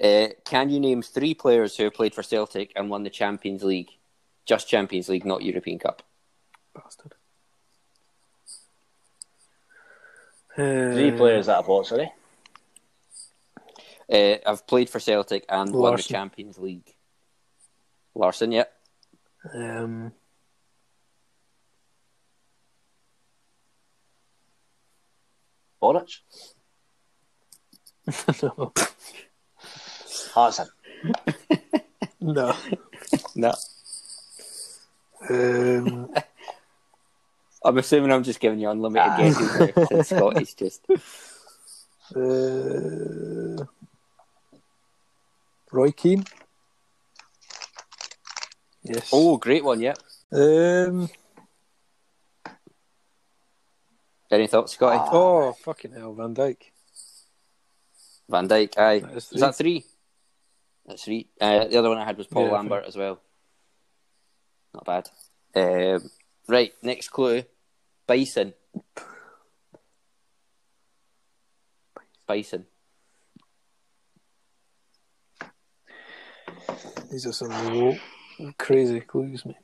Uh, 0.00 0.28
can 0.44 0.70
you 0.70 0.78
name 0.78 1.02
three 1.02 1.34
players 1.34 1.76
who 1.76 1.84
have 1.84 1.94
played 1.94 2.14
for 2.14 2.22
Celtic 2.22 2.72
and 2.76 2.88
won 2.88 3.02
the 3.02 3.10
Champions 3.10 3.64
League? 3.64 3.90
Just 4.46 4.68
Champions 4.68 5.08
League, 5.08 5.24
not 5.24 5.42
European 5.42 5.78
Cup. 5.78 6.02
Bastard. 6.74 7.14
Three 10.54 11.10
Uh, 11.12 11.16
players 11.16 11.46
that 11.46 11.58
I 11.58 11.62
bought, 11.62 11.86
sorry. 11.86 12.12
Uh, 14.10 14.36
I've 14.46 14.66
played 14.66 14.90
for 14.90 15.00
Celtic 15.00 15.44
and 15.48 15.72
won 15.72 15.96
the 15.96 16.02
Champions 16.02 16.58
League. 16.58 16.94
Larsson, 18.14 18.52
yeah. 18.52 18.64
Um, 19.52 20.12
Boruc? 25.82 26.20
no. 28.42 28.72
Hartson. 30.32 30.68
no. 32.20 32.54
No. 33.34 33.54
Um, 35.30 36.14
I'm 37.64 37.78
assuming 37.78 38.12
I'm 38.12 38.22
just 38.22 38.40
giving 38.40 38.58
you 38.58 38.68
unlimited 38.70 39.12
guesses 39.16 39.76
now, 39.76 39.84
since 39.86 40.08
Scotty's 40.08 40.54
just. 40.54 40.84
uh, 42.14 43.64
Roy 45.74 45.90
Keane. 45.90 46.24
Yes. 48.84 49.10
Oh, 49.12 49.36
great 49.38 49.64
one, 49.64 49.80
yeah. 49.80 49.94
Um, 50.30 51.08
Any 54.30 54.46
thoughts, 54.46 54.74
Scotty? 54.74 55.00
Oh, 55.10 55.52
fucking 55.52 55.92
hell, 55.92 56.14
Van 56.14 56.32
Dijk. 56.32 56.58
Van 58.28 58.48
Dijk, 58.48 58.78
aye. 58.78 59.00
That 59.00 59.16
is 59.16 59.32
Is 59.32 59.40
that 59.40 59.56
three? 59.56 59.84
That's 60.86 61.04
three. 61.04 61.28
Uh, 61.40 61.64
the 61.66 61.78
other 61.78 61.88
one 61.88 61.98
I 61.98 62.04
had 62.04 62.18
was 62.18 62.28
Paul 62.28 62.46
Yeah, 62.46 62.52
Lambert 62.52 62.84
as 62.86 62.96
well. 62.96 63.20
Not 64.74 64.84
bad. 64.84 65.10
Um, 65.56 66.08
right, 66.46 66.72
next 66.82 67.08
clue. 67.08 67.42
Bison. 68.06 68.54
Bison. 72.28 72.66
These 77.14 77.26
are 77.26 77.32
some 77.32 78.00
crazy 78.58 78.98
clues, 78.98 79.46
mate. 79.46 79.54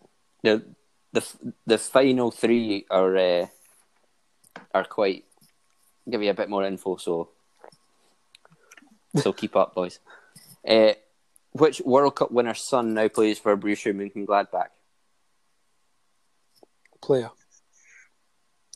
The 0.44 0.62
the 1.12 1.22
the 1.66 1.78
final 1.78 2.30
three 2.30 2.86
are 2.88 3.16
uh, 3.16 3.46
are 4.72 4.84
quite 4.84 5.24
give 6.08 6.22
you 6.22 6.30
a 6.30 6.34
bit 6.34 6.48
more 6.48 6.64
info. 6.64 6.94
So 6.94 7.30
so 9.16 9.32
keep 9.32 9.56
up, 9.56 9.74
boys. 9.74 9.98
Uh, 10.68 10.92
which 11.52 11.80
World 11.80 12.14
Cup 12.14 12.30
winner's 12.30 12.62
son 12.62 12.92
now 12.92 13.08
plays 13.08 13.38
for 13.38 13.56
Borussia 13.56 13.94
Mönchengladbach? 13.94 14.68
Player. 17.00 17.30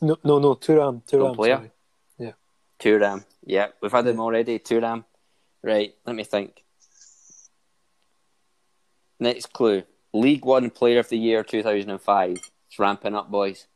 No, 0.01 0.17
no, 0.23 0.39
no. 0.39 0.55
Thuram. 0.55 1.03
Thuram. 1.05 1.35
player? 1.35 1.71
sorry. 2.17 2.33
Thuram. 2.79 3.23
Yeah, 3.45 3.67
we've 3.81 3.91
had 3.91 4.07
him 4.07 4.19
already. 4.19 4.57
Thuram. 4.57 5.05
Right, 5.61 5.93
let 6.07 6.15
me 6.15 6.23
think. 6.23 6.64
Next 9.19 9.53
clue. 9.53 9.83
League 10.13 10.45
One 10.45 10.69
Player 10.69 10.99
of 10.99 11.09
the 11.09 11.17
Year 11.17 11.43
2005. 11.43 12.31
It's 12.31 12.79
ramping 12.79 13.15
up, 13.15 13.29
boys. 13.29 13.67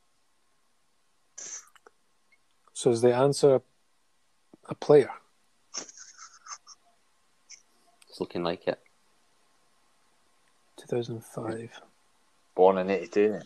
So 2.74 2.92
is 2.92 3.02
the 3.02 3.14
answer 3.14 3.62
a 4.70 4.76
player? 4.76 5.12
It's 5.76 5.94
looking 8.20 8.44
like 8.44 8.68
it. 8.68 8.80
2005. 10.78 11.82
Born 12.56 12.78
in 12.78 12.90
'82. 12.90 13.32
then. 13.32 13.44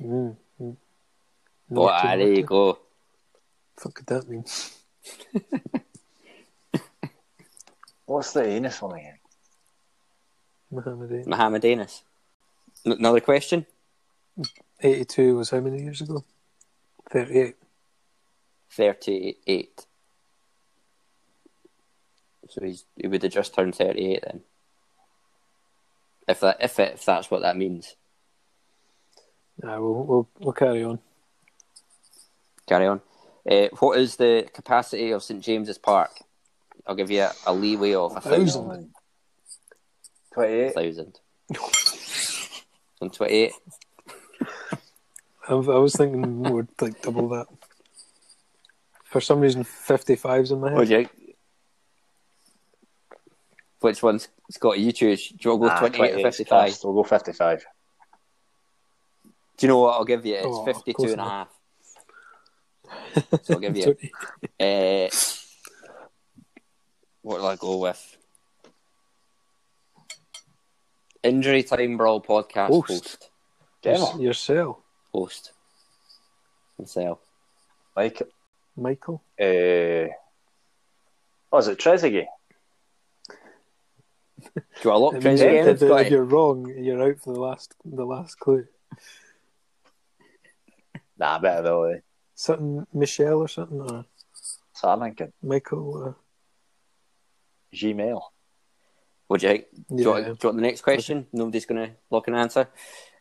Mm, 0.00 0.36
mm. 0.60 0.76
Oh, 1.76 1.88
ah, 1.88 2.16
there 2.16 2.32
you 2.32 2.42
go. 2.42 2.78
Fuck 3.76 3.94
could 3.94 4.06
that 4.06 4.28
mean? 4.28 4.44
What's 8.06 8.32
the 8.32 8.44
anus 8.44 8.82
one 8.82 8.98
again? 8.98 9.18
Anis. 11.64 12.02
N- 12.86 12.92
another 12.92 13.20
question? 13.20 13.66
82 14.80 15.36
was 15.36 15.50
how 15.50 15.60
many 15.60 15.82
years 15.82 16.00
ago? 16.00 16.24
38. 17.10 17.56
38. 18.70 19.86
So 22.48 22.64
he's, 22.64 22.84
he 22.96 23.08
would 23.08 23.22
have 23.22 23.32
just 23.32 23.54
turned 23.54 23.74
38 23.74 24.22
then. 24.24 24.40
If 26.26 26.40
that 26.40 26.56
if 26.60 26.78
it, 26.78 26.94
if 26.94 27.04
that's 27.04 27.30
what 27.30 27.42
that 27.42 27.56
means. 27.56 27.96
Nah, 29.62 29.78
we'll, 29.80 30.04
we'll, 30.04 30.28
we'll 30.38 30.52
carry 30.52 30.82
on. 30.82 30.98
Carry 32.66 32.86
on. 32.86 33.00
Uh, 33.48 33.68
what 33.78 33.98
is 33.98 34.16
the 34.16 34.48
capacity 34.54 35.10
of 35.10 35.22
St 35.22 35.42
James's 35.42 35.78
Park? 35.78 36.10
I'll 36.86 36.94
give 36.94 37.10
you 37.10 37.22
a, 37.22 37.32
a 37.46 37.52
leeway 37.52 37.94
of 37.94 38.16
a 38.16 38.20
thousand. 38.20 38.94
Thousand. 40.34 40.74
Twenty-eight. 40.74 40.74
thousand. 40.74 41.18
and 43.00 43.12
28. 43.12 43.52
I, 45.46 45.52
I 45.52 45.54
was 45.54 45.94
thinking 45.94 46.42
more 46.42 46.66
like 46.80 47.02
double 47.02 47.28
that. 47.30 47.46
For 49.04 49.20
some 49.20 49.40
reason, 49.40 49.62
55's 49.64 50.50
in 50.50 50.60
my 50.60 50.70
head. 50.70 50.78
What 50.78 50.88
do 50.88 50.98
you 51.00 51.08
Which 53.80 54.02
one's 54.02 54.28
Scotty? 54.50 54.80
You 54.80 54.92
choose. 54.92 55.28
Do 55.28 55.36
you 55.50 55.54
want 55.56 55.76
to 55.76 55.80
go 55.80 55.86
Ah, 55.86 55.88
28 55.90 56.14
or 56.14 56.30
55? 56.30 56.48
fast. 56.48 56.84
We'll 56.84 56.94
go 56.94 57.02
fifty-five. 57.04 57.64
Do 59.56 59.66
you 59.66 59.68
know 59.68 59.78
what 59.78 59.94
I'll 59.94 60.04
give 60.04 60.26
you? 60.26 60.34
It's 60.34 60.46
Oh, 60.46 60.64
52 60.64 61.12
and 61.12 61.20
a 61.20 61.24
half. 61.24 61.48
So 63.42 63.54
I'll 63.54 63.60
give 63.60 63.76
you. 63.76 63.96
Uh, 64.58 65.08
what 67.22 67.40
will 67.40 67.46
I 67.46 67.56
go 67.56 67.76
with? 67.78 68.16
Injury 71.24 71.62
Time 71.62 71.96
Brawl 71.96 72.20
podcast 72.20 72.68
Host. 72.68 72.88
host. 72.90 73.30
Gemma. 73.82 74.20
Yourself, 74.20 74.76
Host. 75.12 75.52
Himself. 76.76 77.18
Mike. 77.96 78.22
Michael. 78.76 79.22
Uh, 79.40 80.12
oh, 81.52 81.58
is 81.58 81.68
it 81.68 81.78
Trezeguet? 81.78 82.26
Do 84.82 84.90
I 84.90 84.96
want 84.96 84.96
to 84.96 84.98
lock 84.98 85.14
It 85.14 85.20
trends 85.22 85.40
if, 85.40 85.82
if 85.82 86.10
you're 86.10 86.24
wrong, 86.24 86.68
you're 86.76 87.02
out 87.02 87.20
for 87.20 87.32
the 87.32 87.40
last 87.40 87.74
the 87.84 88.04
last 88.04 88.38
clue. 88.38 88.66
Nah, 91.18 91.38
better 91.38 91.62
though. 91.62 91.84
Eh? 91.84 91.98
Something 92.34 92.86
Michelle 92.92 93.38
or 93.38 93.48
something 93.48 93.80
or 93.80 94.04
So 94.74 94.88
I'm 94.88 95.00
thinking 95.00 95.32
Michael. 95.42 96.08
Uh, 96.08 96.12
Gmail. 97.74 98.20
Would 99.28 99.42
you 99.42 99.48
think? 99.48 99.64
Do, 99.88 100.02
you 100.02 100.10
want, 100.10 100.24
do 100.24 100.30
you 100.30 100.38
want 100.48 100.56
the 100.56 100.62
next 100.62 100.82
question? 100.82 101.26
Nobody's 101.32 101.66
going 101.66 101.86
to 101.86 101.92
lock 102.10 102.28
an 102.28 102.34
answer. 102.34 102.68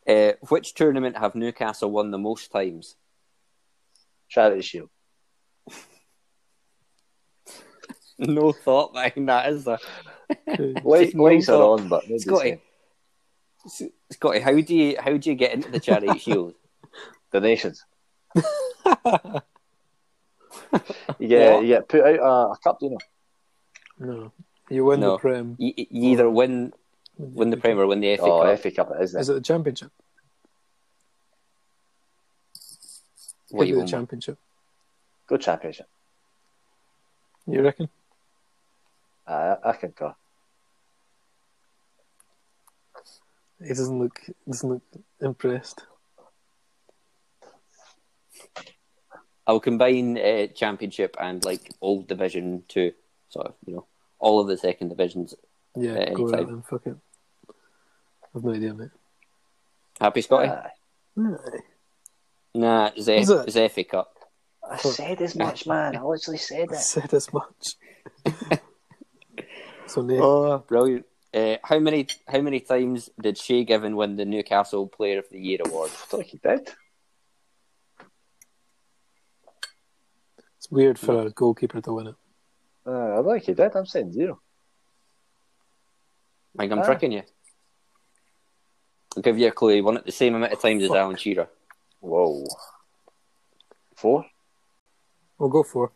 Uh, 0.07 0.33
which 0.49 0.73
tournament 0.73 1.17
have 1.17 1.33
Newcastle 1.35 1.89
won 1.91 2.11
the 2.11 2.17
most 2.17 2.51
times? 2.51 2.95
Charity 4.29 4.61
Shield. 4.61 4.89
No 8.19 8.51
thought 8.51 8.93
behind 8.93 9.27
that, 9.27 9.49
is 9.51 9.65
there? 9.65 9.79
Light, 10.83 11.15
no 11.15 11.25
are 11.27 11.41
thought. 11.41 11.79
on, 11.79 11.87
but 11.89 12.03
nobody's 12.03 12.23
Scotty, 12.23 12.59
saying. 13.67 13.91
Scotty, 14.11 14.39
how 14.39 14.53
do 14.53 14.75
you 14.75 14.95
how 14.99 15.17
do 15.17 15.29
you 15.29 15.35
get 15.35 15.53
into 15.53 15.71
the 15.71 15.79
charity 15.79 16.19
shield? 16.19 16.53
donations. 17.31 17.83
You 21.19 21.27
get 21.27 21.53
What? 21.53 21.61
you 21.63 21.67
get 21.67 21.89
put 21.89 22.01
out 22.01 22.19
a, 22.19 22.51
a 22.51 22.57
cup, 22.63 22.79
do 22.79 22.85
you 22.85 22.91
know? 22.91 24.05
no, 24.13 24.31
you 24.73 24.85
win 24.85 24.99
No. 24.99 25.11
the 25.13 25.17
Prem. 25.19 25.55
You, 25.59 25.73
you 25.77 26.11
either 26.11 26.29
win 26.29 26.73
win 27.17 27.49
the 27.51 27.57
prem 27.57 27.79
or 27.79 27.85
win 27.87 27.99
the 27.99 28.15
FA 28.17 28.23
Oh, 28.23 28.43
Cup. 28.43 28.59
FA 28.59 28.71
Cup 28.71 28.91
it 28.91 29.03
is. 29.03 29.11
Then. 29.13 29.21
Is 29.21 29.29
it 29.29 29.33
the 29.33 29.41
Championship? 29.41 29.91
What 33.51 33.67
you 33.67 33.73
be 33.73 33.75
the 33.75 33.77
won 33.77 33.83
with? 33.85 33.91
Championship. 33.91 34.37
Good 35.27 35.41
championship. 35.41 35.87
You 37.45 37.61
reckon? 37.61 37.89
I, 39.27 39.55
I 39.63 39.73
concur. 39.73 40.15
He 43.61 43.67
doesn't 43.69 43.97
look 43.99 44.19
doesn't 44.47 44.69
look 44.69 44.81
impressed. 45.21 45.85
I'll 49.45 49.59
combine 49.59 50.17
uh, 50.17 50.47
Championship 50.47 51.15
and 51.19 51.43
like 51.45 51.69
old 51.81 52.07
Division 52.07 52.63
Two, 52.67 52.91
sort 53.29 53.47
of, 53.47 53.53
you 53.65 53.75
know, 53.75 53.85
all 54.23 54.39
of 54.39 54.47
the 54.47 54.57
second 54.57 54.87
divisions. 54.89 55.35
Yeah, 55.75 55.91
At 55.95 56.13
go 56.15 56.23
any 56.23 56.31
right 56.31 56.37
time. 56.39 56.47
then. 56.47 56.61
Fuck 56.63 56.87
it. 56.87 56.95
I've 58.35 58.43
no 58.43 58.53
idea, 58.53 58.73
mate. 58.73 58.89
Happy, 59.99 60.21
Scotty? 60.21 60.49
Aye. 60.49 60.69
Aye. 61.19 61.59
Nah, 62.55 62.91
it's, 62.95 63.07
Is 63.07 63.29
F- 63.29 63.47
it? 63.47 63.55
it's 63.57 63.73
FA 63.73 63.83
Cup. 63.83 64.15
I 64.69 64.77
said 64.77 65.21
as 65.21 65.35
much, 65.35 65.67
man. 65.73 65.97
I 65.97 66.01
literally 66.03 66.37
said 66.37 66.69
I 66.71 66.75
it. 66.75 66.79
said 66.79 67.13
as 67.13 67.27
much. 67.33 67.75
so 69.87 70.01
Nate, 70.01 70.21
Oh, 70.21 70.59
brilliant! 70.59 71.05
Uh, 71.33 71.57
how 71.63 71.79
many 71.79 72.07
how 72.27 72.39
many 72.41 72.59
times 72.61 73.09
did 73.19 73.37
Shay 73.37 73.63
Given 73.65 73.95
win 73.97 74.15
the 74.15 74.25
Newcastle 74.25 74.87
Player 74.87 75.19
of 75.19 75.25
the 75.29 75.39
Year 75.39 75.59
award? 75.65 75.89
I 75.91 76.05
thought 76.05 76.23
he 76.25 76.37
did. 76.37 76.69
it's 80.57 80.69
weird 80.71 80.97
for 80.97 81.25
a 81.27 81.29
goalkeeper 81.31 81.81
to 81.81 81.93
win 81.93 82.07
it. 82.07 82.15
Uh, 82.85 83.19
I 83.19 83.23
think 83.23 83.43
he 83.45 83.53
did. 83.53 83.75
I'm 83.75 83.85
saying 83.85 84.11
zero. 84.11 84.39
I 86.57 86.63
think 86.63 86.71
I'm 86.73 86.79
Ah. 86.79 86.85
tricking 86.85 87.11
you. 87.13 87.23
I'll 89.15 89.23
give 89.23 89.37
you 89.39 89.47
a 89.47 89.51
clue. 89.51 89.75
He 89.75 89.81
won 89.81 89.97
it 89.97 90.05
the 90.05 90.11
same 90.11 90.35
amount 90.35 90.53
of 90.53 90.59
times 90.61 90.83
as 90.83 90.89
Fuck. 90.89 90.97
Alan 90.97 91.15
Shearer. 91.17 91.47
Whoa. 91.99 92.43
Four? 93.95 94.25
We'll 95.37 95.49
go 95.49 95.63
four. 95.63 95.91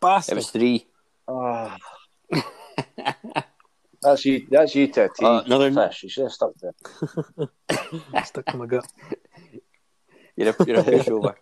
for. 0.00 0.18
It 0.28 0.34
was 0.34 0.50
three. 0.50 0.86
Ah. 1.28 1.76
that's 4.02 4.24
you. 4.24 4.46
That's 4.50 4.74
you 4.74 4.86
to 4.88 5.04
a 5.04 5.08
T. 5.08 5.24
Uh, 5.24 5.40
another- 5.42 5.72
fish. 5.72 6.04
You 6.04 6.08
should 6.08 6.22
have 6.24 6.32
stuck 6.32 6.52
to. 6.58 6.72
it. 7.38 8.26
Stuck 8.26 8.46
to 8.46 8.56
my 8.56 8.66
gut. 8.66 8.86
You're 10.36 10.50
a, 10.50 10.64
you're 10.66 10.80
a 10.80 10.82
pushover. 10.84 11.34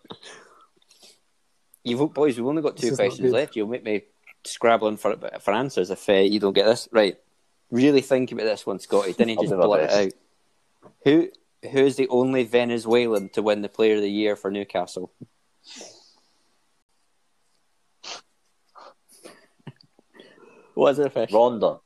You've 1.85 2.13
boys, 2.15 2.37
we've 2.37 2.47
only 2.47 2.63
got 2.63 2.77
two 2.79 2.97
questions 2.97 3.31
left. 3.31 3.55
You'll 3.55 3.69
make 3.69 3.85
me 3.85 4.05
scrabbling 4.45 4.97
for 4.97 5.17
for 5.41 5.53
answers 5.53 5.91
if 5.91 6.09
uh, 6.09 6.15
you 6.15 6.41
don't 6.41 6.55
get 6.55 6.65
this 6.65 6.89
right. 6.91 7.19
Really 7.71 8.01
think 8.01 8.33
about 8.33 8.45
this 8.45 8.67
one, 8.67 8.79
Scotty. 8.79 9.13
Didn't 9.13 9.39
I'll 9.39 9.45
just 9.45 9.53
do 9.53 9.59
my 9.59 9.65
blurt 9.65 9.91
it 9.91 9.91
out. 9.91 10.13
Who 11.05 11.29
who 11.71 11.79
is 11.79 11.97
the 11.97 12.09
only 12.09 12.45
Venezuelan 12.45 13.29
to 13.31 13.43
win 13.43 13.63
the 13.63 13.69
Player 13.69 13.97
of 13.97 14.01
the 14.01 14.11
Year 14.11 14.35
for 14.35 14.51
Newcastle? 14.51 15.13
What's 20.75 20.99
the 20.99 21.11
fish? 21.11 21.33
Rondon. 21.33 21.79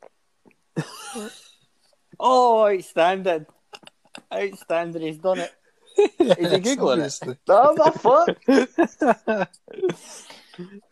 Oh, 2.21 2.67
outstanding. 2.67 3.47
Outstanding. 4.35 5.03
He's 5.03 5.19
done 5.19 5.39
it. 5.39 5.53
Is 5.99 6.53
he 6.53 6.59
Googling 6.59 6.99
it? 6.99 7.25
Obviously. 7.25 7.37
Oh, 7.49 7.75
my 7.77 7.91
fuck. 7.91 9.49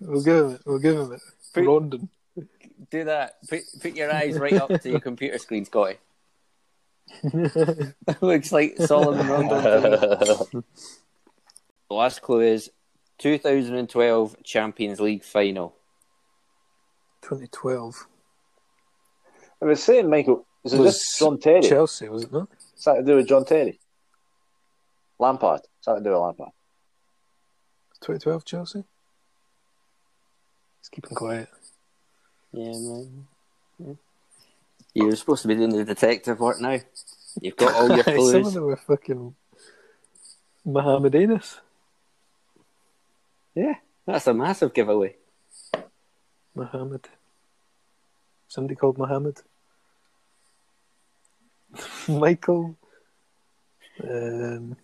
We'll 0.01 0.23
give 0.23 0.37
him 0.45 0.51
it. 0.53 0.61
We'll 0.65 0.79
give 0.79 0.97
him 0.97 1.13
it. 1.13 1.21
Put- 1.53 1.67
Rondon. 1.67 2.09
Do 2.91 3.05
that. 3.05 3.39
Put, 3.49 3.63
put 3.81 3.97
your 3.97 4.13
eyes 4.13 4.39
right 4.39 4.53
up 4.53 4.69
to 4.81 4.89
your 4.89 5.01
computer 5.01 5.39
screen, 5.39 5.65
Scotty. 5.65 5.97
Looks 8.21 8.53
like 8.53 8.77
Solomon 8.79 9.27
Rondon. 9.27 9.61
The 9.61 10.63
last 11.95 12.23
clue 12.23 12.41
is 12.43 12.71
2012 13.19 14.43
Champions 14.45 15.01
League 15.01 15.25
final. 15.25 15.75
2012. 17.23 18.07
I 19.63 19.65
was 19.65 19.83
saying, 19.83 20.09
Michael, 20.11 20.47
is 20.65 20.75
it 20.75 20.79
Was 20.79 20.95
just 20.95 21.19
John 21.19 21.39
Terry? 21.41 21.63
Chelsea, 21.63 22.09
was 22.09 22.25
it 22.25 22.33
not? 22.33 22.49
that 22.85 22.95
to 22.97 23.03
do 23.03 23.17
with 23.17 23.27
John 23.27 23.45
Terry? 23.45 23.81
Lampard. 25.19 25.61
Is 25.61 25.87
that 25.87 25.95
to 25.97 26.01
do 26.03 26.11
with 26.11 26.19
Lampard? 26.21 26.51
2012 28.01 28.45
Chelsea? 28.45 28.85
He's 30.81 30.89
keeping 30.91 31.14
quiet. 31.17 31.49
Yeah, 32.53 32.73
man. 32.73 33.27
Yeah. 33.79 33.93
You're 34.95 35.17
supposed 35.17 35.43
to 35.43 35.49
be 35.49 35.55
doing 35.55 35.71
the 35.77 35.85
detective 35.85 36.41
work 36.41 36.61
now. 36.61 36.79
You've 37.41 37.57
got 37.57 37.75
all 37.75 37.89
your 37.95 38.05
clues. 38.05 38.31
Some 38.31 38.37
of 38.37 38.43
clues. 38.43 38.55
them 38.55 38.64
were 38.64 38.77
fucking 38.77 39.35
Mohammed 40.64 41.14
Anis. 41.14 41.61
Yeah, 43.55 43.75
that's 44.07 44.27
a 44.27 44.35
massive 44.35 44.75
giveaway. 44.75 45.17
Mohammed. 46.55 47.09
Somebody 48.49 48.75
called 48.75 48.99
Mohammed. 48.99 49.41
Michael. 52.09 52.77
Um, 54.03 54.77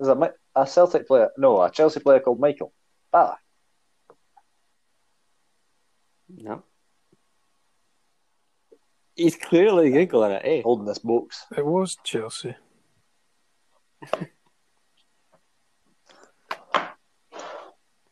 Is 0.00 0.06
that 0.06 0.18
Mi- 0.18 0.28
a 0.54 0.66
Celtic 0.66 1.06
player? 1.06 1.30
No, 1.36 1.60
a 1.62 1.70
Chelsea 1.70 2.00
player 2.00 2.20
called 2.20 2.40
Michael. 2.40 2.72
Bala. 3.10 3.38
No. 6.28 6.62
He's 9.16 9.36
clearly 9.36 9.90
giggling 9.90 10.32
it, 10.32 10.42
eh? 10.44 10.62
Holding 10.62 10.86
this 10.86 10.98
box. 10.98 11.44
it 11.56 11.66
was 11.66 11.96
Chelsea. 12.04 12.54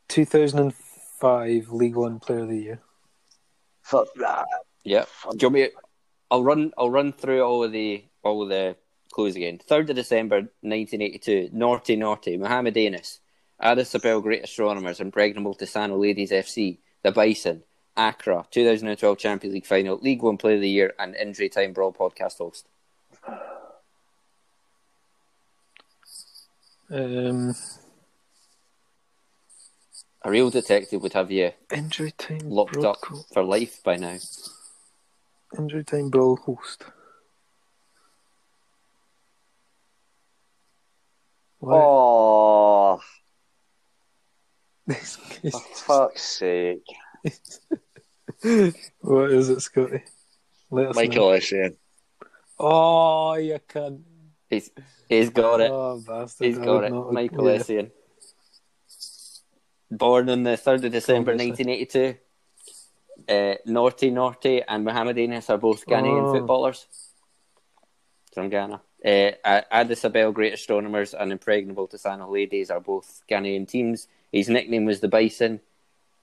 Two 0.08 0.24
thousand 0.24 0.58
and 0.60 0.74
five 1.20 1.70
League 1.70 1.96
One 1.96 2.18
Player 2.18 2.40
of 2.40 2.48
the 2.48 2.58
Year. 2.58 2.80
Fuck 3.82 4.08
that. 4.16 4.46
Yeah. 4.82 5.04
Do 5.30 5.36
you 5.40 5.46
want 5.48 5.54
me? 5.54 5.68
I'll 6.30 6.42
run. 6.42 6.72
I'll 6.76 6.90
run 6.90 7.12
through 7.12 7.42
all 7.42 7.62
of 7.62 7.70
the 7.70 8.04
all 8.24 8.42
of 8.42 8.48
the 8.48 8.76
clues 9.16 9.34
again. 9.34 9.58
Third 9.58 9.90
of 9.90 9.96
December, 9.96 10.48
nineteen 10.62 11.02
eighty-two. 11.02 11.48
Naughty, 11.52 11.96
naughty. 11.96 12.36
Mohammed 12.36 12.76
Anis, 12.76 13.18
Addis 13.58 13.94
Abel 13.94 14.20
Great 14.20 14.44
Astronomers, 14.44 15.00
Impregnable 15.00 15.54
to 15.54 15.64
Tisano 15.64 15.98
Ladies 16.00 16.30
FC, 16.30 16.78
The 17.02 17.10
Bison, 17.10 17.62
Accra, 17.96 18.46
2012 18.50 19.18
Champions 19.18 19.54
League 19.54 19.66
Final, 19.66 19.96
League 19.98 20.22
One 20.22 20.36
Player 20.36 20.56
of 20.56 20.60
the 20.60 20.68
Year, 20.68 20.92
and 20.98 21.16
Injury 21.16 21.48
Time 21.48 21.72
Brawl 21.72 21.92
podcast 21.92 22.38
host. 22.38 22.68
Um, 26.90 27.54
A 30.22 30.30
real 30.30 30.50
detective 30.50 31.02
would 31.02 31.14
have 31.14 31.30
you 31.30 31.52
injury 31.72 32.12
time 32.12 32.50
locked 32.50 32.76
up 32.76 32.98
for 33.32 33.42
life 33.42 33.82
by 33.82 33.96
now. 33.96 34.18
Injury 35.58 35.84
time 35.84 36.10
brawl 36.10 36.36
host. 36.36 36.84
Why? 41.58 41.76
Oh, 41.76 43.00
This- 44.86 45.16
for 45.16 45.60
fuck's 45.60 46.22
sake. 46.22 46.84
what 49.00 49.30
is 49.32 49.48
it, 49.48 49.60
Scotty? 49.60 50.02
Let 50.70 50.88
us 50.88 50.94
know. 50.96 51.02
Michael 51.02 51.28
Essien. 51.28 51.76
Oh, 52.58 53.34
you 53.34 53.58
can. 53.66 54.04
He's 54.48 54.70
he's 55.08 55.30
got 55.30 55.60
it. 55.60 55.70
Oh, 55.72 56.00
bastard. 56.06 56.46
He's 56.46 56.58
I 56.58 56.64
got 56.64 56.84
it. 56.84 56.92
Michael 56.92 57.50
yeah. 57.50 57.58
Essien. 57.58 57.90
Born 59.90 60.28
on 60.30 60.42
the 60.44 60.50
3rd 60.50 60.84
of 60.84 60.92
December 60.92 61.32
Obviously. 61.32 61.64
1982. 61.64 62.18
Uh, 63.28 63.54
Norty 63.66 64.10
Naughty 64.12 64.62
and 64.62 64.84
Mohamed 64.84 65.18
Anis 65.18 65.50
are 65.50 65.58
both 65.58 65.84
Ghanaian 65.86 66.28
Oh. 66.28 66.32
footballers 66.34 66.86
from 68.34 68.48
Ghana. 68.50 68.80
Uh, 69.04 69.30
Addis 69.70 70.04
Abel 70.04 70.32
Great 70.32 70.54
Astronomers 70.54 71.14
and 71.14 71.30
Impregnable 71.30 71.86
Tisano 71.86 72.30
Ladies 72.30 72.70
are 72.70 72.80
both 72.80 73.22
Ghanaian 73.30 73.68
teams. 73.68 74.08
His 74.32 74.48
nickname 74.48 74.84
was 74.84 75.00
the 75.00 75.08
Bison. 75.08 75.60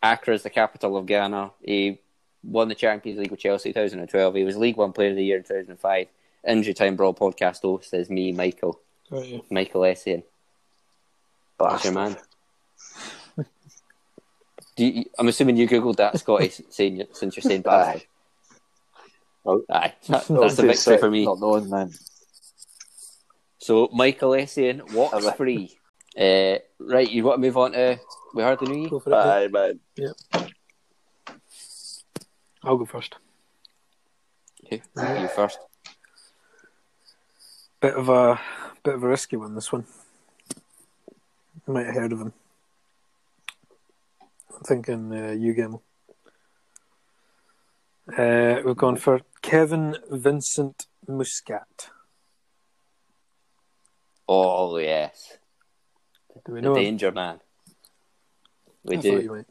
Accra 0.01 0.33
is 0.33 0.43
the 0.43 0.49
capital 0.49 0.97
of 0.97 1.05
Ghana. 1.05 1.51
He 1.63 1.99
won 2.43 2.67
the 2.67 2.75
Champions 2.75 3.19
League 3.19 3.31
with 3.31 3.39
Chelsea 3.39 3.71
2012. 3.71 4.35
He 4.35 4.43
was 4.43 4.57
League 4.57 4.75
One 4.75 4.91
Player 4.91 5.11
of 5.11 5.15
the 5.15 5.23
Year 5.23 5.37
in 5.37 5.43
2005. 5.43 6.07
Injury 6.45 6.73
Time 6.73 6.95
Brawl 6.97 7.13
podcast 7.13 7.61
host 7.61 7.93
is 7.93 8.09
me, 8.09 8.33
Michael. 8.33 8.79
Right, 9.09 9.25
yeah. 9.25 9.39
Michael 9.49 9.81
Essien. 9.81 10.23
That's 11.57 11.85
your 11.85 11.93
man. 11.93 12.17
Do 14.75 14.85
you, 14.85 15.05
I'm 15.17 15.27
assuming 15.27 15.55
you 15.55 15.67
googled 15.67 15.97
that, 15.97 16.19
Scotty, 16.19 16.49
saying, 16.49 17.03
since 17.13 17.35
you're 17.37 17.43
saying 17.43 17.61
bastard. 17.65 18.01
Aye. 18.01 18.05
Oh. 19.45 19.63
Aye, 19.69 19.93
that- 20.09 20.25
that's 20.27 20.53
a 20.57 20.61
too 20.61 20.67
victory 20.67 20.75
sick, 20.75 20.99
for 20.99 21.09
me. 21.11 21.25
Not 21.25 21.39
knowing, 21.39 21.69
man. 21.69 21.93
So 23.63 23.87
Michael 23.93 24.31
Essien 24.31 24.91
walks 24.93 25.25
Aye. 25.25 25.31
free. 25.37 25.77
Uh, 26.19 26.57
right, 26.79 27.09
you 27.09 27.23
want 27.23 27.37
to 27.37 27.41
move 27.47 27.55
on 27.55 27.71
to 27.71 27.97
We 28.33 28.43
Heard 28.43 28.59
the 28.59 28.65
New 28.65 28.89
Go 28.89 28.99
for 28.99 29.09
it. 29.09 29.13
mate. 29.13 29.19
Aye, 29.21 29.47
man. 29.47 29.79
I'll 32.61 32.75
go 32.75 32.83
first. 32.83 33.15
You, 34.69 34.81
you 34.97 35.29
first. 35.29 35.59
Bit 37.79 37.93
of 37.95 38.09
a 38.09 38.37
bit 38.83 38.95
of 38.95 39.03
a 39.03 39.07
risky 39.07 39.37
one. 39.37 39.55
This 39.55 39.71
one. 39.71 39.85
You 41.65 41.73
might 41.73 41.85
have 41.85 41.95
heard 41.95 42.11
of 42.11 42.19
him. 42.19 42.33
I'm 44.53 44.63
thinking 44.65 45.13
uh, 45.13 45.31
you 45.31 45.53
gamble. 45.53 45.83
Uh, 48.17 48.59
we've 48.65 48.75
gone 48.75 48.97
for 48.97 49.21
Kevin 49.41 49.95
Vincent 50.11 50.87
Muscat. 51.07 51.91
Oh, 54.27 54.77
yes. 54.77 55.37
Do 56.45 56.53
we 56.53 56.61
The 56.61 56.67
know 56.67 56.75
him? 56.75 56.83
Danger 56.83 57.11
Man. 57.11 57.39
We 58.83 58.97
I 58.97 59.01
do. 59.01 59.45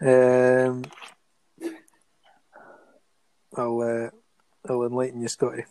Um, 0.00 0.84
I'll 3.56 3.80
uh, 3.80 4.10
I'll 4.70 4.84
enlighten 4.84 5.20
you, 5.22 5.28
Scotty. 5.28 5.64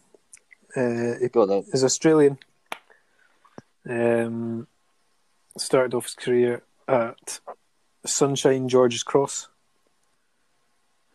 Uh, 0.76 1.14
he 1.20 1.30
is 1.74 1.84
Australian. 1.84 2.38
Um, 3.90 4.68
started 5.58 5.94
off 5.96 6.06
his 6.06 6.16
career 6.16 6.64
at 6.88 7.40
Sunshine 8.06 8.68
George's 8.68 9.04
Cross. 9.04 9.48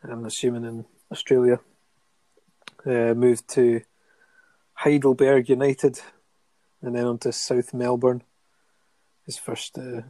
I'm 0.03 0.24
assuming 0.24 0.64
in 0.64 0.84
Australia. 1.11 1.61
Uh, 2.84 3.14
moved 3.14 3.49
to 3.51 3.82
Heidelberg 4.74 5.49
United, 5.49 6.01
and 6.83 6.95
then 6.95 7.07
on 7.07 7.18
to 7.18 7.33
South 7.33 7.72
Melbourne. 7.72 8.22
His 9.24 9.39
first 9.39 9.78
uh, 9.78 10.03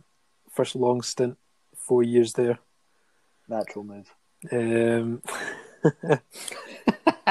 first 0.51 0.75
long 0.75 1.03
stint, 1.03 1.37
four 1.77 2.03
years 2.03 2.33
there. 2.33 2.59
Natural 3.49 3.85
move. 3.85 4.11
Um, 4.51 5.23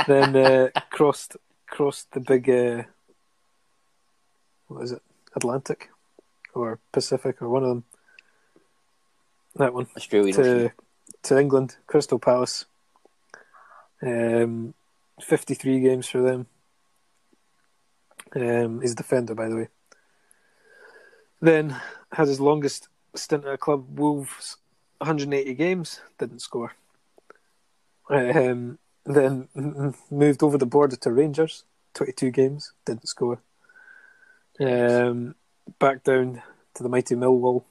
then 0.08 0.36
uh, 0.36 0.70
crossed 0.92 1.38
crossed 1.68 2.12
the 2.12 2.20
big 2.20 2.50
uh, 2.50 2.84
what 4.68 4.84
is 4.84 4.92
it 4.92 5.02
Atlantic 5.36 5.90
or 6.54 6.80
Pacific 6.92 7.42
or 7.42 7.50
one 7.50 7.64
of 7.64 7.70
them. 7.70 7.84
That 9.56 9.74
one 9.74 9.88
Australian. 9.98 10.36
to 10.36 10.72
to 11.24 11.40
England, 11.40 11.78
Crystal 11.88 12.20
Palace. 12.20 12.66
Um, 14.02 14.74
fifty 15.20 15.54
three 15.54 15.80
games 15.80 16.08
for 16.08 16.22
them. 16.22 16.48
Um, 18.36 18.82
he's 18.82 18.94
a 18.94 18.96
defender, 18.96 19.36
by 19.36 19.50
the 19.50 19.56
way. 19.56 19.68
Then 21.42 21.76
had 22.12 22.28
his 22.28 22.40
longest 22.40 22.88
stint 23.16 23.46
at 23.46 23.54
a 23.54 23.58
club, 23.58 24.00
Wolves, 24.00 24.58
180 25.00 25.54
games, 25.56 26.02
didn't 26.20 26.40
score. 26.42 26.74
Um, 28.10 28.78
then 29.06 29.48
moved 30.12 30.44
over 30.44 30.58
the 30.58 30.66
border 30.66 30.96
to 30.98 31.12
Rangers, 31.12 31.64
22 31.94 32.32
games, 32.32 32.74
didn't 32.86 33.08
score. 33.08 33.42
Um, 34.60 35.36
back 35.80 36.04
down 36.04 36.42
to 36.76 36.84
the 36.84 36.90
mighty 36.90 37.16
Millwall, 37.16 37.64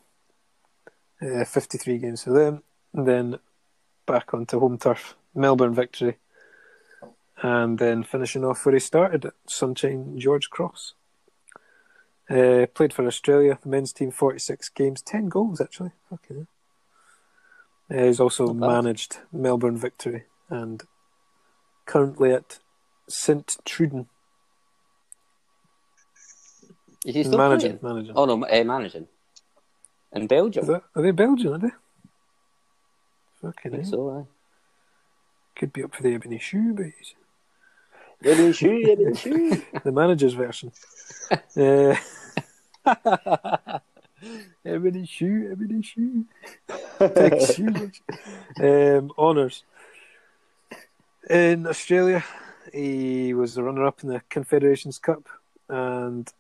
Uh, 1.22 1.44
53 1.44 1.98
games 1.98 2.24
for 2.24 2.30
them. 2.32 2.62
And 2.94 3.06
then 3.06 3.38
back 4.06 4.34
onto 4.34 4.58
home 4.58 4.78
turf, 4.78 5.14
Melbourne 5.34 5.74
victory. 5.74 6.16
And 7.42 7.78
then 7.78 8.02
finishing 8.04 8.44
off 8.44 8.64
where 8.66 8.74
he 8.74 8.80
started 8.80 9.24
at 9.24 9.32
Sunshine 9.48 10.18
George 10.18 10.50
Cross. 10.50 10.94
Uh, 12.28 12.66
played 12.74 12.92
for 12.92 13.06
Australia, 13.06 13.58
the 13.60 13.68
men's 13.68 13.92
team, 13.92 14.10
46 14.10 14.68
games, 14.70 15.02
10 15.02 15.28
goals 15.28 15.60
actually. 15.60 15.90
Fucking. 16.10 16.46
Uh, 17.90 18.04
he's 18.04 18.20
also 18.20 18.52
managed 18.52 19.18
Melbourne 19.32 19.76
victory 19.76 20.24
and 20.48 20.82
currently 21.86 22.32
at 22.32 22.60
St 23.08 23.56
Truiden. 23.64 24.06
Is 27.06 27.14
he 27.14 27.24
still 27.24 27.38
Managing, 27.38 27.78
playing? 27.78 27.94
managing. 27.96 28.14
Oh 28.16 28.26
no, 28.26 28.44
uh, 28.46 28.64
managing. 28.64 29.08
In 30.12 30.26
Belgium. 30.26 30.66
That, 30.66 30.82
are 30.94 31.02
they 31.02 31.10
Belgian, 31.12 31.54
are 31.54 31.58
they? 31.58 31.70
Fucking 33.40 33.72
I 33.72 33.76
think 33.76 33.86
so, 33.88 34.10
aye. 34.10 34.26
Could 35.58 35.72
be 35.72 35.82
up 35.82 35.94
for 35.94 36.02
the 36.02 36.14
Ebony 36.14 36.38
Shoe, 36.38 36.74
but 36.74 36.84
he's- 36.84 36.94
Ebony 36.94 36.98
shoe, 36.98 37.00
ebony 37.00 37.02
shoe. 37.02 37.16
the 39.84 39.92
manager's 39.92 40.34
version. 40.34 40.72
uh, 41.56 41.96
ebony 44.64 45.06
Shoe, 45.06 45.48
Ebony 45.52 45.82
Shoe. 45.82 46.24
Big 46.98 47.40
shoe. 47.40 47.90
Um, 48.60 49.12
honours. 49.18 49.64
In 51.28 51.66
Australia, 51.66 52.24
he 52.72 53.32
was 53.32 53.54
the 53.54 53.62
runner 53.62 53.86
up 53.86 54.02
in 54.02 54.10
the 54.10 54.20
Confederations 54.28 54.98
Cup 54.98 55.28
and 55.68 56.30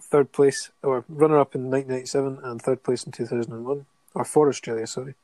third 0.00 0.32
place, 0.32 0.70
or 0.82 1.04
runner 1.08 1.38
up 1.38 1.54
in 1.54 1.70
1997 1.70 2.40
and 2.42 2.60
third 2.60 2.82
place 2.82 3.04
in 3.04 3.12
2001, 3.12 3.86
or 4.14 4.24
for 4.24 4.48
Australia, 4.48 4.86
sorry. 4.86 5.14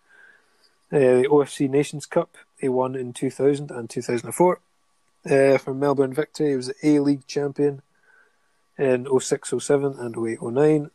Uh, 0.91 0.99
the 0.99 1.29
OFC 1.31 1.69
Nations 1.69 2.07
Cup, 2.07 2.37
he 2.59 2.69
won 2.69 2.95
in 2.95 3.13
2000 3.13 3.71
and 3.71 3.91
2004. 3.91 4.61
Uh, 5.31 5.59
for 5.59 5.75
Melbourne 5.75 6.15
Victory, 6.15 6.51
he 6.51 6.57
was 6.57 6.73
A 6.83 7.01
League 7.01 7.27
champion 7.27 7.83
in 8.79 9.07
06 9.21 9.53
07 9.59 9.97
and 9.99 10.17
08 10.17 10.43
09. 10.43 10.91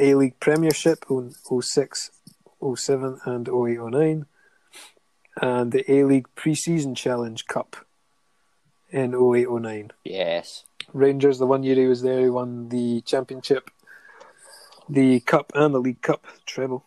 A 0.00 0.14
League 0.14 0.40
Premiership 0.40 1.04
in 1.10 1.34
06 1.60 2.10
07 2.76 3.20
and 3.24 3.48
08 3.48 3.78
09. 3.78 4.26
And 5.40 5.72
the 5.72 5.90
A 5.92 6.04
League 6.04 6.26
Pre 6.34 6.54
Season 6.54 6.94
Challenge 6.94 7.46
Cup 7.46 7.76
in 8.90 9.14
08 9.14 9.48
09. 9.50 9.92
Yes. 10.04 10.64
Rangers, 10.92 11.38
the 11.38 11.46
one 11.46 11.62
year 11.62 11.76
he 11.76 11.86
was 11.86 12.02
there, 12.02 12.20
he 12.20 12.30
won 12.30 12.70
the 12.70 13.02
championship, 13.02 13.70
the 14.88 15.20
cup, 15.20 15.52
and 15.54 15.74
the 15.74 15.80
League 15.80 16.00
Cup 16.00 16.26
treble. 16.46 16.84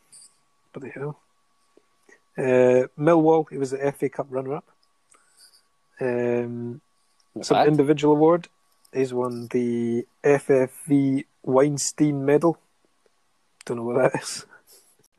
What 0.73 0.83
the 0.83 0.89
hell? 0.89 1.19
Uh, 2.37 2.87
Millwall, 2.99 3.49
he 3.49 3.57
was 3.57 3.71
the 3.71 3.91
FA 3.91 4.09
Cup 4.09 4.27
runner 4.29 4.55
up. 4.55 4.70
Um, 5.99 6.81
some 7.41 7.57
bad. 7.57 7.67
individual 7.67 8.15
award. 8.15 8.47
He's 8.93 9.13
won 9.13 9.47
the 9.51 10.05
FFV 10.23 11.25
Weinstein 11.43 12.25
Medal. 12.25 12.57
Don't 13.65 13.77
know 13.77 13.83
what 13.83 14.11
that 14.11 14.21
is. 14.21 14.45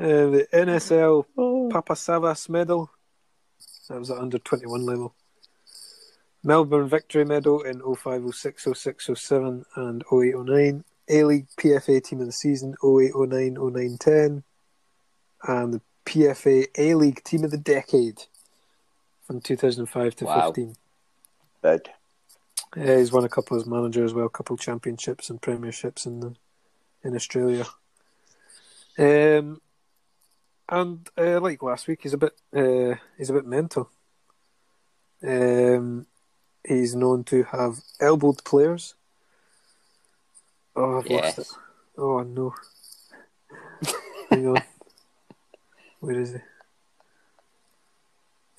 Uh, 0.00 0.30
the 0.30 0.46
NSL 0.52 1.24
Papasavas 1.36 2.48
Medal. 2.48 2.90
That 3.88 3.98
was 3.98 4.10
at 4.10 4.18
under 4.18 4.38
21 4.38 4.84
level. 4.84 5.14
Melbourne 6.44 6.88
Victory 6.88 7.24
Medal 7.24 7.62
in 7.62 7.80
05, 7.80 8.34
06, 8.34 8.68
06, 8.74 9.10
07 9.14 9.64
and 9.76 10.04
08, 10.12 10.34
09. 10.36 10.84
A 11.08 11.24
League 11.24 11.46
PFA 11.56 12.02
Team 12.02 12.20
of 12.20 12.26
the 12.26 12.32
Season 12.32 12.74
08, 12.84 13.12
09, 13.14 13.56
09, 13.60 13.98
10. 13.98 14.42
And 15.44 15.74
the 15.74 15.80
PFA 16.04 16.66
A 16.78 16.94
League 16.94 17.22
Team 17.22 17.44
of 17.44 17.50
the 17.50 17.58
Decade 17.58 18.22
from 19.32 19.40
2005 19.40 20.16
to 20.16 20.24
Wow. 20.26 20.52
15. 20.52 20.76
Big. 21.62 21.88
Yeah, 22.76 22.98
he's 22.98 23.12
won 23.12 23.24
a 23.24 23.28
couple 23.30 23.56
as 23.56 23.64
manager 23.66 24.04
as 24.04 24.12
well, 24.12 24.26
a 24.26 24.30
couple 24.30 24.56
championships 24.58 25.30
and 25.30 25.40
premierships 25.40 26.04
in 26.06 26.20
the, 26.20 26.34
in 27.02 27.14
Australia. 27.14 27.64
Um, 28.98 29.60
and 30.68 31.08
uh, 31.16 31.40
like 31.40 31.62
last 31.62 31.88
week, 31.88 32.00
he's 32.02 32.12
a 32.12 32.18
bit 32.18 32.32
uh, 32.54 32.94
he's 33.16 33.30
a 33.30 33.32
bit 33.34 33.46
mental. 33.46 33.90
Um, 35.26 36.06
he's 36.66 36.94
known 36.94 37.24
to 37.24 37.44
have 37.44 37.76
elbowed 38.00 38.44
players. 38.44 38.94
Oh, 40.76 40.98
I've 40.98 41.06
Yes. 41.06 41.38
lost 41.38 41.38
it. 41.38 41.56
Oh 41.98 42.20
no! 42.22 42.54
Hang 44.30 44.48
on. 44.48 44.62
Where 46.00 46.20
is 46.20 46.32
he? 46.32 46.38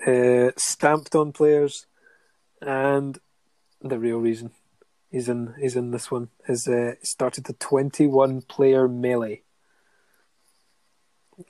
Uh, 0.05 0.51
stamped 0.57 1.15
on 1.15 1.31
players, 1.31 1.85
and 2.61 3.19
the 3.81 3.99
real 3.99 4.17
reason 4.17 4.51
he's 5.09 5.29
in 5.29 5.53
he's 5.59 5.75
in 5.75 5.91
this 5.91 6.11
one 6.11 6.29
is 6.47 6.67
uh, 6.67 6.95
started 7.03 7.45
the 7.45 7.53
twenty 7.53 8.07
one 8.07 8.41
player 8.41 8.87
melee. 8.87 9.43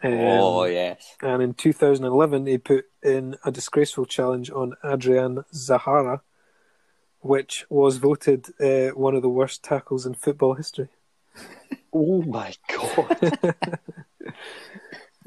Um, 0.02 0.14
oh 0.14 0.64
yes. 0.64 1.18
and 1.22 1.42
in 1.42 1.54
2011 1.54 2.46
he 2.46 2.58
put 2.58 2.86
in 3.04 3.36
a 3.44 3.52
disgraceful 3.52 4.06
challenge 4.06 4.50
on 4.50 4.76
Adrian 4.84 5.44
Zahra, 5.54 6.22
which 7.20 7.66
was 7.70 7.98
voted 7.98 8.48
uh, 8.62 8.96
one 8.96 9.14
of 9.14 9.22
the 9.22 9.30
worst 9.30 9.62
tackles 9.62 10.06
in 10.06 10.14
football 10.14 10.54
history. 10.54 10.90
Oh 11.96 12.24
my 12.24 12.54
god. 12.70 13.34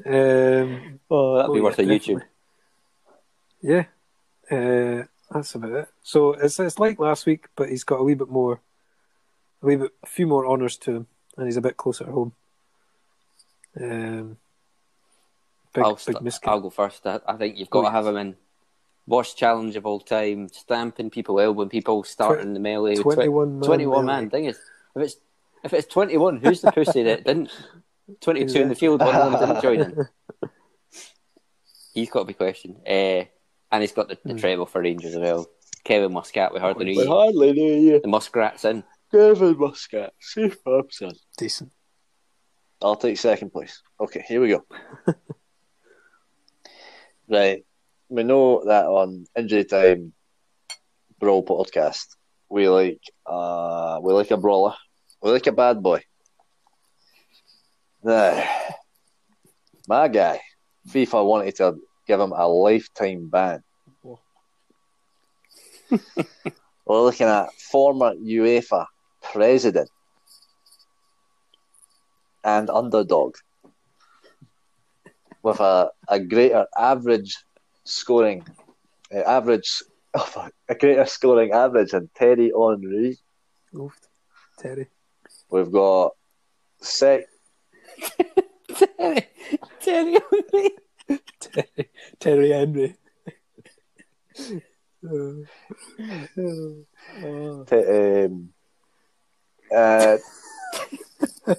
Um, 0.05 0.99
Oh, 1.09 1.37
that'd 1.37 1.53
be 1.53 1.59
oh, 1.59 1.63
worth 1.63 1.79
a 1.79 1.83
yeah, 1.83 1.93
YouTube. 1.93 2.21
Yeah, 3.61 3.85
uh, 4.51 5.03
that's 5.31 5.55
about 5.55 5.71
it. 5.71 5.87
So 6.03 6.33
it's 6.33 6.59
it's 6.59 6.79
like 6.79 6.99
last 6.99 7.25
week, 7.25 7.47
but 7.55 7.69
he's 7.69 7.83
got 7.83 7.99
a 7.99 8.03
wee 8.03 8.13
bit 8.13 8.29
more, 8.29 8.61
a 9.61 9.65
wee 9.65 9.75
bit, 9.75 9.91
a 10.03 10.07
few 10.07 10.27
more 10.27 10.45
honours 10.47 10.77
to 10.77 10.91
him, 10.95 11.07
and 11.37 11.47
he's 11.47 11.57
a 11.57 11.61
bit 11.61 11.77
closer 11.77 12.05
at 12.05 12.11
home. 12.13 12.33
Um, 13.79 14.37
big, 15.73 15.83
I'll, 15.83 15.97
st- 15.97 16.17
miscut. 16.23 16.47
I'll 16.47 16.61
go 16.61 16.69
first. 16.69 17.05
I, 17.05 17.19
I 17.27 17.35
think 17.35 17.57
you've 17.57 17.69
got 17.69 17.79
Oh, 17.79 17.83
to 17.85 17.91
have 17.91 18.07
him 18.07 18.17
in. 18.17 18.35
Worst 19.05 19.37
challenge 19.37 19.75
of 19.75 19.85
all 19.85 19.99
time, 20.01 20.49
stamping 20.49 21.09
people, 21.09 21.39
elbowing 21.39 21.69
people, 21.69 22.03
starting 22.03 22.53
the 22.53 22.59
melee. 22.59 22.95
21 22.95 23.59
man 23.59 23.65
21 23.65 24.05
melee. 24.05 24.21
man. 24.21 24.29
Thing 24.29 24.45
is, 24.45 24.59
if 24.95 25.01
it's 25.01 25.15
if 25.63 25.73
it's 25.73 25.87
21, 25.87 26.37
who's 26.37 26.61
the 26.61 26.71
pussy 26.71 27.03
that 27.03 27.23
didn't? 27.25 27.49
22 28.21 28.61
in 28.61 28.69
the 28.69 28.75
field, 28.75 29.01
one 29.01 29.13
of 29.15 29.31
them 29.39 29.47
didn't 29.49 29.61
join 29.61 29.79
in. 29.81 30.07
He's 31.93 32.09
got 32.09 32.19
to 32.19 32.25
be 32.25 32.33
questioned. 32.33 32.77
Uh, 32.87 33.25
and 33.71 33.81
he's 33.83 33.91
got 33.91 34.07
the, 34.07 34.17
the 34.23 34.33
Hmm. 34.33 34.37
treble 34.39 34.65
for 34.65 34.81
Rangers 34.81 35.13
as 35.15 35.19
well. 35.19 35.45
Kevin 35.83 36.11
Muscat, 36.13 36.53
we 36.53 36.59
hardly 36.59 36.85
knew 36.85 36.97
we 36.97 37.03
you. 37.03 37.09
hardly 37.09 37.53
knew 37.53 37.73
you. 37.75 38.01
The 38.01 38.07
Muskrats 38.07 38.65
in. 38.65 38.83
Kevin 39.11 39.57
Muscat. 39.57 40.13
Superb, 40.19 40.91
son. 40.91 41.13
Decent. 41.37 41.71
I'll 42.81 42.95
take 42.95 43.17
second 43.17 43.51
place. 43.51 43.81
Okay, 43.99 44.23
here 44.27 44.41
we 44.41 44.49
go. 44.49 44.65
right. 47.29 47.63
We 48.09 48.23
know 48.23 48.63
that 48.65 48.85
on 48.85 49.25
Injury 49.37 49.65
Time 49.65 50.13
Brawl 51.19 51.43
podcast, 51.43 52.05
we 52.49 52.69
like 52.69 53.01
uh 53.25 53.99
we 54.01 54.13
like 54.13 54.31
a 54.31 54.37
brawler. 54.37 54.75
We 55.21 55.31
like 55.31 55.47
a 55.47 55.51
bad 55.51 55.81
boy. 55.81 56.01
Now, 58.03 58.43
my 59.87 60.07
guy, 60.07 60.39
FIFA 60.89 61.25
wanted 61.25 61.55
to 61.57 61.77
give 62.07 62.19
him 62.19 62.31
a 62.31 62.47
lifetime 62.47 63.27
ban. 63.29 63.63
We're 66.85 67.01
looking 67.01 67.27
at 67.27 67.53
former 67.53 68.13
UEFA 68.15 68.85
president 69.21 69.89
and 72.43 72.69
underdog 72.69 73.35
with 75.43 75.59
a, 75.59 75.89
a 76.07 76.19
greater 76.19 76.65
average 76.77 77.37
scoring 77.83 78.45
uh, 79.13 79.19
average 79.19 79.83
oh 80.13 80.49
a 80.69 80.75
greater 80.75 81.05
scoring 81.05 81.51
average 81.51 81.91
than 81.91 82.09
Terry 82.15 82.51
Henry. 82.57 83.17
Oof. 83.75 83.97
Terry. 84.59 84.87
We've 85.49 85.71
got 85.71 86.15
sec 86.81 87.25
Terry, 88.97 89.27
Terry 89.81 90.17
Henry. 90.31 90.69
Terry, 91.39 91.89
Terry 92.19 92.49
Henry. 92.51 92.95
Uh, 95.05 95.33
t- 97.65 98.25
um, 98.25 98.49
uh, 99.75 100.17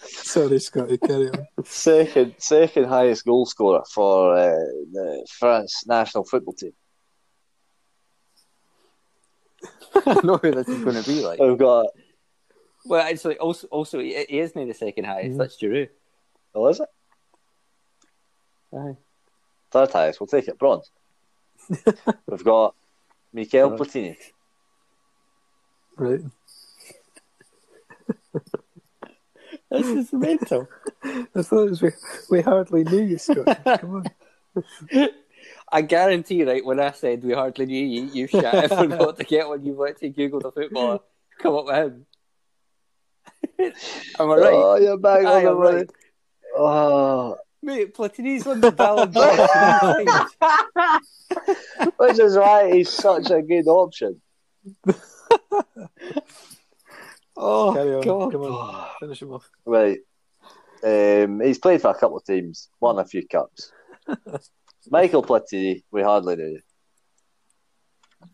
sorry, 0.00 0.58
Scotty, 0.60 0.98
carry 0.98 1.28
on. 1.30 1.46
second 1.64 2.34
second 2.38 2.84
highest 2.84 3.24
goal 3.24 3.46
scorer 3.46 3.82
for 3.92 4.36
uh, 4.36 4.50
the 4.92 5.26
France 5.38 5.84
national 5.86 6.24
football 6.24 6.54
team. 6.54 6.72
I 10.06 10.20
know 10.24 10.36
who 10.38 10.52
this 10.52 10.68
is 10.68 10.82
going 10.84 11.02
to 11.02 11.08
be 11.08 11.22
like. 11.24 11.38
We've 11.40 11.58
got 11.58 11.86
Well, 12.84 13.00
actually, 13.02 13.38
also, 13.38 13.66
also 13.68 13.98
he 14.00 14.24
he 14.28 14.38
is 14.40 14.54
near 14.54 14.66
the 14.66 14.74
second 14.74 15.04
highest. 15.04 15.34
Mm. 15.36 15.38
That's 15.38 15.56
Giroud. 15.60 15.88
oh, 16.54 16.66
is 16.68 16.80
it? 16.80 16.88
Aye. 18.76 18.96
Third 19.70 19.90
highest, 19.90 20.20
we'll 20.20 20.26
take 20.26 20.48
it. 20.48 20.58
Bronze. 20.58 20.90
We've 22.26 22.44
got 22.44 22.74
Mikel 23.32 23.70
Bronze. 23.70 23.92
Platini. 23.92 24.16
Right. 25.96 26.20
This 29.70 29.86
is 29.86 30.12
mental. 30.12 30.68
I 31.02 31.26
thought 31.42 31.64
it 31.64 31.70
was 31.70 31.82
we, 31.82 31.90
we 32.30 32.40
hardly 32.40 32.84
knew 32.84 33.02
you, 33.02 33.18
Scott. 33.18 33.58
Come 33.64 33.96
on. 33.96 34.06
I 35.72 35.82
guarantee, 35.82 36.44
right, 36.44 36.64
when 36.64 36.78
I 36.78 36.92
said 36.92 37.24
we 37.24 37.32
hardly 37.34 37.66
knew 37.66 37.84
you, 37.84 38.02
you 38.12 38.26
shat 38.28 38.54
and 38.54 38.70
forgot 38.70 39.16
to 39.18 39.24
get 39.24 39.48
one. 39.48 39.64
You 39.64 39.74
went 39.74 39.98
to 39.98 40.08
Google 40.08 40.40
the 40.40 40.52
footballer, 40.52 41.00
come 41.38 41.56
up 41.56 41.66
with 41.66 41.74
him. 41.76 42.06
Am 44.20 44.30
I 44.30 44.34
right? 44.36 44.52
Oh, 44.54 44.76
you're 44.76 44.98
back 44.98 45.24
Aye, 45.24 45.36
on 45.36 45.44
the 45.44 45.50
I'm 45.50 45.56
right. 45.56 45.74
right. 45.74 45.90
Oh, 46.56 47.36
Mate, 47.66 47.92
Platini's 47.94 48.46
on 48.46 48.60
the 48.60 48.70
Ballon 48.80 49.10
d'Or 49.10 49.26
which 52.06 52.18
is 52.20 52.36
why 52.36 52.72
he's 52.72 52.90
such 52.90 53.30
a 53.30 53.42
good 53.42 53.66
option. 53.66 54.20
Oh, 57.38 57.74
Carry 57.74 57.94
on. 57.96 58.00
God. 58.00 58.32
Come 58.32 58.40
on. 58.44 58.88
Finish 58.98 59.20
him 59.20 59.32
off. 59.32 59.50
Right. 59.66 59.98
Um, 60.82 61.40
he's 61.42 61.58
played 61.58 61.82
for 61.82 61.90
a 61.90 61.94
couple 61.94 62.16
of 62.16 62.24
teams, 62.24 62.70
won 62.80 62.98
a 62.98 63.04
few 63.04 63.28
cups. 63.28 63.70
Michael 64.88 65.22
Platini, 65.22 65.82
we 65.90 66.00
hardly 66.02 66.36
knew. 66.36 66.58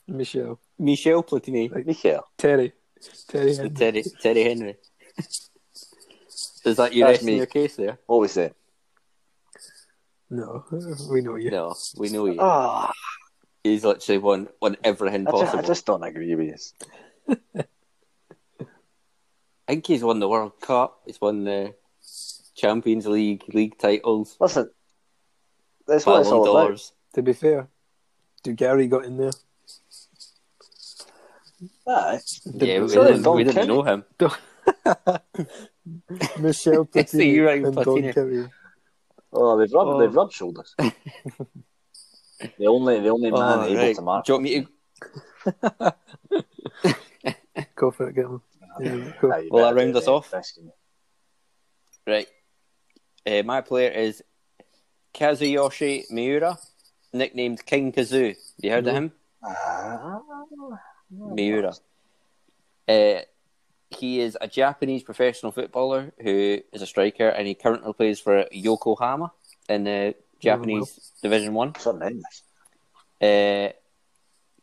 Michelle. 0.06 0.60
Michel 0.78 1.24
Platini. 1.24 1.68
Michael. 1.68 2.22
Terry. 2.38 2.72
Terry. 3.26 3.56
Henry. 3.56 3.70
Terry, 3.70 4.04
Terry 4.20 4.44
Henry. 4.44 4.76
Is 6.64 6.76
that 6.76 6.92
you 6.92 7.02
That's 7.02 7.14
resting 7.14 7.26
me. 7.26 7.36
your 7.38 7.46
case 7.46 7.74
there? 7.74 7.98
What 8.06 8.20
was 8.20 8.30
say? 8.30 8.52
No, 10.32 10.64
we 11.10 11.20
know 11.20 11.36
you. 11.36 11.50
No, 11.50 11.74
we 11.98 12.08
know 12.08 12.24
you. 12.24 12.38
Oh, 12.40 12.90
He's 13.62 13.84
literally 13.84 14.16
won, 14.18 14.48
won 14.62 14.78
everything 14.82 15.28
I, 15.28 15.30
just, 15.30 15.42
possible. 15.42 15.58
I 15.58 15.66
just 15.66 15.86
don't 15.86 16.02
agree 16.02 16.34
with 16.34 16.72
you. 17.28 17.36
I 19.68 19.74
think 19.74 19.86
he's 19.86 20.02
won 20.02 20.20
the 20.20 20.28
World 20.28 20.58
Cup. 20.60 21.02
He's 21.04 21.20
won 21.20 21.44
the 21.44 21.74
Champions 22.56 23.06
League 23.06 23.44
league 23.52 23.76
titles, 23.78 24.36
Listen, 24.40 24.70
that's 25.86 26.06
what 26.06 26.20
it's 26.20 26.30
Ballon 26.30 26.48
all 26.48 26.56
about. 26.56 26.68
d'Ors. 26.70 26.92
To 27.14 27.22
be 27.22 27.34
fair, 27.34 27.68
do 28.42 28.52
Gary 28.52 28.86
got 28.88 29.04
in 29.04 29.18
there? 29.18 29.32
Aye. 31.86 32.20
Yeah, 32.54 32.80
we 32.80 32.88
so 32.88 33.04
didn't, 33.04 33.22
Don 33.22 33.36
we 33.36 33.44
didn't 33.44 33.68
know 33.68 33.82
him. 33.82 34.04
Michelle 36.40 36.88
It's 36.94 37.12
the 37.12 37.18
Platini 37.18 37.34
Uriah 37.34 37.66
and 37.66 37.76
Don 37.76 37.84
Platini. 37.84 38.14
Kerry. 38.14 38.48
Oh, 39.32 39.56
they've 39.58 39.72
rubbed, 39.72 39.90
Oh. 39.90 39.98
they've 40.00 40.14
rubbed 40.14 40.32
shoulders. 40.32 40.74
the 40.78 42.66
only, 42.66 43.00
the 43.00 43.08
only 43.08 43.30
man 43.30 43.40
Oh, 43.60 43.64
able 43.64 43.76
right. 43.76 43.96
to 43.96 44.02
mark. 44.02 44.24
Do 44.26 44.32
you 44.32 44.34
want 44.34 44.44
me 44.44 44.60
to 44.60 45.94
Go 47.76 47.90
for 47.90 48.08
it, 48.08 48.14
get 48.14 48.24
him. 48.26 48.40
Yeah, 48.80 48.94
you 49.38 49.56
I 49.58 49.72
round 49.72 49.96
us 49.96 50.08
off? 50.08 50.32
Right. 52.06 52.26
Uh, 53.26 53.42
my 53.44 53.60
player 53.60 53.90
is 53.90 54.22
Kazuyoshi 55.14 56.10
Miura, 56.10 56.58
nicknamed 57.12 57.64
King 57.66 57.92
Kazu. 57.92 58.34
You 58.58 58.70
heard 58.70 58.86
of 58.86 58.94
No. 58.94 58.98
him? 58.98 59.12
Ah, 59.44 60.20
Miura. 61.10 61.74
Uh, 62.88 63.20
he 63.94 64.20
is 64.20 64.36
a 64.40 64.48
Japanese 64.48 65.02
professional 65.02 65.52
footballer 65.52 66.12
who 66.20 66.58
is 66.72 66.82
a 66.82 66.86
striker, 66.86 67.28
and 67.28 67.46
he 67.46 67.54
currently 67.54 67.92
plays 67.92 68.20
for 68.20 68.46
Yokohama 68.52 69.32
in 69.68 69.84
the 69.84 70.14
Japanese 70.40 71.12
Division 71.22 71.54
One. 71.54 71.74
Uh, 73.20 73.68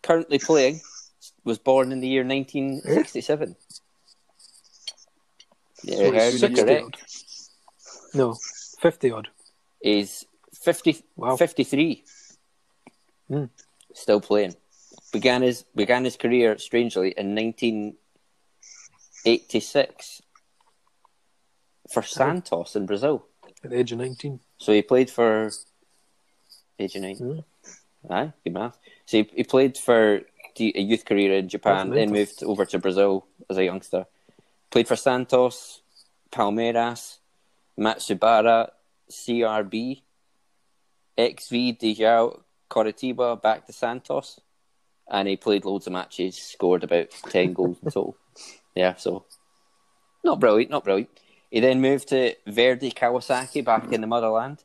currently 0.03 0.39
playing, 0.39 0.81
was 1.43 1.57
born 1.57 1.91
in 1.91 1.99
the 2.01 2.07
year 2.07 2.23
1967. 2.23 3.55
Yeah, 5.83 5.95
So 5.95 6.03
you 6.03 6.11
heard 6.13 6.31
he's 6.33 6.41
me 6.43 6.47
60 6.49 6.63
correct. 6.63 6.85
odd. 6.85 6.97
No, 8.13 8.35
50 8.81 9.11
odd. 9.11 9.27
He's 9.81 10.25
50, 10.53 11.03
Wow. 11.15 11.37
53. 11.37 12.03
Hmm. 13.29 13.45
Still 13.93 14.19
playing. 14.21 14.55
Began 15.11 15.41
his 15.41 15.63
began 15.75 16.03
his 16.03 16.17
career 16.17 16.57
strangely 16.57 17.11
in 17.17 17.33
1986 19.25 20.21
for 21.91 22.03
Santos 22.03 22.75
in 22.75 22.85
Brazil. 22.85 23.25
At 23.63 23.71
the 23.71 23.79
age 23.79 23.91
of 23.91 23.97
19. 23.97 24.39
So 24.57 24.71
he 24.71 24.81
played 24.81 25.09
for 25.09 25.51
age 26.77 26.95
of 26.95 27.01
nine. 27.01 27.15
Hmm. 27.15 27.39
Aye, 28.09 28.33
good 28.43 28.53
math. 28.53 28.77
So 29.05 29.17
he, 29.17 29.29
he 29.35 29.43
played 29.43 29.77
for 29.77 30.21
a 30.57 30.81
youth 30.81 31.05
career 31.05 31.33
in 31.33 31.49
Japan, 31.49 31.89
then 31.89 32.11
moved 32.11 32.43
over 32.43 32.65
to 32.65 32.79
Brazil 32.79 33.25
as 33.49 33.57
a 33.57 33.63
youngster. 33.63 34.05
Played 34.71 34.87
for 34.87 34.95
Santos, 34.95 35.81
Palmeiras, 36.31 37.17
Matsubara, 37.79 38.69
CRB, 39.09 40.01
XV 41.17 41.77
de 41.77 41.95
Jaú, 41.95 42.41
Coritiba, 42.69 43.41
back 43.41 43.65
to 43.65 43.73
Santos. 43.73 44.39
And 45.11 45.27
he 45.27 45.37
played 45.37 45.65
loads 45.65 45.87
of 45.87 45.93
matches, 45.93 46.37
scored 46.37 46.83
about 46.83 47.09
10 47.29 47.53
goals 47.53 47.77
in 47.81 47.89
total. 47.89 48.15
Yeah, 48.75 48.95
so 48.95 49.25
not 50.23 50.39
brilliant, 50.39 50.71
not 50.71 50.83
brilliant. 50.83 51.09
He 51.51 51.59
then 51.59 51.81
moved 51.81 52.09
to 52.09 52.35
Verdy 52.47 52.93
Kawasaki 52.93 53.63
back 53.65 53.91
in 53.91 54.01
the 54.01 54.07
motherland, 54.07 54.63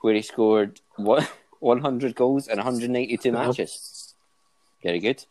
where 0.00 0.14
he 0.14 0.22
scored 0.22 0.80
one- 0.96 1.26
100 1.60 2.14
goals 2.14 2.48
in 2.48 2.58
192 2.58 3.30
Uh-huh. 3.30 3.46
matches. 3.48 4.14
Very 4.82 4.98
good. 5.00 5.24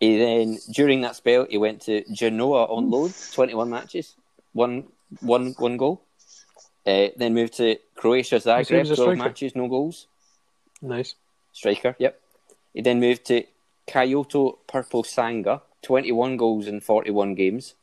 He 0.00 0.18
then, 0.18 0.58
during 0.70 1.00
that 1.02 1.16
spell, 1.16 1.46
he 1.48 1.58
went 1.58 1.82
to 1.82 2.04
Genoa 2.12 2.64
on 2.64 2.90
loan, 2.90 3.12
21 3.32 3.70
matches, 3.70 4.14
one, 4.52 4.84
one, 5.20 5.54
one 5.58 5.76
goal. 5.76 6.02
Uh, 6.86 7.08
then 7.16 7.34
moved 7.34 7.54
to 7.54 7.76
Croatia 7.96 8.36
Zagreb, 8.36 8.86
12 8.96 9.16
matches, 9.18 9.54
no 9.56 9.68
goals. 9.68 10.06
Nice. 10.82 11.14
Striker, 11.52 11.94
yep. 11.98 12.20
He 12.74 12.82
then 12.82 13.00
moved 13.00 13.24
to 13.26 13.44
Kyoto 13.86 14.58
Purple 14.66 15.02
Sanga, 15.04 15.62
21 15.82 16.36
goals 16.36 16.66
in 16.66 16.80
41 16.80 17.34
games. 17.34 17.74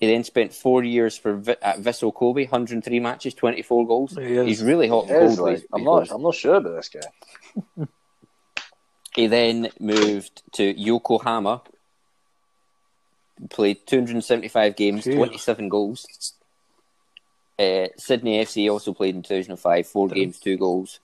He 0.00 0.06
then 0.08 0.24
spent 0.24 0.52
four 0.52 0.82
years 0.82 1.16
for 1.16 1.34
Vi- 1.36 1.56
at 1.62 1.78
Vissel 1.78 2.12
Kobe, 2.12 2.42
103 2.44 2.98
matches, 3.00 3.34
24 3.34 3.86
goals. 3.86 4.16
He. 4.16 4.44
He's 4.44 4.62
really 4.62 4.88
hot 4.88 5.08
and 5.08 5.32
It 5.32 5.36
cold. 5.36 5.38
like, 5.38 5.52
his- 5.58 5.66
I'm 5.72 5.80
his 5.80 5.86
not. 5.86 6.10
I'm 6.10 6.22
not 6.22 6.34
sure 6.34 6.56
about 6.56 6.74
this 6.76 6.88
guy. 6.88 7.86
He 9.14 9.26
then 9.26 9.68
moved 9.78 10.42
to 10.52 10.64
Yokohama, 10.80 11.60
played 13.50 13.86
275 13.86 14.74
games, 14.74 15.04
Jeez. 15.04 15.16
27 15.16 15.68
goals. 15.68 16.06
Uh, 17.58 17.88
Sydney 17.98 18.42
FC 18.42 18.70
also 18.72 18.94
played 18.94 19.14
in 19.14 19.22
2005, 19.22 19.86
four 19.86 20.08
Damn. 20.08 20.16
games, 20.16 20.40
two 20.40 20.56
goals. 20.56 21.00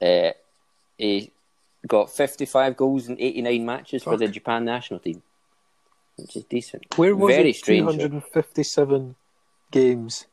Uh, 0.00 0.30
he 0.96 1.32
got 1.86 2.10
55 2.10 2.76
goals 2.76 3.08
in 3.08 3.16
89 3.18 3.64
matches 3.64 4.02
for 4.02 4.16
the 4.16 4.28
Japan 4.28 4.64
national 4.64 5.00
team, 5.00 5.22
which 6.16 6.36
is 6.36 6.44
decent. 6.44 6.86
Where 6.96 7.16
was 7.16 7.34
Very 7.34 7.50
it? 7.50 7.56
strange. 7.56 7.96
257 7.96 9.16
games. 9.70 10.26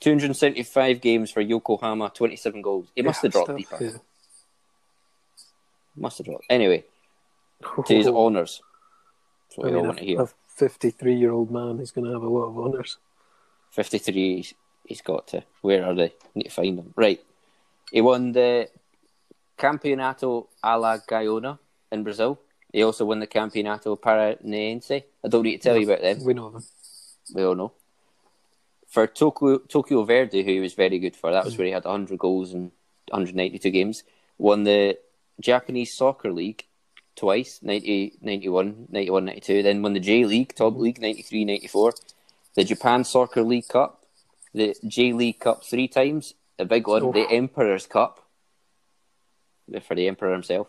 275 0.00 1.00
games 1.00 1.30
for 1.30 1.42
Yokohama, 1.42 2.10
27 2.14 2.62
goals. 2.62 2.88
He 2.94 3.02
must 3.02 3.22
have 3.22 3.32
dropped 3.32 3.54
deeper. 3.54 4.00
Must 5.94 6.18
have 6.18 6.26
dropped. 6.26 6.46
Anyway, 6.48 6.84
yeah. 7.60 7.84
to 7.84 7.94
his 7.94 8.06
honours. 8.06 8.62
That's 9.48 9.58
what 9.58 9.68
I 9.68 9.70
mean, 9.72 9.86
want 9.86 9.98
to 9.98 10.04
hear. 10.04 10.22
a 10.22 10.28
53 10.56 11.14
year 11.14 11.32
old 11.32 11.50
man, 11.50 11.78
he's 11.78 11.90
going 11.90 12.06
to 12.06 12.12
have 12.12 12.22
a 12.22 12.28
lot 12.28 12.44
of 12.44 12.58
honours. 12.58 12.96
53 13.72 14.36
he's, 14.36 14.54
he's 14.86 15.02
got 15.02 15.26
to. 15.28 15.42
Where 15.60 15.84
are 15.84 15.94
they? 15.94 16.14
Need 16.34 16.44
to 16.44 16.50
find 16.50 16.78
them. 16.78 16.94
Right. 16.96 17.20
He 17.92 18.00
won 18.00 18.32
the 18.32 18.68
Campeonato 19.60 20.48
Alagoano 20.64 21.58
in 21.92 22.02
Brazil. 22.02 22.40
He 22.72 22.82
also 22.82 23.04
won 23.04 23.20
the 23.20 23.26
Campeonato 23.26 23.98
Paranaense. 23.98 25.02
I 25.24 25.28
don't 25.28 25.42
need 25.42 25.60
to 25.60 25.68
tell 25.68 25.76
you 25.76 25.86
about 25.86 26.02
them. 26.02 26.24
We 26.24 26.34
know 26.34 26.50
them. 26.50 26.64
We 27.34 27.44
all 27.44 27.54
know. 27.54 27.72
For 28.88 29.06
Tokyo, 29.06 29.58
Tokyo 29.58 30.04
Verdy, 30.04 30.44
who 30.44 30.52
he 30.52 30.60
was 30.60 30.74
very 30.74 30.98
good 30.98 31.14
for, 31.14 31.30
that 31.30 31.44
was 31.44 31.54
mm. 31.54 31.58
where 31.58 31.66
he 31.66 31.72
had 31.72 31.84
100 31.84 32.18
goals 32.18 32.54
in 32.54 32.72
192 33.10 33.70
games. 33.70 34.02
Won 34.38 34.64
the 34.64 34.98
Japanese 35.40 35.94
Soccer 35.94 36.32
League 36.32 36.64
twice, 37.14 37.60
90, 37.62 38.18
91, 38.20 38.86
91, 38.88 39.24
92. 39.26 39.62
Then 39.62 39.82
won 39.82 39.92
the 39.92 40.00
J 40.00 40.24
League, 40.24 40.54
top 40.54 40.76
league, 40.76 41.00
93, 41.00 41.44
94. 41.44 41.92
The 42.56 42.64
Japan 42.64 43.04
Soccer 43.04 43.42
League 43.42 43.68
Cup, 43.68 44.04
the 44.54 44.74
J 44.86 45.12
League 45.12 45.38
Cup 45.38 45.64
three 45.64 45.86
times, 45.86 46.34
a 46.58 46.64
big 46.64 46.88
one, 46.88 47.02
Oh. 47.02 47.12
the 47.12 47.30
Emperor's 47.30 47.86
Cup 47.86 48.19
for 49.82 49.94
the 49.94 50.08
Emperor 50.08 50.32
himself. 50.32 50.68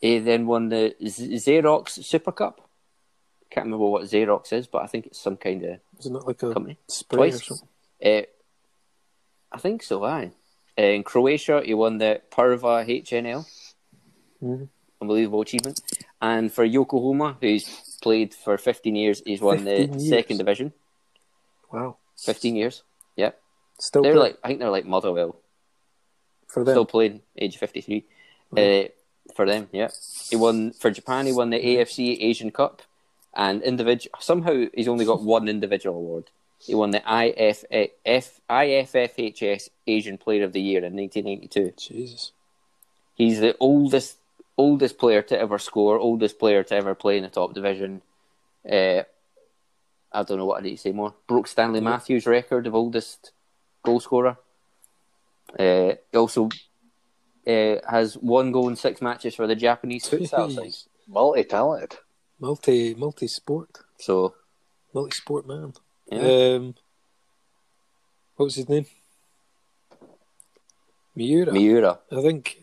He 0.00 0.18
then 0.18 0.46
won 0.46 0.68
the 0.68 0.94
Xerox 1.02 2.04
Super 2.04 2.32
Cup. 2.32 2.68
Can't 3.50 3.66
remember 3.66 3.86
what 3.88 4.02
Xerox 4.04 4.52
is, 4.52 4.66
but 4.66 4.82
I 4.82 4.86
think 4.86 5.06
it's 5.06 5.20
some 5.20 5.36
kind 5.36 5.62
of 5.64 5.80
Isn't 6.00 6.16
it 6.16 6.26
like 6.26 6.42
a 6.42 6.52
company. 6.52 6.78
spray 6.88 7.28
or 7.28 7.38
something? 7.38 7.68
Uh, 8.04 8.22
I 9.52 9.58
think 9.58 9.82
so, 9.82 10.04
aye. 10.04 10.32
Uh, 10.78 10.82
in 10.82 11.02
Croatia, 11.04 11.62
he 11.64 11.72
won 11.72 11.98
the 11.98 12.20
Prva 12.30 12.84
HNL. 12.86 13.46
Mhm. 14.42 14.68
Unbelievable 15.00 15.40
achievement. 15.40 15.80
And 16.20 16.52
for 16.52 16.64
Yokohama, 16.64 17.38
who's 17.40 17.98
played 18.02 18.34
for 18.34 18.58
15 18.58 18.96
years, 18.96 19.22
he's 19.24 19.40
won 19.40 19.64
the 19.64 19.86
years. 19.86 20.08
second 20.08 20.38
division. 20.38 20.72
Wow. 21.72 21.96
15 22.18 22.56
years. 22.56 22.82
Yep. 23.16 23.40
Still 23.78 24.02
they're 24.02 24.12
play- 24.14 24.22
like, 24.22 24.38
I 24.44 24.48
think 24.48 24.60
they're 24.60 24.70
like 24.70 24.84
Motherwell. 24.86 25.36
for 26.48 26.64
them. 26.64 26.74
Still 26.74 26.86
playing, 26.86 27.22
age 27.38 27.56
53. 27.58 28.06
Uh, 28.56 28.88
for 29.34 29.46
them, 29.46 29.68
yeah. 29.72 29.88
He 30.30 30.36
won, 30.36 30.72
for 30.72 30.90
Japan, 30.90 31.26
he 31.26 31.32
won 31.32 31.50
the 31.50 31.58
AFC 31.58 32.18
Asian 32.20 32.50
Cup. 32.50 32.82
And 33.34 33.62
individual, 33.62 34.16
somehow 34.18 34.64
he's 34.74 34.88
only 34.88 35.04
got 35.04 35.22
one 35.22 35.48
individual 35.48 35.96
award. 35.96 36.24
He 36.58 36.74
won 36.74 36.90
the 36.90 37.02
IFF, 37.06 38.40
IFFHS 38.48 39.68
Asian 39.86 40.16
Player 40.16 40.44
of 40.44 40.52
the 40.52 40.60
Year 40.60 40.84
in 40.84 40.96
1992. 40.96 41.74
Jesus. 41.76 42.32
He's 43.14 43.40
the 43.40 43.54
oldest 43.60 44.16
oldest 44.58 44.98
player 44.98 45.22
to 45.22 45.38
ever 45.38 45.58
score, 45.58 45.98
oldest 45.98 46.38
player 46.38 46.62
to 46.62 46.74
ever 46.74 46.94
play 46.94 47.18
in 47.18 47.22
the 47.22 47.28
top 47.28 47.52
division. 47.52 48.02
Uh, 48.64 49.02
I 50.12 50.22
don't 50.22 50.38
know 50.38 50.46
what 50.46 50.60
I 50.60 50.62
need 50.62 50.76
to 50.76 50.82
say 50.82 50.92
more. 50.92 51.14
Broke 51.26 51.46
Stanley 51.46 51.80
Matthews' 51.80 52.26
record 52.26 52.66
of 52.66 52.74
oldest 52.74 53.32
goal 53.82 54.00
scorer. 54.00 54.38
Uh, 55.58 55.92
also 56.14 56.48
uh, 57.46 57.76
has 57.88 58.14
one 58.16 58.52
goal 58.52 58.68
in 58.68 58.76
six 58.76 59.00
matches 59.00 59.34
for 59.34 59.46
the 59.46 59.54
Japanese 59.56 60.08
futsal 60.08 60.52
side. 60.54 60.64
Jeez. 60.66 60.86
Multi 61.08 61.44
talented. 61.44 61.98
Multi 62.40 62.94
multi 62.94 63.26
sport. 63.28 63.70
So 63.98 64.34
Multi 64.92 65.14
sport 65.14 65.46
man. 65.46 65.72
yeah, 66.10 66.54
Um 66.56 66.74
what 68.36 68.44
was 68.44 68.56
his 68.56 68.68
name? 68.68 68.86
Miura. 71.14 71.52
Miura, 71.52 71.98
I 72.12 72.20
think 72.20 72.58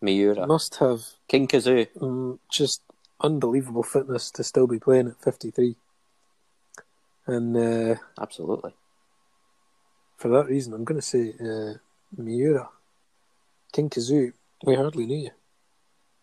Miura, 0.00 0.46
must 0.46 0.76
have 0.76 1.02
King 1.28 1.46
Kazu. 1.46 1.86
um, 2.00 2.40
just 2.50 2.82
unbelievable 3.20 3.84
fitness 3.84 4.30
to 4.32 4.42
still 4.42 4.66
be 4.66 4.80
playing 4.80 5.08
at 5.08 5.22
53. 5.22 5.76
And 7.26 7.56
uh, 7.56 7.94
Absolutely. 8.20 8.74
for 10.16 10.28
that 10.28 10.46
reason, 10.46 10.74
I'm 10.74 10.84
going 10.84 11.00
to 11.00 11.06
say 11.06 11.34
uh, 11.40 11.74
Miura. 12.16 12.68
King 13.74 13.90
Kazu, 13.90 14.32
we 14.64 14.76
hardly 14.76 15.04
knew 15.04 15.18
you. 15.24 15.30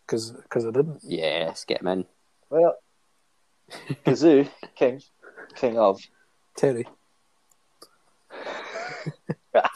Because 0.08 0.32
I 0.56 0.72
didn't. 0.72 1.02
Yes, 1.04 1.66
get 1.66 1.82
him 1.82 1.88
in. 1.88 2.06
Well, 2.50 2.76
Kazoo, 4.06 4.50
king, 4.76 5.02
king 5.56 5.78
of. 5.78 6.00
Terry. 6.56 6.88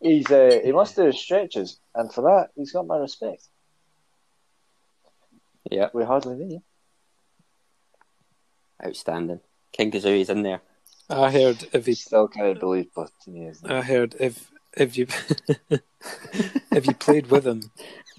He's 0.00 0.28
uh, 0.32 0.58
he 0.64 0.72
must 0.72 0.96
do 0.96 1.04
his 1.04 1.20
stretches, 1.20 1.78
and 1.94 2.12
for 2.12 2.22
that 2.22 2.48
he's 2.56 2.72
got 2.72 2.88
my 2.88 2.96
respect. 2.98 3.46
Yeah, 5.70 5.90
We 5.94 6.02
hardly 6.04 6.34
knew 6.34 6.54
you. 6.54 6.62
outstanding. 8.84 9.38
King 9.72 9.92
Kazu 9.92 10.08
is 10.20 10.28
in 10.30 10.42
there. 10.42 10.60
I 11.08 11.30
heard 11.30 11.64
if 11.72 11.86
he 11.86 11.94
Still 11.94 12.26
can't 12.26 12.58
believe 12.58 12.86
Platini 12.96 13.48
is. 13.50 13.62
I 13.64 13.80
heard 13.82 14.16
if 14.18 14.50
if 14.76 14.96
you 14.96 15.06
if 16.72 16.86
you 16.86 16.94
played 16.94 17.28
with 17.28 17.46
him, 17.46 17.70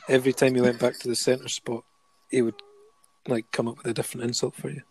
every 0.10 0.34
time 0.34 0.56
you 0.56 0.64
went 0.64 0.80
back 0.80 1.00
to 1.00 1.08
the 1.08 1.16
centre 1.16 1.50
spot, 1.50 1.84
he 2.30 2.42
would 2.42 2.56
like 3.28 3.52
come 3.52 3.68
up 3.68 3.78
with 3.78 3.88
a 3.88 3.94
different 3.94 4.26
insult 4.26 4.56
for 4.56 4.70
you. 4.70 4.82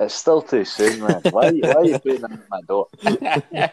It's 0.00 0.14
still 0.14 0.42
too 0.42 0.64
soon, 0.64 1.00
man. 1.00 1.22
Why, 1.30 1.50
why 1.50 1.72
are 1.74 1.84
you 1.84 1.98
putting 1.98 2.20
that 2.20 2.30
in 2.30 2.44
my 2.48 2.60
door? 2.68 2.86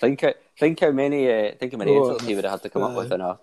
think 0.00 0.20
how, 0.20 0.34
think 0.58 0.78
how 0.80 0.92
many 0.92 1.28
uh, 1.28 1.52
think 1.58 1.72
how 1.72 1.78
many 1.78 1.90
Oh, 1.90 1.98
insults 2.02 2.24
he 2.24 2.34
would 2.36 2.44
have 2.44 2.52
had 2.52 2.62
to 2.62 2.70
come 2.70 2.82
up 2.82 2.92
uh, 2.92 2.98
with 2.98 3.12
in 3.12 3.20
a 3.20 3.38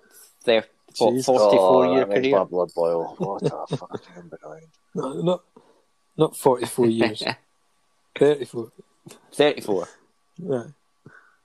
thir- 0.45 0.63
what, 0.97 1.25
44 1.25 1.85
oh, 1.85 1.93
year 1.95 2.05
career. 2.05 2.31
my 2.37 2.43
blood 2.45 2.69
boil. 2.73 3.13
What 3.17 3.43
a 3.43 3.67
fucking 3.75 4.29
brilliant. 4.29 4.69
No, 4.95 5.13
not 5.21 5.41
not 6.17 6.37
forty 6.37 6.65
four 6.65 6.87
years, 6.87 7.21
Thirty-four. 8.17 8.71
thirty 9.33 9.61
four. 9.61 9.87
34. 10.39 10.55
Yeah. 10.55 10.63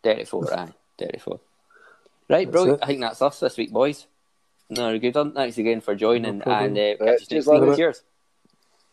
34, 0.03 0.55
aye. 0.59 0.69
34. 0.99 1.41
Right, 2.29 2.47
That's 2.47 2.53
brilliant. 2.53 2.79
it. 2.81 2.85
I 2.85 2.87
think 2.87 3.01
that's 3.01 3.23
us 3.23 3.41
this 3.41 3.57
week, 3.57 3.73
boys. 3.73 4.07
No, 4.71 4.99
good 4.99 5.15
one. 5.15 5.33
Thanks 5.33 5.59
again 5.59 5.81
for 5.81 5.95
joining. 5.95 6.39
No 6.39 6.45
and 6.53 6.79
uh, 6.79 6.97
catch 6.97 7.31
you 7.31 7.37
next 7.37 7.47
week. 7.47 7.77
Cheers. 7.77 8.03